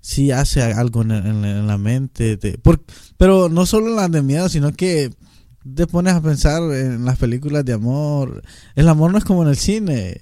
sí 0.02 0.32
hace 0.32 0.62
algo 0.62 1.04
en, 1.04 1.12
en- 1.12 1.46
en 1.46 1.68
la 1.68 1.78
mente. 1.78 2.36
de- 2.38 2.58
por- 2.58 2.84
pero 3.18 3.48
no 3.50 3.66
solo 3.66 3.90
en 3.90 3.96
las 3.96 4.12
de 4.12 4.22
miedo, 4.24 4.50
sino 4.50 4.74
que 4.74 5.12
te 5.76 5.86
pones 5.88 6.14
a 6.14 6.22
pensar 6.22 6.62
en 6.74 7.06
las 7.06 7.18
películas 7.20 7.64
de 7.64 7.74
amor. 7.74 8.42
El 8.76 8.90
amor 8.90 9.12
no 9.12 9.20
es 9.20 9.24
como 9.24 9.44
en 9.44 9.50
el 9.50 9.58
cine. 9.58 10.22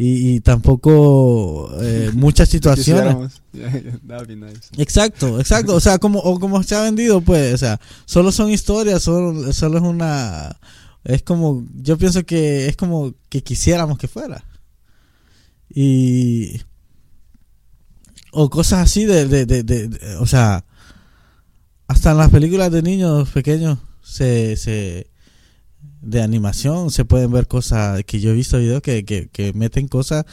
Y, 0.00 0.36
y 0.36 0.40
tampoco 0.40 1.70
eh, 1.82 2.10
muchas 2.14 2.48
situaciones. 2.48 3.42
Exacto, 4.78 5.40
exacto. 5.40 5.74
O 5.74 5.80
sea, 5.80 5.98
como, 5.98 6.20
o 6.20 6.38
como 6.38 6.62
se 6.62 6.76
ha 6.76 6.82
vendido, 6.82 7.20
pues, 7.20 7.52
o 7.54 7.58
sea, 7.58 7.80
solo 8.06 8.30
son 8.30 8.50
historias, 8.50 9.02
solo, 9.02 9.52
solo 9.52 9.78
es 9.78 9.82
una. 9.84 10.56
Es 11.04 11.22
como, 11.22 11.64
yo 11.82 11.98
pienso 11.98 12.24
que 12.24 12.68
es 12.68 12.76
como 12.76 13.12
que 13.28 13.42
quisiéramos 13.42 13.98
que 13.98 14.06
fuera. 14.08 14.44
Y. 15.68 16.60
O 18.30 18.50
cosas 18.50 18.80
así 18.80 19.04
de, 19.04 19.26
de, 19.26 19.46
de, 19.46 19.62
de- 19.62 19.88
de- 19.88 20.16
o 20.16 20.26
sea, 20.26 20.64
hasta 21.88 22.10
en 22.12 22.18
las 22.18 22.30
películas 22.30 22.70
de 22.70 22.82
niños 22.82 23.28
pequeños 23.30 23.78
se, 24.02 24.56
se 24.56 25.10
de 26.00 26.22
animación 26.22 26.90
se 26.90 27.04
pueden 27.04 27.30
ver 27.32 27.46
cosas 27.46 28.02
que 28.04 28.20
yo 28.20 28.30
he 28.30 28.34
visto 28.34 28.58
videos 28.58 28.82
que, 28.82 29.04
que, 29.04 29.28
que 29.28 29.52
meten 29.52 29.88
cosas 29.88 30.24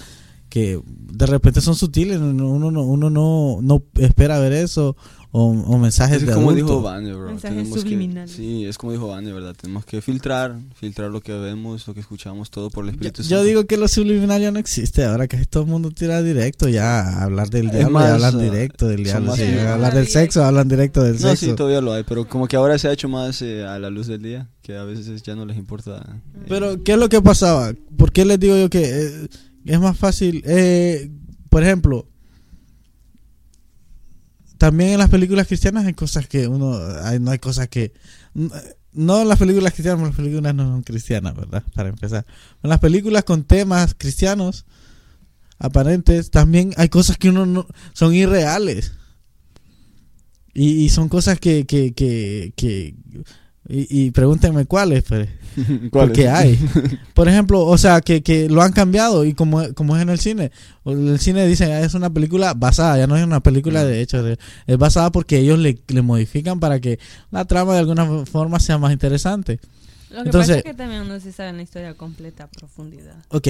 que 0.49 0.79
de 0.85 1.25
repente 1.25 1.61
son 1.61 1.75
sutiles 1.75 2.19
uno 2.19 2.49
uno 2.49 2.71
no 2.71 2.83
uno 2.83 3.09
no, 3.09 3.59
no 3.61 3.83
espera 3.95 4.39
ver 4.39 4.53
eso 4.53 4.95
o, 5.37 5.47
o 5.49 5.77
mensajes 5.77 6.21
Es 6.21 6.27
de 6.27 6.33
como 6.33 6.51
adulto. 6.51 6.65
dijo 6.65 6.81
Vane, 6.81 7.13
bro. 7.13 7.25
Mensajes 7.27 7.57
Tenemos 7.57 7.73
que- 7.75 7.81
subliminales. 7.81 8.31
sí, 8.31 8.65
es 8.65 8.77
como 8.77 8.93
dijo 8.93 9.07
Vane, 9.07 9.33
¿verdad? 9.33 9.53
Tenemos 9.59 9.83
que 9.85 9.99
filtrar, 10.01 10.57
filtrar 10.79 11.11
lo 11.11 11.19
que 11.19 11.33
vemos, 11.33 11.85
lo 11.87 11.93
que 11.93 11.99
escuchamos, 11.99 12.49
todo 12.49 12.69
por 12.69 12.85
el 12.85 12.91
yo, 12.91 12.95
Espíritu 13.07 13.23
yo 13.23 13.43
digo 13.43 13.65
que 13.65 13.75
lo 13.75 13.87
subliminal 13.89 14.41
ya 14.41 14.51
no 14.51 14.59
existe 14.59 15.03
ahora 15.03 15.27
casi 15.27 15.45
todo 15.45 15.63
el 15.63 15.69
mundo 15.69 15.91
tira 15.91 16.21
directo 16.23 16.69
ya 16.69 17.21
hablar 17.21 17.49
del 17.49 17.69
diablo 17.69 17.89
más, 17.89 18.05
y 18.09 18.13
hablan 18.13 18.35
ah, 18.35 18.43
directo 18.43 18.87
del 18.87 19.03
diablo 19.03 19.27
más 19.31 19.35
sí, 19.39 19.43
privados. 19.45 19.71
hablar 19.71 19.93
del 19.93 20.07
sexo 20.07 20.43
hablan 20.45 20.67
directo 20.69 21.03
del 21.03 21.13
No, 21.13 21.19
sexo 21.19 21.45
sí, 21.47 21.53
todavía 21.53 21.81
lo 21.81 21.91
hay, 21.91 22.03
pero 22.03 22.27
como 22.29 22.47
que 22.47 22.55
ahora 22.55 22.77
se 22.77 22.87
ha 22.87 22.93
hecho 22.93 23.09
más 23.09 23.41
eh, 23.41 23.65
a 23.65 23.77
la 23.77 23.89
luz 23.89 24.07
del 24.07 24.21
día, 24.21 24.49
que 24.61 24.77
a 24.77 24.83
veces 24.85 25.21
ya 25.21 25.35
no 25.35 25.45
les 25.45 25.57
importa. 25.57 25.97
eh, 26.07 26.45
Pero, 26.47 26.81
¿qué 26.83 26.93
es 26.93 26.97
lo 26.97 27.09
que 27.09 27.21
pasaba? 27.21 27.73
¿Por 27.97 28.13
qué 28.13 28.23
les 28.23 28.39
digo 28.39 28.55
yo 28.55 28.69
que 28.69 28.83
eh, 28.85 29.27
es 29.65 29.79
más 29.81 29.97
fácil? 29.97 30.43
Eh, 30.45 31.11
por 31.49 31.61
ejemplo, 31.63 32.07
también 34.57 34.91
en 34.91 34.99
las 34.99 35.09
películas 35.09 35.47
cristianas 35.47 35.85
hay 35.85 35.93
cosas 35.93 36.27
que 36.27 36.47
uno. 36.47 36.77
Hay, 37.03 37.19
no 37.19 37.31
hay 37.31 37.39
cosas 37.39 37.67
que. 37.67 37.93
No 38.93 39.21
en 39.21 39.27
las 39.27 39.39
películas 39.39 39.73
cristianas, 39.73 40.07
las 40.07 40.15
películas 40.15 40.55
no 40.55 40.63
son 40.63 40.83
cristianas, 40.83 41.35
¿verdad? 41.35 41.63
Para 41.73 41.89
empezar. 41.89 42.25
En 42.63 42.69
las 42.69 42.79
películas 42.79 43.23
con 43.23 43.43
temas 43.43 43.95
cristianos 43.97 44.65
aparentes, 45.59 46.31
también 46.31 46.73
hay 46.77 46.89
cosas 46.89 47.17
que 47.17 47.29
uno 47.29 47.45
no. 47.45 47.67
son 47.93 48.13
irreales. 48.13 48.93
Y, 50.53 50.85
y 50.85 50.89
son 50.89 51.09
cosas 51.09 51.39
que. 51.39 51.65
que, 51.65 51.93
que, 51.93 52.53
que 52.55 52.95
y, 53.67 54.05
y 54.05 54.11
pregúntenme 54.11 54.65
cuáles, 54.65 55.03
pues. 55.03 55.27
¿cuál 55.91 56.07
Porque 56.07 56.25
es? 56.25 56.29
hay. 56.29 56.59
Por 57.13 57.27
ejemplo, 57.29 57.65
o 57.65 57.77
sea, 57.77 58.01
que, 58.01 58.21
que 58.21 58.49
lo 58.49 58.61
han 58.61 58.73
cambiado 58.73 59.23
y 59.25 59.33
como, 59.33 59.73
como 59.73 59.95
es 59.95 60.01
en 60.03 60.09
el 60.09 60.19
cine. 60.19 60.51
El 60.85 61.17
cine 61.19 61.47
dice, 61.47 61.65
"Ah, 61.73 61.81
es 61.81 61.93
una 61.93 62.09
película 62.11 62.53
basada, 62.53 62.97
ya 62.97 63.07
no 63.07 63.15
es 63.17 63.23
una 63.23 63.39
película 63.41 63.83
de 63.85 64.01
hecho. 64.01 64.21
de- 64.21 64.37
Es 64.67 64.77
basada 64.77 65.11
porque 65.11 65.39
ellos 65.39 65.57
le, 65.59 65.79
le 65.87 66.01
modifican 66.01 66.59
para 66.59 66.79
que 66.79 66.99
la 67.31 67.45
trama 67.45 67.73
de 67.73 67.79
alguna 67.79 68.25
forma 68.25 68.59
sea 68.59 68.77
más 68.77 68.91
interesante. 68.93 69.59
Lo 70.11 70.21
que 70.23 70.27
Entonces- 70.29 70.57
pasa 70.57 70.57
es 70.59 70.63
que 70.63 70.73
también 70.73 71.07
no 71.07 71.19
se 71.19 71.31
sabe 71.31 71.53
la 71.53 71.63
historia 71.63 71.93
completa 71.95 72.43
a 72.43 72.47
profundidad. 72.47 73.15
Ok, 73.29 73.47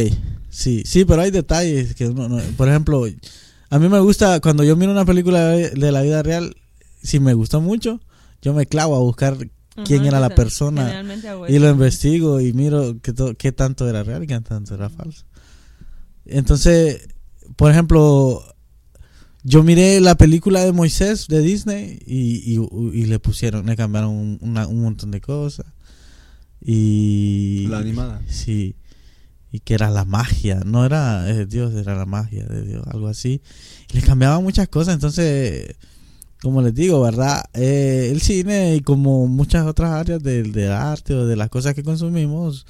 sí, 0.49 0.83
sí, 0.85 1.05
pero 1.05 1.21
hay 1.21 1.31
detalles 1.31 1.93
que 1.95 2.07
uno 2.07 2.29
no- 2.29 2.41
Por 2.55 2.69
ejemplo, 2.69 3.05
a 3.69 3.79
mí 3.79 3.89
me 3.89 3.99
gusta, 3.99 4.39
cuando 4.39 4.63
yo 4.63 4.75
miro 4.75 4.91
una 4.91 5.05
película 5.05 5.47
de 5.49 5.71
de 5.71 5.91
la 5.91 6.01
vida 6.01 6.23
real, 6.23 6.55
si 7.03 7.19
me 7.19 7.33
gustó 7.33 7.59
mucho, 7.61 7.99
yo 8.41 8.53
me 8.53 8.65
clavo 8.67 8.95
a 8.95 8.99
buscar 8.99 9.35
quién 9.83 9.99
Ajá, 10.01 10.07
era 10.09 10.19
la 10.21 10.29
persona 10.35 11.03
y 11.49 11.59
lo 11.59 11.69
investigo 11.69 12.39
y 12.39 12.53
miro 12.53 12.97
qué, 13.01 13.11
to- 13.13 13.35
qué 13.35 13.51
tanto 13.51 13.89
era 13.89 14.03
real 14.03 14.23
y 14.23 14.27
qué 14.27 14.39
tanto 14.39 14.73
era 14.75 14.89
falso. 14.89 15.25
Entonces, 16.25 17.07
por 17.55 17.71
ejemplo, 17.71 18.41
yo 19.43 19.63
miré 19.63 19.99
la 20.01 20.15
película 20.15 20.63
de 20.63 20.71
Moisés 20.71 21.27
de 21.27 21.41
Disney 21.41 21.99
y, 22.05 22.55
y- 22.55 22.99
y 22.99 23.05
le 23.05 23.19
pusieron, 23.19 23.65
le 23.65 23.75
cambiaron 23.75 24.11
un, 24.11 24.37
una- 24.41 24.67
un 24.67 24.81
montón 24.81 25.11
de 25.11 25.21
cosas. 25.21 25.65
Y. 26.61 27.67
La 27.69 27.79
animada. 27.79 28.21
Sí. 28.27 28.75
Y 29.51 29.59
que 29.59 29.73
era 29.73 29.89
la 29.89 30.03
magia, 30.03 30.61
no 30.65 30.85
era 30.85 31.29
eh, 31.29 31.45
Dios, 31.45 31.73
era 31.75 31.95
la 31.95 32.05
magia 32.05 32.45
de 32.45 32.63
Dios, 32.65 32.85
algo 32.87 33.07
así. 33.07 33.41
Y 33.91 33.97
le 33.97 34.01
cambiaban 34.01 34.43
muchas 34.43 34.67
cosas, 34.67 34.95
entonces 34.95 35.75
como 36.41 36.61
les 36.61 36.73
digo, 36.73 37.01
¿verdad? 37.01 37.43
Eh, 37.53 38.09
el 38.11 38.21
cine 38.21 38.75
y 38.75 38.81
como 38.81 39.27
muchas 39.27 39.65
otras 39.65 39.91
áreas 39.91 40.21
del, 40.21 40.71
arte 40.71 41.13
o 41.13 41.25
de 41.25 41.35
las 41.35 41.49
cosas 41.49 41.73
que 41.73 41.83
consumimos 41.83 42.65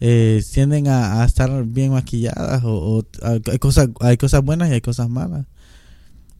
eh, 0.00 0.42
tienden 0.52 0.88
a, 0.88 1.24
estar 1.24 1.64
bien 1.64 1.92
maquilladas 1.92 2.62
o, 2.64 3.04
hay 3.22 3.58
cosas 3.58 3.88
hay 4.00 4.16
cosas 4.16 4.42
buenas 4.44 4.70
y 4.70 4.74
hay 4.74 4.80
cosas 4.80 5.08
malas. 5.08 5.46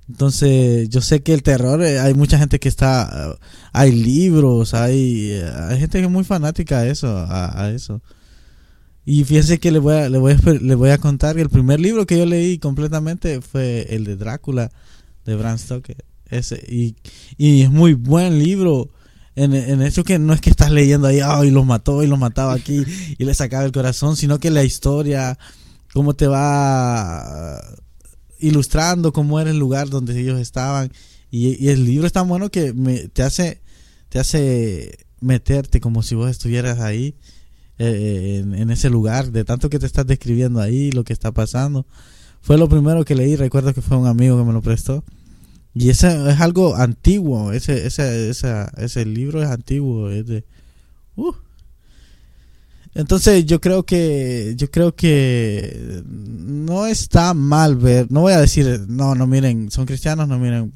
Entonces, 0.08 0.88
yo 0.88 1.02
sé 1.02 1.22
que 1.22 1.34
el 1.34 1.42
terror, 1.42 1.82
eh, 1.82 2.00
hay 2.00 2.14
mucha 2.14 2.38
gente 2.38 2.58
que 2.58 2.68
está, 2.68 3.34
eh, 3.34 3.38
hay 3.72 3.92
libros, 3.92 4.72
hay, 4.72 5.32
eh, 5.32 5.50
hay 5.68 5.78
gente 5.78 5.98
que 5.98 6.06
es 6.06 6.10
muy 6.10 6.24
fanática 6.24 6.78
a 6.78 6.86
eso, 6.86 7.08
a, 7.28 7.70
eso. 7.70 8.00
Y 9.04 9.24
fíjense 9.24 9.58
que 9.58 9.70
le 9.70 9.78
voy, 9.78 9.94
a, 9.94 10.08
le, 10.08 10.18
voy 10.18 10.32
a, 10.32 10.50
le 10.50 10.74
voy 10.74 10.90
a 10.90 10.98
contar 10.98 11.36
que 11.36 11.42
el 11.42 11.50
primer 11.50 11.80
libro 11.80 12.06
que 12.06 12.18
yo 12.18 12.26
leí 12.26 12.58
completamente 12.58 13.40
fue 13.42 13.86
el 13.90 14.04
de 14.04 14.16
Drácula 14.16 14.70
de 15.26 15.36
Bram 15.36 15.58
Stoker. 15.58 16.07
Ese, 16.30 16.62
y, 16.68 16.96
y 17.36 17.62
es 17.62 17.70
muy 17.70 17.94
buen 17.94 18.38
libro. 18.38 18.90
En, 19.34 19.54
en 19.54 19.82
eso 19.82 20.02
que 20.02 20.18
no 20.18 20.32
es 20.32 20.40
que 20.40 20.50
estás 20.50 20.72
leyendo 20.72 21.06
ahí, 21.06 21.20
ay, 21.22 21.52
los 21.52 21.64
mató 21.64 22.02
y 22.02 22.08
los 22.08 22.18
mataba 22.18 22.54
aquí 22.54 22.82
y 23.18 23.24
le 23.24 23.34
sacaba 23.34 23.64
el 23.64 23.70
corazón, 23.72 24.16
sino 24.16 24.40
que 24.40 24.50
la 24.50 24.64
historia, 24.64 25.38
cómo 25.92 26.14
te 26.14 26.26
va 26.26 27.60
ilustrando 28.40 29.12
cómo 29.12 29.38
era 29.40 29.50
el 29.50 29.58
lugar 29.58 29.90
donde 29.90 30.18
ellos 30.20 30.40
estaban. 30.40 30.90
Y, 31.30 31.62
y 31.64 31.68
el 31.68 31.84
libro 31.84 32.06
es 32.06 32.12
tan 32.12 32.28
bueno 32.28 32.50
que 32.50 32.72
me, 32.72 33.08
te 33.08 33.22
hace 33.22 33.60
te 34.08 34.18
hace 34.18 35.06
meterte 35.20 35.80
como 35.80 36.02
si 36.02 36.14
vos 36.14 36.30
estuvieras 36.30 36.80
ahí 36.80 37.14
eh, 37.78 38.40
en, 38.42 38.54
en 38.54 38.70
ese 38.70 38.90
lugar, 38.90 39.30
de 39.32 39.44
tanto 39.44 39.68
que 39.70 39.78
te 39.78 39.86
estás 39.86 40.06
describiendo 40.06 40.60
ahí, 40.60 40.90
lo 40.92 41.04
que 41.04 41.12
está 41.12 41.32
pasando. 41.32 41.86
Fue 42.40 42.56
lo 42.56 42.68
primero 42.68 43.04
que 43.04 43.14
leí, 43.14 43.36
recuerdo 43.36 43.74
que 43.74 43.82
fue 43.82 43.96
un 43.96 44.06
amigo 44.06 44.38
que 44.38 44.44
me 44.44 44.52
lo 44.52 44.62
prestó. 44.62 45.04
Y 45.74 45.90
ese 45.90 46.08
es 46.30 46.40
algo 46.40 46.76
antiguo, 46.76 47.52
ese, 47.52 47.86
ese, 47.86 48.30
esa- 48.30 48.72
ese 48.78 49.04
libro 49.04 49.42
es 49.42 49.48
antiguo, 49.48 50.10
es 50.10 50.26
de... 50.26 50.44
uh. 51.16 51.32
Entonces 52.94 53.44
yo 53.46 53.60
creo 53.60 53.84
que 53.84 54.54
yo 54.56 54.70
creo 54.70 54.94
que 54.96 56.02
no 56.06 56.86
está 56.86 57.32
mal 57.34 57.76
ver, 57.76 58.10
no 58.10 58.22
voy 58.22 58.32
a 58.32 58.40
decir, 58.40 58.86
no, 58.88 59.14
no 59.14 59.26
miren, 59.26 59.70
son 59.70 59.86
cristianos, 59.86 60.26
no 60.26 60.38
miren, 60.38 60.72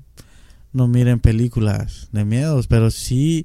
no 0.73 0.87
miren 0.89 1.19
películas 1.21 2.09
de 2.13 2.25
miedos, 2.25 2.67
pero 2.69 2.91
sí 2.91 3.45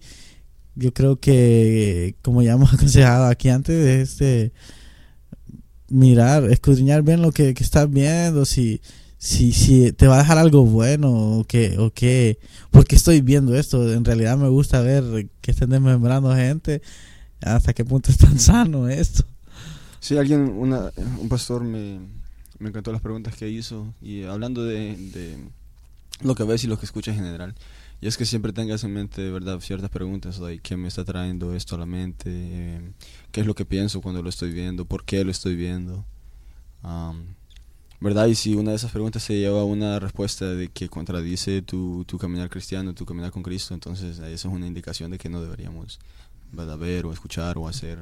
yo 0.75 0.93
creo 0.93 1.19
que, 1.19 2.15
como 2.21 2.43
ya 2.43 2.53
hemos 2.53 2.73
aconsejado 2.75 3.25
aquí 3.25 3.49
antes, 3.49 3.75
es 3.85 4.09
este, 4.11 4.51
mirar, 5.89 6.43
escudriñar 6.51 7.01
bien 7.03 7.21
lo 7.21 7.31
que, 7.31 7.53
que 7.53 7.63
estás 7.63 7.89
viendo, 7.89 8.45
si, 8.45 8.81
si, 9.17 9.51
si 9.51 9.91
te 9.91 10.07
va 10.07 10.15
a 10.15 10.19
dejar 10.19 10.37
algo 10.37 10.63
bueno 10.65 11.39
o 11.39 11.43
que, 11.43 11.77
o 11.77 11.91
que, 11.91 12.39
porque 12.71 12.95
estoy 12.95 13.21
viendo 13.21 13.55
esto, 13.55 13.91
en 13.91 14.05
realidad 14.05 14.37
me 14.37 14.49
gusta 14.49 14.81
ver 14.81 15.27
que 15.41 15.51
estén 15.51 15.69
desmembrando 15.69 16.35
gente, 16.35 16.81
hasta 17.41 17.73
qué 17.73 17.83
punto 17.85 18.11
es 18.11 18.17
tan 18.17 18.39
sano 18.39 18.87
esto. 18.87 19.23
Sí, 19.99 20.17
alguien, 20.17 20.41
una, 20.41 20.91
un 21.19 21.29
pastor 21.29 21.63
me, 21.63 21.99
me 22.59 22.69
encantó 22.69 22.91
las 22.91 23.01
preguntas 23.01 23.35
que 23.35 23.49
hizo 23.49 23.93
y 24.01 24.23
hablando 24.23 24.63
de, 24.63 24.95
de 24.95 25.37
lo 26.21 26.35
que 26.35 26.43
ves 26.43 26.63
y 26.63 26.67
lo 26.67 26.79
que 26.79 26.85
escuchas 26.85 27.17
en 27.17 27.23
general. 27.23 27.55
Y 27.99 28.07
es 28.07 28.15
que 28.15 28.25
siempre 28.25 28.53
tengas 28.53 28.83
en 28.83 28.93
mente, 28.93 29.23
de 29.23 29.31
verdad, 29.31 29.59
ciertas 29.59 29.89
preguntas, 29.89 30.37
like, 30.37 30.61
¿qué 30.61 30.77
me 30.77 30.87
está 30.87 31.03
trayendo 31.03 31.55
esto 31.55 31.75
a 31.75 31.79
la 31.79 31.87
mente? 31.87 32.29
Eh, 32.29 32.91
¿Qué 33.31 33.41
es 33.41 33.47
lo 33.47 33.55
que 33.55 33.65
pienso 33.65 34.01
cuando 34.01 34.21
lo 34.21 34.29
estoy 34.29 34.53
viendo? 34.53 34.85
¿Por 34.85 35.03
qué 35.03 35.23
lo 35.23 35.31
estoy 35.31 35.55
viendo? 35.55 36.05
Um, 36.83 37.23
¿Verdad? 37.99 38.27
Y 38.27 38.35
si 38.35 38.53
una 38.53 38.71
de 38.71 38.77
esas 38.77 38.91
preguntas 38.91 39.23
se 39.23 39.37
lleva 39.39 39.61
a 39.61 39.65
una 39.65 39.99
respuesta 39.99 40.45
de 40.45 40.67
que 40.67 40.87
contradice 40.87 41.63
tu, 41.63 42.03
tu 42.05 42.19
caminar 42.19 42.49
cristiano, 42.49 42.93
tu 42.93 43.05
caminar 43.05 43.31
con 43.31 43.41
Cristo, 43.41 43.73
entonces 43.73 44.19
eso 44.19 44.47
es 44.47 44.53
una 44.53 44.67
indicación 44.67 45.09
de 45.09 45.17
que 45.17 45.29
no 45.29 45.41
deberíamos 45.41 45.99
¿verdad? 46.51 46.77
ver 46.77 47.05
o 47.05 47.13
escuchar 47.13 47.57
o 47.57 47.67
hacer. 47.67 47.97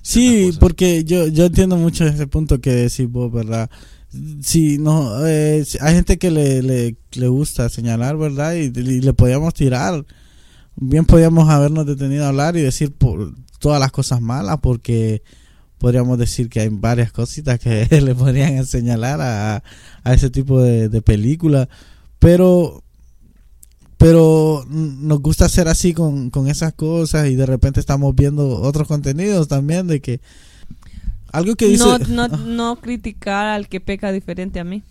Sí, 0.00 0.50
porque 0.58 1.04
yo, 1.04 1.28
yo 1.28 1.46
entiendo 1.46 1.76
mucho 1.76 2.04
ese 2.04 2.26
punto 2.26 2.60
que 2.60 2.70
decís 2.70 3.08
vos, 3.08 3.30
¿verdad? 3.30 3.70
Sí, 4.42 4.78
no, 4.78 5.26
eh, 5.26 5.64
hay 5.80 5.94
gente 5.94 6.18
que 6.18 6.30
le, 6.30 6.62
le, 6.62 6.96
le 7.12 7.28
gusta 7.28 7.68
señalar, 7.68 8.16
¿verdad? 8.16 8.54
Y, 8.54 8.64
y 8.64 9.00
le 9.00 9.12
podíamos 9.12 9.54
tirar. 9.54 10.04
Bien 10.76 11.04
podíamos 11.04 11.48
habernos 11.48 11.86
detenido 11.86 12.24
a 12.24 12.28
hablar 12.28 12.56
y 12.56 12.62
decir 12.62 12.92
por 12.92 13.34
todas 13.58 13.78
las 13.78 13.92
cosas 13.92 14.20
malas, 14.20 14.58
porque 14.60 15.22
podríamos 15.82 16.16
decir 16.16 16.48
que 16.48 16.60
hay 16.60 16.68
varias 16.68 17.10
cositas 17.10 17.58
que 17.58 17.88
le 18.00 18.14
podrían 18.14 18.64
señalar 18.64 19.20
a, 19.20 19.64
a 20.04 20.14
ese 20.14 20.30
tipo 20.30 20.62
de, 20.62 20.88
de 20.88 21.02
película. 21.02 21.68
Pero 22.20 22.84
pero 23.98 24.64
nos 24.68 25.20
gusta 25.20 25.46
hacer 25.46 25.66
así 25.66 25.92
con, 25.92 26.30
con 26.30 26.48
esas 26.48 26.72
cosas 26.74 27.28
y 27.28 27.34
de 27.34 27.46
repente 27.46 27.80
estamos 27.80 28.14
viendo 28.14 28.60
otros 28.60 28.86
contenidos 28.86 29.48
también 29.48 29.88
de 29.88 30.00
que 30.00 30.20
algo 31.32 31.54
que 31.56 31.66
dice 31.66 31.84
no, 31.84 31.98
no, 31.98 32.28
no 32.36 32.76
criticar 32.76 33.46
al 33.46 33.68
que 33.68 33.80
peca 33.80 34.12
diferente 34.12 34.60
a 34.60 34.64
mí. 34.64 34.82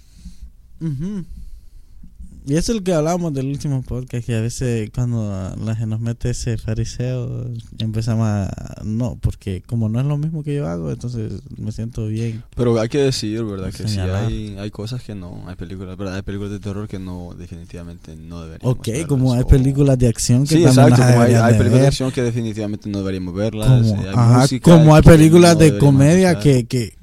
Y 2.47 2.55
eso 2.55 2.71
es 2.71 2.79
lo 2.79 2.83
que 2.83 2.93
hablábamos 2.93 3.33
del 3.33 3.47
último 3.47 3.83
podcast 3.83 4.25
que 4.25 4.35
a 4.35 4.41
veces 4.41 4.89
cuando 4.93 5.55
la 5.63 5.75
gente 5.75 5.87
nos 5.91 5.99
mete 5.99 6.31
ese 6.31 6.57
fariseo 6.57 7.49
empezamos 7.79 8.25
a 8.27 8.81
no 8.83 9.17
porque 9.21 9.61
como 9.67 9.89
no 9.89 9.99
es 9.99 10.05
lo 10.07 10.17
mismo 10.17 10.43
que 10.43 10.55
yo 10.55 10.67
hago 10.67 10.89
entonces 10.91 11.33
me 11.57 11.71
siento 11.71 12.07
bien 12.07 12.43
Pero 12.55 12.79
hay 12.79 12.89
que 12.89 12.97
decir, 12.97 13.43
¿verdad? 13.43 13.67
Que 13.71 13.83
sí 13.83 13.89
Señalar. 13.89 14.25
hay, 14.25 14.55
hay 14.57 14.71
cosas 14.71 15.03
que 15.03 15.13
no, 15.13 15.43
hay 15.47 15.55
películas, 15.55 15.95
¿verdad? 15.97 16.15
Hay 16.15 16.21
películas 16.23 16.51
de 16.51 16.59
terror 16.59 16.87
que 16.87 16.97
no, 16.99 17.35
definitivamente 17.37 18.15
no 18.15 18.41
deberíamos 18.43 18.75
ok 18.77 18.87
verlas, 18.87 19.05
como 19.07 19.33
hay 19.33 19.41
o- 19.43 19.47
películas 19.47 19.97
de 19.99 20.07
acción 20.07 20.43
que 20.47 20.55
Sí, 20.55 20.63
también 20.63 20.87
exacto, 20.89 21.05
como 21.11 21.21
hay, 21.21 21.33
hay 21.35 21.53
películas 21.57 21.81
de 21.81 21.87
acción 21.87 22.11
que 22.11 22.21
definitivamente 22.23 22.89
no 22.89 22.97
deberíamos 22.99 23.33
verlas. 23.35 23.67
como, 23.67 24.01
eh, 24.01 24.07
hay 24.07 24.13
ajá, 24.15 24.39
música 24.41 24.71
como 24.77 24.95
hay 24.95 25.01
películas 25.03 25.53
no 25.53 25.59
de 25.59 25.77
comedia 25.77 26.39
que, 26.39 26.65
que, 26.65 26.93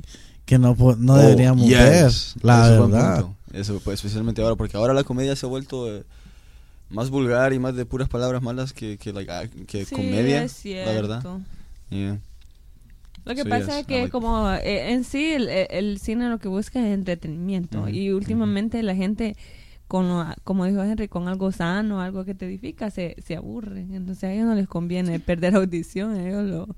que 0.45 0.59
no, 0.59 0.74
no 0.99 1.14
Oh, 1.14 1.16
deberíamos 1.16 1.64
yes, 1.66 1.78
ver, 1.78 2.45
la 2.45 2.70
verdad. 2.70 3.24
Eso, 3.53 3.81
pues, 3.85 3.95
especialmente 4.01 4.43
ahora, 4.43 4.57
porque 4.57 4.77
ahora 4.77 4.95
la 4.95 5.05
comedia 5.05 5.35
se 5.37 5.47
ha 5.47 5.49
vuelto 5.49 5.89
eh, 5.95 6.05
más 6.91 7.11
vulgar 7.11 7.53
y 7.53 7.59
más 7.59 7.75
de 7.77 7.87
puras 7.87 8.09
palabras 8.09 8.43
malas 8.43 8.73
que, 8.73 8.99
que, 8.99 9.13
like, 9.13 9.31
ah, 9.31 9.47
que 9.67 9.85
Sí, 9.85 9.95
comedia, 9.95 10.45
es 10.45 10.65
la 10.65 10.93
verdad. 10.93 11.23
Yeah. 11.91 12.19
Lo 13.25 13.35
que 13.35 13.43
So, 13.43 13.49
pasa 13.49 13.67
yes, 13.67 13.75
es 13.81 13.87
que 13.87 13.99
like- 14.01 14.11
como 14.11 14.51
eh, 14.53 14.93
en 14.93 15.05
sí 15.05 15.33
el, 15.33 15.49
el 15.49 15.99
cine 15.99 16.29
lo 16.29 16.39
que 16.39 16.49
busca 16.49 16.79
es 16.81 16.95
entretenimiento 16.95 17.89
y 17.89 18.11
últimamente 18.13 18.83
la 18.83 18.95
gente 18.95 19.37
con 19.89 20.07
lo- 20.09 20.26
como 20.45 20.66
dijo 20.66 20.82
Henry 20.82 21.09
con 21.09 21.26
algo 21.28 21.51
sano 21.51 22.01
algo 22.01 22.24
que 22.24 22.34
te 22.34 22.47
edifica 22.47 22.91
se, 22.91 23.16
se 23.26 23.36
aburre 23.36 23.80
entonces 23.91 24.24
a 24.24 24.32
ellos 24.32 24.47
no 24.47 24.55
les 24.55 24.68
conviene 24.68 25.18
perder 25.18 25.57
audición 25.57 26.12
a 26.14 26.28
ellos 26.28 26.45
lo 26.47 26.68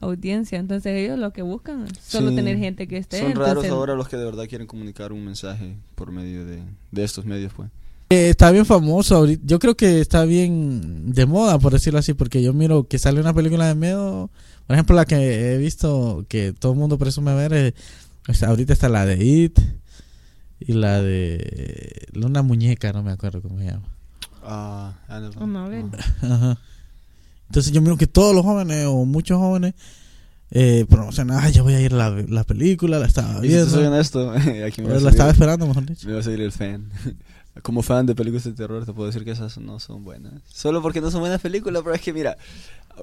audiencia 0.00 0.58
entonces 0.58 0.92
ellos 0.96 1.18
lo 1.18 1.32
que 1.32 1.42
buscan 1.42 1.84
es 1.86 1.98
solo 1.98 2.30
Sí. 2.30 2.36
tener 2.36 2.56
gente 2.58 2.86
que 2.86 2.98
esté 2.98 3.20
Son 3.20 3.34
raros 3.34 3.66
ahora 3.66 3.94
los 3.94 4.08
que 4.08 4.16
de 4.16 4.24
verdad 4.24 4.44
quieren 4.48 4.66
comunicar 4.66 5.12
un 5.12 5.24
mensaje 5.24 5.74
por 5.94 6.12
medio 6.12 6.44
de, 6.46 6.62
de 6.92 7.04
estos 7.04 7.24
medios, 7.24 7.52
pues. 7.54 7.70
Eh, 8.10 8.28
está 8.30 8.50
bien 8.50 8.66
famoso 8.66 9.16
ahorita. 9.16 9.42
Yo 9.46 9.58
creo 9.58 9.76
que 9.76 10.00
está 10.00 10.24
bien 10.24 11.12
de 11.12 11.24
moda, 11.26 11.58
por 11.58 11.72
decirlo 11.72 11.98
así, 11.98 12.12
porque 12.12 12.42
yo 12.42 12.52
miro 12.52 12.86
que 12.86 12.98
sale 12.98 13.18
una 13.20 13.32
película 13.32 13.66
de 13.66 13.74
miedo. 13.74 14.30
Por 14.66 14.74
ejemplo, 14.74 14.94
la 14.94 15.06
que 15.06 15.54
he 15.54 15.58
visto 15.58 16.24
que 16.28 16.52
todo 16.52 16.72
el 16.72 16.78
mundo 16.78 16.98
presume 16.98 17.34
ver. 17.34 17.74
ahorita 18.46 18.72
está 18.74 18.88
la 18.90 19.06
de 19.06 19.24
It 19.24 19.58
y 20.66 20.72
la 20.72 21.02
de 21.02 22.06
una 22.14 22.42
muñeca, 22.42 22.92
no 22.92 23.02
me 23.02 23.12
acuerdo 23.12 23.42
cómo 23.42 23.58
se 23.58 23.66
llama. 23.66 23.88
Ah. 24.42 24.92
Annabelle. 25.08 25.90
Ah. 26.22 26.34
Ajá. 26.34 26.58
Entonces 27.48 27.72
yo 27.72 27.80
miro 27.80 27.96
que 27.96 28.06
todos 28.06 28.34
los 28.34 28.44
jóvenes 28.44 28.86
o 28.86 29.04
muchos 29.04 29.38
jóvenes 29.38 29.74
eh, 30.50 30.86
promocionan, 30.88 31.38
ah, 31.42 31.48
ya 31.50 31.62
voy 31.62 31.74
a 31.74 31.80
ir 31.80 31.92
a 31.94 31.96
la, 32.10 32.10
la 32.28 32.44
película, 32.44 32.98
la 32.98 33.06
estaba 33.06 33.38
soy 33.38 33.48
viendo. 33.48 33.88
honesto, 33.88 34.30
aquí 34.66 34.82
me 34.82 34.88
va, 34.88 34.96
a 34.96 35.00
la 35.00 35.10
estaba 35.10 35.30
esperando, 35.30 35.66
mejor 35.66 35.84
dicho. 35.86 36.06
me 36.06 36.14
va 36.14 36.20
a 36.20 36.22
salir 36.22 36.40
el 36.40 36.52
fan. 36.52 36.88
Como 37.62 37.82
fan 37.82 38.04
de 38.06 38.14
películas 38.14 38.44
de 38.44 38.52
terror, 38.52 38.84
te 38.84 38.92
puedo 38.92 39.06
decir 39.06 39.24
que 39.24 39.30
esas 39.30 39.58
no 39.58 39.78
son 39.78 40.02
buenas. 40.04 40.32
Solo 40.52 40.82
porque 40.82 41.00
no 41.00 41.10
son 41.10 41.20
buenas 41.20 41.40
películas, 41.40 41.82
pero 41.84 41.94
es 41.94 42.00
que 42.00 42.12
mira, 42.12 42.36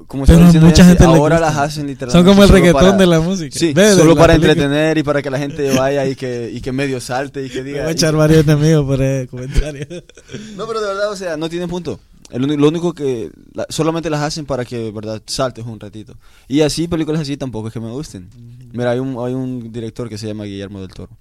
como 0.08 0.26
Pero 0.26 0.40
mucha 0.40 0.84
gente 0.86 1.04
le 1.08 1.14
ahora 1.14 1.40
las 1.40 1.56
hacen 1.58 1.88
literalmente. 1.88 2.18
Son 2.18 2.26
como 2.26 2.44
el 2.44 2.50
reggaetón 2.50 2.82
para- 2.82 2.98
de 2.98 3.08
la 3.08 3.20
música. 3.22 3.58
Sí, 3.58 3.74
solo 3.96 4.16
para 4.16 4.34
película. 4.34 4.52
entretener 4.54 4.98
y 4.98 5.04
para 5.04 5.22
que 5.22 5.30
la 5.30 5.38
gente 5.40 5.74
vaya 5.78 6.06
y 6.06 6.16
que, 6.16 6.50
y 6.54 6.60
que 6.62 6.72
medio 6.74 7.00
salte 7.00 7.46
y 7.46 7.50
que 7.50 7.60
Me 7.62 7.70
diga. 7.70 7.82
voy 7.84 7.90
a 7.90 7.92
echar 7.94 8.14
varios 8.16 8.44
enemigos 8.46 8.86
por 8.86 9.02
el 9.02 9.28
comentario. 9.30 9.88
No, 10.58 10.68
pero 10.68 10.82
de 10.82 10.88
verdad, 10.88 11.12
o 11.12 11.16
sea, 11.16 11.38
no 11.38 11.50
tienen 11.50 11.70
punto. 11.70 12.00
El 12.30 12.44
lo 12.44 12.68
único 12.68 12.94
que 12.94 13.30
la- 13.54 13.66
solamente 13.70 14.10
las 14.10 14.22
hacen 14.22 14.46
para 14.46 14.64
que, 14.66 14.92
verdad, 14.92 15.22
saltes 15.26 15.66
un 15.66 15.80
ratito. 15.80 16.16
Y 16.48 16.62
así, 16.62 16.88
películas 16.88 17.22
así 17.22 17.36
tampoco 17.38 17.68
es 17.70 17.74
que 17.74 17.80
me 17.80 17.90
gusten. 17.92 18.30
Mira, 18.74 18.92
hay 18.92 19.00
un, 19.00 19.18
hay 19.26 19.34
un 19.34 19.72
director 19.72 20.08
que 20.10 20.18
se 20.18 20.28
llama 20.28 20.44
Guillermo 20.46 20.80
del 20.82 20.90
Toro. 20.94 21.12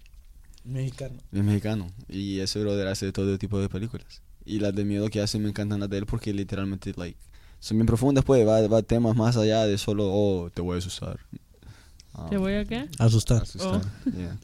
Mexicano. 0.64 1.16
Es 1.32 1.42
mexicano. 1.42 1.86
Y 2.08 2.38
ese 2.40 2.60
brother 2.60 2.86
hace 2.88 3.12
todo 3.12 3.38
tipo 3.38 3.58
de 3.60 3.68
películas. 3.68 4.22
Y 4.44 4.58
las 4.60 4.74
de 4.74 4.84
miedo 4.84 5.08
que 5.08 5.20
hace 5.20 5.38
me 5.38 5.48
encantan 5.48 5.80
las 5.80 5.90
de 5.90 5.98
él 5.98 6.06
porque 6.06 6.32
literalmente, 6.32 6.92
like, 6.96 7.18
son 7.60 7.76
bien 7.78 7.86
profundas, 7.86 8.24
pues. 8.24 8.46
Va, 8.46 8.66
va 8.68 8.78
a 8.78 8.82
temas 8.82 9.16
más 9.16 9.36
allá 9.36 9.66
de 9.66 9.76
solo, 9.78 10.06
oh, 10.10 10.50
te 10.50 10.62
voy 10.62 10.76
a 10.76 10.78
asustar. 10.78 11.18
¿Te 12.28 12.36
voy 12.36 12.54
a 12.54 12.64
qué? 12.64 12.86
Asustar. 12.98 13.42
asustar. 13.42 13.82
yeah. 14.16 14.36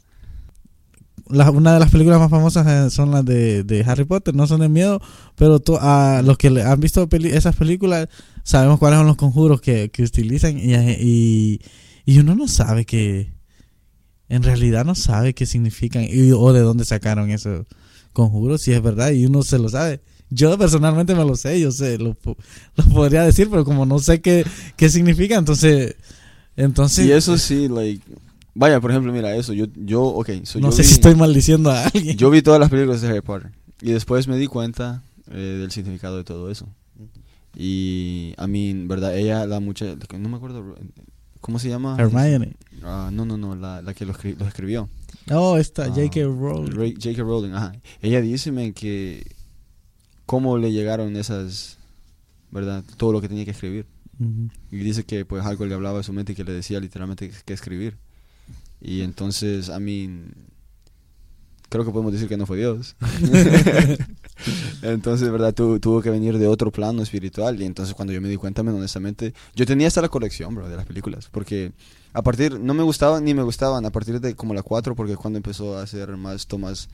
La- 1.29 1.51
una 1.51 1.73
de 1.73 1.79
las 1.79 1.91
películas 1.91 2.19
más 2.19 2.29
famosas 2.29 2.65
eh, 2.65 2.89
son 2.89 3.11
las 3.11 3.25
de, 3.25 3.63
de 3.63 3.83
Harry 3.83 4.05
Potter, 4.05 4.33
no 4.33 4.47
son 4.47 4.61
de 4.61 4.69
miedo, 4.69 5.01
pero 5.35 5.59
to- 5.59 5.77
a 5.81 6.21
los 6.23 6.37
que 6.37 6.49
le- 6.49 6.63
han 6.63 6.79
visto 6.79 7.07
peli- 7.09 7.29
esas 7.29 7.55
películas 7.55 8.07
sabemos 8.43 8.79
cuáles 8.79 8.97
son 8.99 9.07
los 9.07 9.17
conjuros 9.17 9.59
que, 9.59 9.89
que 9.89 10.03
utilizan 10.03 10.57
y, 10.57 10.73
y, 10.75 11.61
y 12.05 12.19
uno 12.19 12.33
no 12.33 12.47
sabe 12.47 12.85
que, 12.85 13.33
en 14.29 14.43
realidad 14.43 14.85
no 14.85 14.95
sabe 14.95 15.33
qué 15.33 15.45
significan 15.45 16.03
y- 16.09 16.31
o 16.31 16.53
de 16.53 16.61
dónde 16.61 16.85
sacaron 16.85 17.29
esos 17.31 17.65
conjuros, 18.13 18.61
si 18.61 18.71
es 18.73 18.81
verdad, 18.81 19.11
y 19.11 19.25
uno 19.25 19.43
se 19.43 19.59
lo 19.59 19.69
sabe. 19.69 20.01
Yo 20.29 20.57
personalmente 20.57 21.15
me 21.15 21.23
lo 21.23 21.35
sé, 21.35 21.59
yo 21.59 21.71
sé, 21.71 21.97
lo, 21.97 22.17
lo 22.75 22.83
podría 22.93 23.23
decir, 23.23 23.49
pero 23.49 23.63
como 23.63 23.85
no 23.85 23.99
sé 23.99 24.19
qué, 24.21 24.45
qué 24.75 24.89
significa, 24.89 25.35
entonces... 25.37 25.95
entonces 26.57 27.05
Y 27.05 27.11
eso 27.11 27.37
sí, 27.37 27.67
like, 27.69 28.01
vaya, 28.53 28.81
por 28.81 28.91
ejemplo, 28.91 29.13
mira, 29.13 29.33
eso, 29.35 29.53
yo, 29.53 29.67
yo, 29.75 30.03
ok, 30.03 30.29
so 30.43 30.59
no 30.59 30.67
yo 30.69 30.71
sé 30.73 30.81
vi- 30.81 30.87
si 30.89 30.93
estoy 30.95 31.15
maldiciendo 31.15 31.71
a 31.71 31.85
alguien. 31.85 32.17
Yo 32.17 32.29
vi 32.29 32.41
todas 32.41 32.59
las 32.59 32.69
películas 32.69 33.01
de 33.01 33.07
Harry 33.09 33.21
Potter 33.21 33.51
y 33.81 33.91
después 33.91 34.27
me 34.27 34.37
di 34.37 34.47
cuenta 34.47 35.01
eh, 35.31 35.59
del 35.61 35.71
significado 35.71 36.17
de 36.17 36.23
todo 36.25 36.51
eso. 36.51 36.67
Y, 37.55 38.33
a 38.37 38.47
mí, 38.47 38.73
verdad, 38.85 39.17
ella, 39.17 39.45
la 39.47 39.59
muchacha, 39.59 39.95
no 40.19 40.29
me 40.29 40.37
acuerdo, 40.37 40.75
¿cómo 41.41 41.59
se 41.59 41.69
llama? 41.69 41.95
Hermione. 41.99 42.55
Ah, 42.83 43.09
no, 43.11 43.25
no, 43.25 43.37
no, 43.37 43.55
la, 43.55 43.81
la 43.81 43.93
que 43.93 44.05
lo, 44.05 44.13
escri- 44.13 44.37
lo 44.37 44.45
escribió. 44.47 44.89
Oh, 45.31 45.57
está 45.57 45.85
Ah, 45.85 45.89
J.K. 45.89 46.21
Rowling. 46.23 46.93
J.K. 46.95 47.21
Rowling, 47.21 47.51
ajá. 47.51 47.73
Ella 48.01 48.21
dice 48.21 48.51
que 48.73 49.25
cómo 50.25 50.57
le 50.57 50.71
llegaron 50.71 51.15
esas, 51.15 51.77
¿verdad? 52.51 52.83
Todo 52.97 53.11
lo 53.13 53.21
que 53.21 53.27
tenía 53.29 53.45
que 53.45 53.51
escribir. 53.51 53.85
Ujú. 54.19 54.49
Y 54.71 54.77
dice 54.77 55.03
que 55.05 55.25
pues 55.25 55.45
algo 55.45 55.65
le 55.65 55.73
hablaba 55.75 55.99
a 55.99 56.03
su 56.03 56.13
mente 56.13 56.33
y 56.33 56.35
que 56.35 56.43
le 56.43 56.53
decía 56.53 56.79
literalmente 56.79 57.31
que 57.45 57.53
escribir. 57.53 57.97
Y 58.81 59.01
entonces, 59.01 59.69
a 59.69 59.79
mí, 59.79 60.09
creo 61.69 61.83
que 61.85 61.91
podemos 61.91 62.13
decir 62.13 62.27
que 62.27 62.37
no 62.37 62.45
fue 62.45 62.57
Dios. 62.57 62.95
entonces, 64.81 65.29
¿verdad? 65.31 65.53
Tu- 65.53 65.79
tuvo 65.79 66.01
que 66.01 66.09
venir 66.09 66.37
de 66.37 66.47
otro 66.47 66.71
plano 66.71 67.01
espiritual. 67.01 67.61
Y 67.61 67.65
entonces 67.65 67.93
cuando 67.95 68.13
yo 68.13 68.21
me 68.21 68.29
di 68.29 68.35
cuenta, 68.37 68.63
men, 68.63 68.75
honestamente, 68.75 69.33
yo 69.55 69.65
tenía 69.65 69.87
hasta 69.87 70.01
la 70.01 70.09
colección, 70.09 70.53
bro, 70.55 70.69
de 70.69 70.75
las 70.75 70.85
películas. 70.85 71.27
Porque 71.31 71.71
a 72.13 72.21
partir, 72.21 72.59
no 72.59 72.73
me 72.73 72.83
gustaban 72.83 73.23
ni 73.23 73.33
me 73.33 73.43
gustaban 73.43 73.85
a 73.85 73.91
partir 73.91 74.19
de 74.19 74.35
como 74.35 74.53
la 74.53 74.63
4, 74.63 74.95
porque 74.95 75.15
cuando 75.15 75.37
empezó 75.37 75.77
a 75.77 75.83
hacer 75.83 76.15
más 76.17 76.47
tomas 76.47 76.89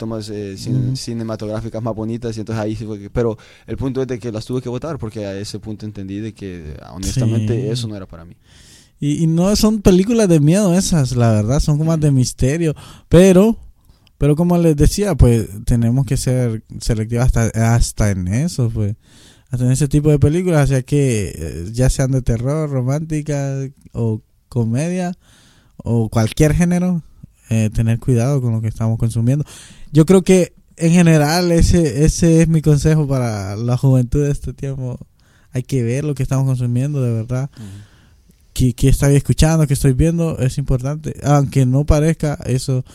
tomas 0.00 0.28
eh, 0.30 0.56
cin- 0.58 0.86
Ujú. 0.88 0.96
cinematográficas 0.96 1.80
más 1.80 1.94
bonitas 1.94 2.36
y 2.36 2.40
entonces 2.40 2.60
ahí 2.60 2.74
sí 2.74 2.84
fue 2.84 2.98
que- 2.98 3.08
pero 3.08 3.38
el 3.68 3.76
punto 3.76 4.02
es 4.02 4.08
de 4.08 4.18
que 4.18 4.32
las 4.32 4.44
tuve 4.44 4.60
que 4.60 4.68
votar 4.68 4.98
porque 4.98 5.24
a 5.26 5.38
ese 5.38 5.60
punto 5.60 5.86
entendí 5.86 6.18
de 6.18 6.34
que 6.34 6.76
honestamente 6.92 7.54
Sí. 7.62 7.68
eso 7.68 7.86
no 7.86 7.94
era 7.94 8.04
para 8.06 8.24
mí. 8.24 8.34
Y, 8.98 9.22
y 9.22 9.26
no 9.28 9.54
son 9.54 9.80
películas 9.80 10.28
de 10.28 10.40
miedo 10.40 10.74
esas, 10.74 11.14
la 11.14 11.30
verdad, 11.30 11.60
son 11.60 11.78
como 11.78 11.90
más 11.92 12.00
de 12.00 12.10
misterio. 12.10 12.74
Pero, 13.08 13.56
pero 14.24 14.36
como 14.36 14.56
les 14.56 14.74
decía, 14.74 15.14
pues 15.14 15.50
tenemos 15.66 16.06
que 16.06 16.16
ser 16.16 16.64
selectivos 16.80 17.26
hasta, 17.26 17.74
hasta 17.74 18.10
en 18.10 18.26
eso, 18.28 18.70
pues. 18.70 18.96
Hasta 19.50 19.66
en 19.66 19.72
ese 19.72 19.86
tipo 19.86 20.08
de 20.08 20.18
películas, 20.18 20.70
ya 20.70 20.80
que 20.80 21.34
eh, 21.36 21.68
ya 21.72 21.90
sean 21.90 22.10
de 22.10 22.22
terror, 22.22 22.70
romántica 22.70 23.68
o 23.92 24.22
comedia 24.48 25.12
o 25.76 26.08
cualquier 26.08 26.54
género, 26.54 27.02
eh, 27.50 27.68
tener 27.68 27.98
cuidado 27.98 28.40
con 28.40 28.52
lo 28.52 28.62
que 28.62 28.68
estamos 28.68 28.98
consumiendo. 28.98 29.44
Yo 29.92 30.06
creo 30.06 30.22
que 30.22 30.54
en 30.78 30.92
general 30.92 31.52
ese, 31.52 32.06
ese 32.06 32.40
es 32.40 32.48
mi 32.48 32.62
consejo 32.62 33.06
para 33.06 33.56
la 33.56 33.76
juventud 33.76 34.24
de 34.24 34.30
este 34.30 34.54
tiempo. 34.54 34.98
Hay 35.52 35.64
que 35.64 35.82
ver 35.82 36.04
lo 36.04 36.14
que 36.14 36.22
estamos 36.22 36.46
consumiendo, 36.46 37.02
de 37.02 37.12
verdad 37.12 37.50
que, 38.54 38.72
que 38.72 38.88
estoy 38.88 39.16
escuchando, 39.16 39.66
que 39.66 39.74
estoy 39.74 39.92
viendo, 39.92 40.38
es 40.38 40.56
importante. 40.56 41.14
Aunque 41.24 41.66
no 41.66 41.84
parezca, 41.84 42.38
eso 42.46 42.86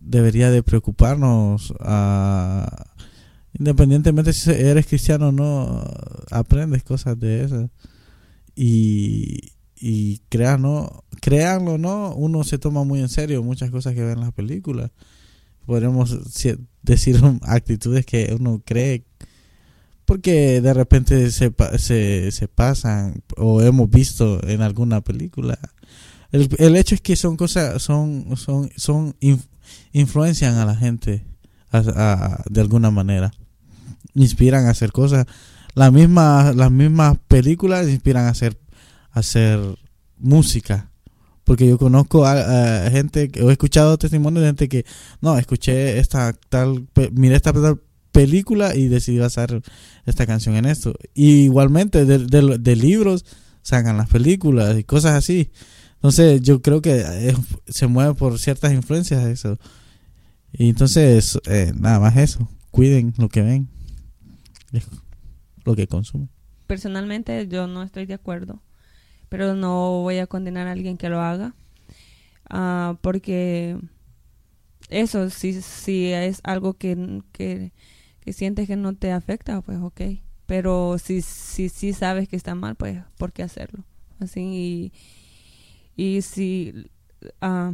debería 0.00 0.50
de 0.50 0.62
preocuparnos. 0.62 1.74
ah, 1.80 2.86
independientemente 3.58 4.32
si 4.32 4.50
eres 4.50 4.86
cristiano 4.86 5.28
o 5.28 5.32
no, 5.32 5.84
aprendes 6.30 6.82
cosas 6.82 7.18
de 7.18 7.44
esas. 7.44 7.70
Y, 8.54 9.52
y 9.76 10.18
créanlo, 10.28 11.04
créanlo 11.20 11.74
o 11.74 11.78
no, 11.78 12.14
uno 12.14 12.44
se 12.44 12.58
toma 12.58 12.84
muy 12.84 13.00
en 13.00 13.08
serio 13.08 13.42
muchas 13.42 13.70
cosas 13.70 13.94
que 13.94 14.04
ve 14.04 14.12
en 14.12 14.20
las 14.20 14.32
películas. 14.32 14.90
Podríamos 15.66 16.16
decir 16.82 17.20
actitudes 17.42 18.06
que 18.06 18.34
uno 18.38 18.62
cree 18.64 19.04
porque 20.10 20.60
de 20.60 20.74
repente 20.74 21.30
se, 21.30 21.54
se, 21.78 22.32
se 22.32 22.48
pasan 22.48 23.22
o 23.36 23.62
hemos 23.62 23.88
visto 23.88 24.44
en 24.44 24.60
alguna 24.60 25.02
película. 25.02 25.56
El, 26.32 26.48
el 26.58 26.74
hecho 26.74 26.96
es 26.96 27.00
que 27.00 27.14
son 27.14 27.36
cosas, 27.36 27.80
son, 27.80 28.36
son, 28.36 28.70
son, 28.74 29.14
influencian 29.92 30.56
a 30.56 30.64
la 30.64 30.76
gente 30.76 31.26
de 32.50 32.60
alguna 32.60 32.90
manera. 32.90 33.32
Inspiran 34.14 34.66
a 34.66 34.70
hacer 34.70 34.92
cosas. 34.92 35.26
La 35.74 35.90
misma, 35.90 36.52
las 36.52 36.70
mismas 36.70 37.16
películas 37.28 37.88
inspiran 37.88 38.26
a 38.26 38.30
hacer, 38.30 38.58
a 39.12 39.20
hacer 39.20 39.60
música. 40.18 40.90
Porque 41.44 41.66
yo 41.68 41.78
conozco 41.78 42.26
a, 42.26 42.88
gente, 42.90 43.28
que- 43.30 43.40
he 43.40 43.50
escuchado 43.52 43.98
testimonios 43.98 44.42
de 44.42 44.48
gente 44.48 44.68
que, 44.68 44.84
no, 45.20 45.38
escuché 45.38 45.98
esta 45.98 46.32
tal, 46.48 46.86
miré 47.12 47.36
esta 47.36 47.52
tal 47.52 47.80
película 48.12 48.74
y 48.74 48.88
decidí 48.88 49.20
hacer 49.20 49.62
esta 50.06 50.26
canción 50.26 50.56
en 50.56 50.64
esto. 50.66 50.94
Y 51.14 51.44
igualmente 51.44 52.04
de, 52.04 52.18
de- 52.18 52.58
de 52.58 52.76
libros 52.76 53.24
sacan 53.62 53.96
las 53.96 54.08
películas 54.08 54.76
y 54.78 54.84
cosas 54.84 55.12
así. 55.14 55.50
Entonces 56.00 56.40
yo 56.42 56.62
creo 56.62 56.80
que 56.80 57.34
se 57.68 57.86
mueve 57.86 58.14
por 58.14 58.38
ciertas 58.38 58.72
influencias 58.72 59.24
eso. 59.26 59.58
Y 60.52 60.70
entonces 60.70 61.38
eh, 61.46 61.72
nada 61.76 62.00
más 62.00 62.16
eso. 62.16 62.48
Cuiden 62.70 63.14
lo 63.18 63.28
que 63.28 63.42
ven. 63.42 63.68
Lo 65.64 65.74
que 65.74 65.86
consumen. 65.86 66.30
Personalmente 66.66 67.46
yo 67.48 67.66
no 67.66 67.82
estoy 67.82 68.06
de 68.06 68.14
acuerdo, 68.14 68.62
pero 69.28 69.54
no 69.54 70.02
voy 70.02 70.18
a 70.18 70.26
condenar 70.26 70.68
a 70.68 70.72
alguien 70.72 70.96
que 70.96 71.08
lo 71.08 71.20
haga, 71.20 71.54
Ah, 72.50 72.98
porque 73.00 73.78
eso, 74.88 75.30
si, 75.30 75.62
si 75.62 76.12
es 76.12 76.40
algo 76.42 76.74
que, 76.74 77.22
que, 77.32 77.72
que 78.20 78.32
sientes 78.32 78.66
que 78.66 78.76
no 78.76 78.94
te 78.94 79.12
afecta, 79.12 79.60
pues 79.62 79.78
ok, 79.78 80.00
pero 80.46 80.98
si, 80.98 81.22
si, 81.22 81.68
si 81.68 81.92
sabes 81.92 82.28
que 82.28 82.36
está 82.36 82.56
mal, 82.56 82.74
pues 82.74 83.02
¿por 83.16 83.32
qué 83.32 83.44
hacerlo? 83.44 83.84
Así, 84.18 84.40
y, 84.40 84.92
y 85.96 86.22
si 86.22 86.90
ah, 87.40 87.72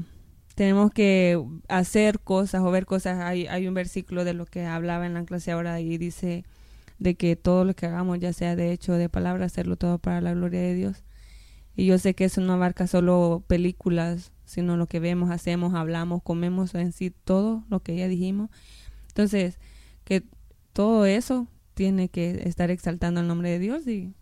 tenemos 0.55 0.91
que 0.91 1.41
hacer 1.69 2.21
cosas 2.21 2.63
o 2.63 2.71
ver 2.71 2.87
cosas, 2.87 3.19
hay, 3.21 3.47
hay 3.47 3.69
un 3.69 3.75
versículo 3.75 4.25
de 4.25 4.35
lo 4.35 4.47
que 4.47 4.65
hablaba 4.65 5.07
en 5.07 5.15
la 5.15 5.25
clase 5.25 5.53
ahora 5.53 5.81
y 5.81 5.99
dice 5.99 6.45
de 6.99 7.15
que 7.15 7.37
todo 7.37 7.65
lo 7.65 7.75
que 7.75 7.87
hagamos, 7.87 8.19
ya 8.19 8.33
sea 8.33 8.57
de 8.57 8.73
hecho 8.73 8.93
o 8.93 8.97
de 8.97 9.09
palabra, 9.09 9.47
hacerlo 9.47 9.77
todo 9.77 9.99
para 9.99 10.21
la 10.21 10.33
gloria 10.33 10.61
de 10.61 10.75
Dios. 10.75 11.05
Y 11.77 11.85
yo 11.87 11.99
sé 11.99 12.15
que 12.15 12.25
eso 12.25 12.41
no 12.41 12.55
abarca 12.55 12.87
solo 12.87 13.45
películas, 13.47 14.33
sino 14.47 14.79
lo 14.79 14.87
que 14.87 14.99
vemos, 14.99 15.31
hacemos, 15.31 15.75
hablamos, 15.75 16.23
comemos, 16.23 16.75
en 16.75 16.93
sí, 16.93 17.11
todo 17.11 17.65
lo 17.69 17.81
que 17.81 17.97
ya 17.97 18.09
dijimos. 18.09 18.49
Entonces, 19.09 19.59
que 20.05 20.23
todo 20.73 21.05
eso 21.05 21.49
tiene 21.75 22.09
que 22.09 22.43
estar 22.47 22.71
exaltando 22.71 23.21
el 23.21 23.29
nombre 23.29 23.51
de 23.51 23.59
Dios 23.59 23.87
y, 23.87 24.15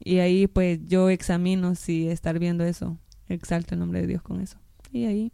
y 0.00 0.18
ahí 0.18 0.48
pues 0.48 0.80
yo 0.86 1.10
examino 1.10 1.76
si 1.76 2.08
estar 2.08 2.40
viendo 2.40 2.64
eso, 2.64 2.98
exalta 3.28 3.74
el 3.74 3.80
nombre 3.80 4.00
de 4.00 4.06
Dios 4.06 4.22
con 4.22 4.40
eso. 4.40 4.58
Y 4.92 5.04
ahí, 5.04 5.32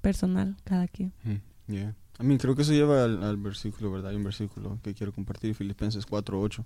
personal, 0.00 0.56
cada 0.64 0.88
quien. 0.88 1.12
Mm, 1.24 1.72
yeah. 1.72 1.94
A 2.18 2.22
mí 2.22 2.38
creo 2.38 2.56
que 2.56 2.62
eso 2.62 2.72
lleva 2.72 3.04
al, 3.04 3.22
al 3.22 3.36
versículo, 3.36 3.90
¿verdad? 3.90 4.10
Hay 4.10 4.16
un 4.16 4.24
versículo 4.24 4.78
que 4.82 4.94
quiero 4.94 5.12
compartir, 5.12 5.54
Filipenses 5.54 6.06
4.8. 6.06 6.64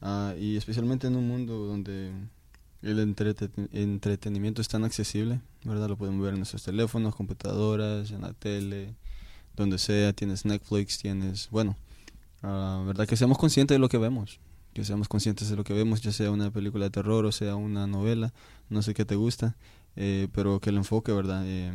Ah, 0.00 0.34
y 0.38 0.56
especialmente 0.56 1.08
en 1.08 1.16
un 1.16 1.26
mundo 1.26 1.66
donde 1.66 2.12
el 2.82 2.98
entrete- 3.00 3.50
entretenimiento 3.72 4.62
es 4.62 4.68
tan 4.68 4.84
accesible, 4.84 5.40
¿verdad? 5.64 5.88
Lo 5.88 5.96
podemos 5.96 6.22
ver 6.22 6.34
en 6.34 6.38
nuestros 6.38 6.62
teléfonos, 6.62 7.16
computadoras, 7.16 8.12
en 8.12 8.20
la 8.22 8.32
tele, 8.34 8.94
donde 9.56 9.78
sea. 9.78 10.12
Tienes 10.12 10.44
Netflix, 10.44 10.98
tienes, 10.98 11.48
bueno, 11.50 11.76
ah, 12.44 12.84
¿verdad? 12.86 13.08
Que 13.08 13.16
seamos 13.16 13.38
conscientes 13.38 13.74
de 13.74 13.80
lo 13.80 13.88
que 13.88 13.98
vemos. 13.98 14.38
Que 14.78 14.84
seamos 14.84 15.08
conscientes 15.08 15.50
de 15.50 15.56
lo 15.56 15.64
que 15.64 15.72
vemos, 15.72 16.02
ya 16.02 16.12
sea 16.12 16.30
una 16.30 16.52
película 16.52 16.84
de 16.84 16.90
terror 16.90 17.24
o 17.24 17.32
sea 17.32 17.56
una 17.56 17.88
novela, 17.88 18.32
no 18.68 18.80
sé 18.80 18.94
qué 18.94 19.04
te 19.04 19.16
gusta, 19.16 19.56
eh, 19.96 20.28
pero 20.32 20.60
que 20.60 20.70
el 20.70 20.76
enfoque, 20.76 21.10
¿verdad? 21.10 21.42
Eh, 21.44 21.72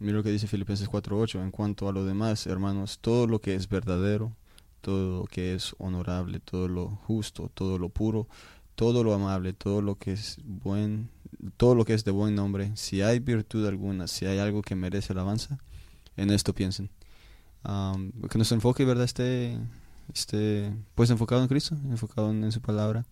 Mira 0.00 0.16
lo 0.16 0.24
que 0.24 0.32
dice 0.32 0.48
Filipenses 0.48 0.88
4:8 0.88 1.40
en 1.40 1.52
cuanto 1.52 1.88
a 1.88 1.92
lo 1.92 2.04
demás, 2.04 2.48
hermanos, 2.48 2.98
todo 3.00 3.28
lo 3.28 3.40
que 3.40 3.54
es 3.54 3.68
verdadero, 3.68 4.32
todo 4.80 5.20
lo 5.20 5.26
que 5.26 5.54
es 5.54 5.76
honorable, 5.78 6.40
todo 6.40 6.66
lo 6.66 6.88
justo, 6.88 7.52
todo 7.54 7.78
lo 7.78 7.88
puro, 7.88 8.26
todo 8.74 9.04
lo 9.04 9.14
amable, 9.14 9.52
todo 9.52 9.80
lo 9.80 9.94
que 9.94 10.10
es 10.14 10.38
buen, 10.42 11.10
todo 11.56 11.76
lo 11.76 11.84
que 11.84 11.94
es 11.94 12.04
de 12.04 12.10
buen 12.10 12.34
nombre, 12.34 12.72
si 12.74 13.00
hay 13.00 13.20
virtud 13.20 13.64
alguna, 13.64 14.08
si 14.08 14.26
hay 14.26 14.40
algo 14.40 14.60
que 14.62 14.74
merece 14.74 15.12
alabanza, 15.12 15.60
en 16.16 16.30
esto 16.30 16.52
piensen. 16.52 16.90
Am, 17.62 18.10
que 18.28 18.38
nuestro 18.38 18.56
enfoque, 18.56 18.84
¿verdad?, 18.84 19.04
esté, 19.04 19.56
esté 20.14 20.72
pues 20.94 21.10
enfocado 21.10 21.42
en 21.42 21.48
Cristo, 21.48 21.76
enfocado 21.90 22.30
en, 22.30 22.44
en 22.44 22.52
su 22.52 22.60
palabra 22.60 23.04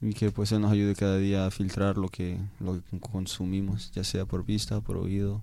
y 0.00 0.14
que 0.14 0.30
pues 0.30 0.50
Él 0.52 0.60
nos 0.60 0.72
ayude 0.72 0.94
cada 0.94 1.18
día 1.18 1.46
a 1.46 1.50
filtrar 1.50 1.98
lo 1.98 2.08
que, 2.08 2.38
lo 2.58 2.82
que 2.84 2.98
consumimos, 3.00 3.90
ya 3.92 4.02
sea 4.04 4.24
por 4.24 4.44
vista, 4.44 4.80
por 4.80 4.96
oído, 4.96 5.42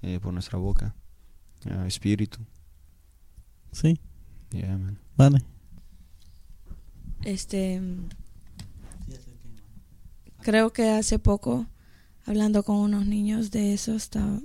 eh, 0.00 0.18
por 0.20 0.32
nuestra 0.32 0.58
boca, 0.58 0.94
ah, 1.70 1.86
espíritu. 1.86 2.38
Sí, 3.72 3.98
Yeah, 4.50 4.76
man. 4.76 4.98
vale. 5.16 5.42
Este. 7.24 7.80
Creo 10.42 10.72
que 10.72 10.90
hace 10.90 11.18
poco, 11.18 11.66
hablando 12.26 12.64
con 12.64 12.76
unos 12.76 13.06
niños 13.06 13.50
de 13.50 13.72
eso, 13.72 13.94
estaba. 13.94 14.40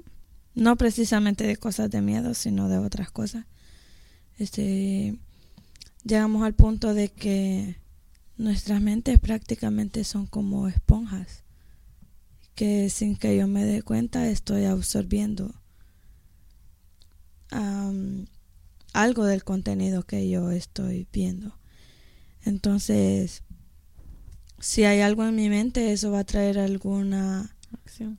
No 0.56 0.76
precisamente 0.76 1.46
de 1.46 1.58
cosas 1.58 1.90
de 1.92 2.02
miedo, 2.02 2.34
sino 2.34 2.70
de 2.70 2.78
otras 2.78 3.12
cosas. 3.12 3.46
Este. 4.38 5.20
Llegamos 6.08 6.44
al 6.44 6.54
punto 6.54 6.94
de 6.94 7.10
que 7.10 7.76
nuestras 8.38 8.82
mentes 8.82 9.20
prácticamente 9.20 10.06
son 10.06 10.26
como 10.26 10.70
esponjas. 10.70 11.44
Que 12.56 12.90
sin 12.90 13.18
que 13.18 13.36
yo 13.36 13.48
me 13.48 13.66
dé 13.66 13.82
cuenta 13.82 14.30
estoy 14.30 14.64
absorbiendo 14.66 15.54
algo 18.94 19.26
del 19.26 19.44
contenido 19.44 20.04
que 20.04 20.30
yo 20.30 20.52
estoy 20.52 21.08
viendo. 21.12 21.58
Entonces, 22.44 23.44
si 24.60 24.86
hay 24.86 25.02
algo 25.02 25.26
en 25.26 25.36
mi 25.36 25.50
mente, 25.50 25.92
eso 25.92 26.12
va 26.12 26.20
a 26.20 26.24
traer 26.24 26.58
alguna 26.58 27.56
Acción. 27.84 28.18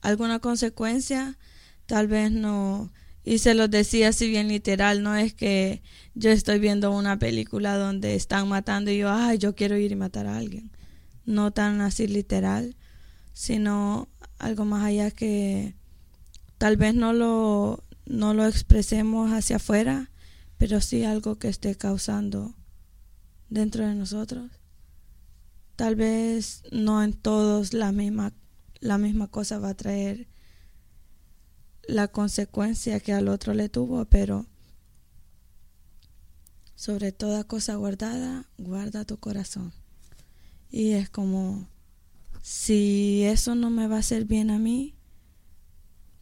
alguna 0.00 0.38
consecuencia, 0.38 1.38
tal 1.86 2.08
vez 2.08 2.32
no. 2.32 2.90
Y 3.24 3.38
se 3.38 3.54
los 3.54 3.70
decía 3.70 4.08
así 4.08 4.28
bien 4.28 4.48
literal, 4.48 5.02
no 5.02 5.14
es 5.14 5.32
que 5.32 5.82
yo 6.14 6.30
estoy 6.30 6.58
viendo 6.58 6.90
una 6.90 7.18
película 7.18 7.76
donde 7.76 8.14
están 8.16 8.48
matando 8.48 8.90
y 8.90 8.98
yo, 8.98 9.10
ay, 9.10 9.38
yo 9.38 9.54
quiero 9.54 9.76
ir 9.76 9.92
y 9.92 9.96
matar 9.96 10.26
a 10.26 10.36
alguien. 10.36 10.72
No 11.24 11.52
tan 11.52 11.80
así 11.80 12.08
literal, 12.08 12.76
sino 13.32 14.08
algo 14.38 14.64
más 14.64 14.84
allá 14.84 15.10
que 15.12 15.76
tal 16.58 16.76
vez 16.76 16.94
no 16.94 17.12
lo, 17.12 17.84
no 18.06 18.34
lo 18.34 18.46
expresemos 18.46 19.32
hacia 19.32 19.56
afuera, 19.56 20.10
pero 20.58 20.80
sí 20.80 21.04
algo 21.04 21.38
que 21.38 21.48
esté 21.48 21.76
causando 21.76 22.54
dentro 23.50 23.86
de 23.86 23.94
nosotros. 23.94 24.50
Tal 25.76 25.94
vez 25.94 26.62
no 26.72 27.02
en 27.02 27.12
todos 27.12 27.72
la 27.72 27.92
misma, 27.92 28.32
la 28.80 28.98
misma 28.98 29.28
cosa 29.28 29.58
va 29.58 29.70
a 29.70 29.76
traer 29.76 30.28
la 31.86 32.08
consecuencia 32.08 33.00
que 33.00 33.12
al 33.12 33.28
otro 33.28 33.54
le 33.54 33.68
tuvo, 33.68 34.04
pero 34.04 34.46
sobre 36.74 37.12
toda 37.12 37.44
cosa 37.44 37.76
guardada, 37.76 38.48
guarda 38.58 39.04
tu 39.04 39.18
corazón. 39.18 39.72
Y 40.70 40.92
es 40.92 41.10
como, 41.10 41.68
si 42.42 43.22
eso 43.24 43.54
no 43.54 43.70
me 43.70 43.86
va 43.86 43.96
a 43.96 44.00
hacer 44.00 44.24
bien 44.24 44.50
a 44.50 44.58
mí, 44.58 44.94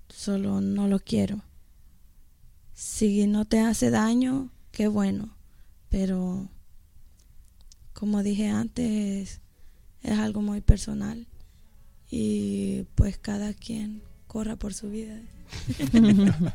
solo 0.09 0.61
no 0.61 0.89
lo 0.89 0.99
quiero. 1.01 1.43
Si 2.75 3.27
no 3.27 3.45
te 3.45 3.61
hace 3.61 3.91
daño, 3.91 4.51
qué 4.73 4.89
bueno, 4.89 5.37
pero 5.89 6.49
como 7.93 8.23
dije 8.23 8.49
antes, 8.49 9.41
es 10.03 10.19
algo 10.19 10.41
muy 10.41 10.61
personal 10.61 11.27
y 12.11 12.85
pues 12.95 13.19
cada 13.19 13.53
quien 13.55 14.03
corra 14.31 14.55
por 14.55 14.73
su 14.73 14.89
vida. 14.91 15.19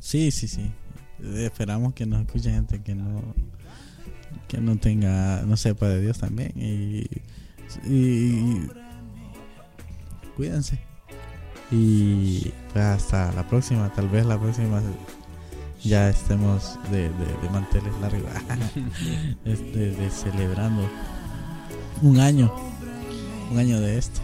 Sí, 0.00 0.32
sí, 0.32 0.48
sí. 0.48 0.68
Esperamos 1.36 1.94
que 1.94 2.04
nos 2.06 2.22
escuche 2.22 2.50
gente 2.50 2.82
que 2.82 2.92
no 2.92 3.22
que 4.48 4.58
no 4.58 4.76
tenga, 4.76 5.42
no 5.46 5.56
sepa 5.56 5.88
de 5.88 6.00
Dios 6.02 6.18
también 6.18 6.52
y, 6.56 7.06
y 7.84 8.68
cuídense. 10.36 10.80
Y 11.70 12.52
pues 12.72 12.84
hasta 12.84 13.30
la 13.32 13.48
próxima, 13.48 13.92
tal 13.92 14.08
vez 14.08 14.26
la 14.26 14.38
próxima 14.40 14.82
ya 15.84 16.10
estemos 16.10 16.78
de, 16.90 17.08
de, 17.08 17.26
de 17.42 17.50
manteles 17.50 17.92
largos, 18.00 18.30
este, 19.44 19.92
de 19.92 20.10
celebrando 20.10 20.90
un 22.02 22.18
año, 22.18 22.52
un 23.52 23.58
año 23.58 23.80
de 23.80 23.98
esto. 23.98 24.20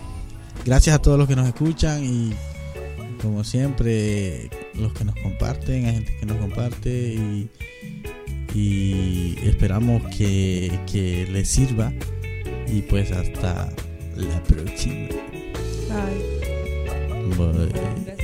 Gracias 0.64 0.96
a 0.96 0.98
todos 0.98 1.18
los 1.18 1.28
que 1.28 1.36
nos 1.36 1.46
escuchan 1.46 2.02
y 2.02 2.34
como 3.22 3.44
siempre 3.44 4.50
los 4.74 4.92
que 4.92 5.04
nos 5.04 5.14
comparten, 5.16 5.86
hay 5.86 5.94
gente 5.94 6.16
que 6.18 6.26
nos 6.26 6.36
comparte 6.38 7.14
y, 7.14 7.50
y 8.54 9.38
esperamos 9.42 10.02
que, 10.16 10.80
que 10.90 11.26
les 11.30 11.48
sirva 11.48 11.92
y 12.66 12.82
pues 12.82 13.12
hasta 13.12 13.70
la 14.16 14.42
próxima. 14.44 15.08
Bye. 17.36 18.17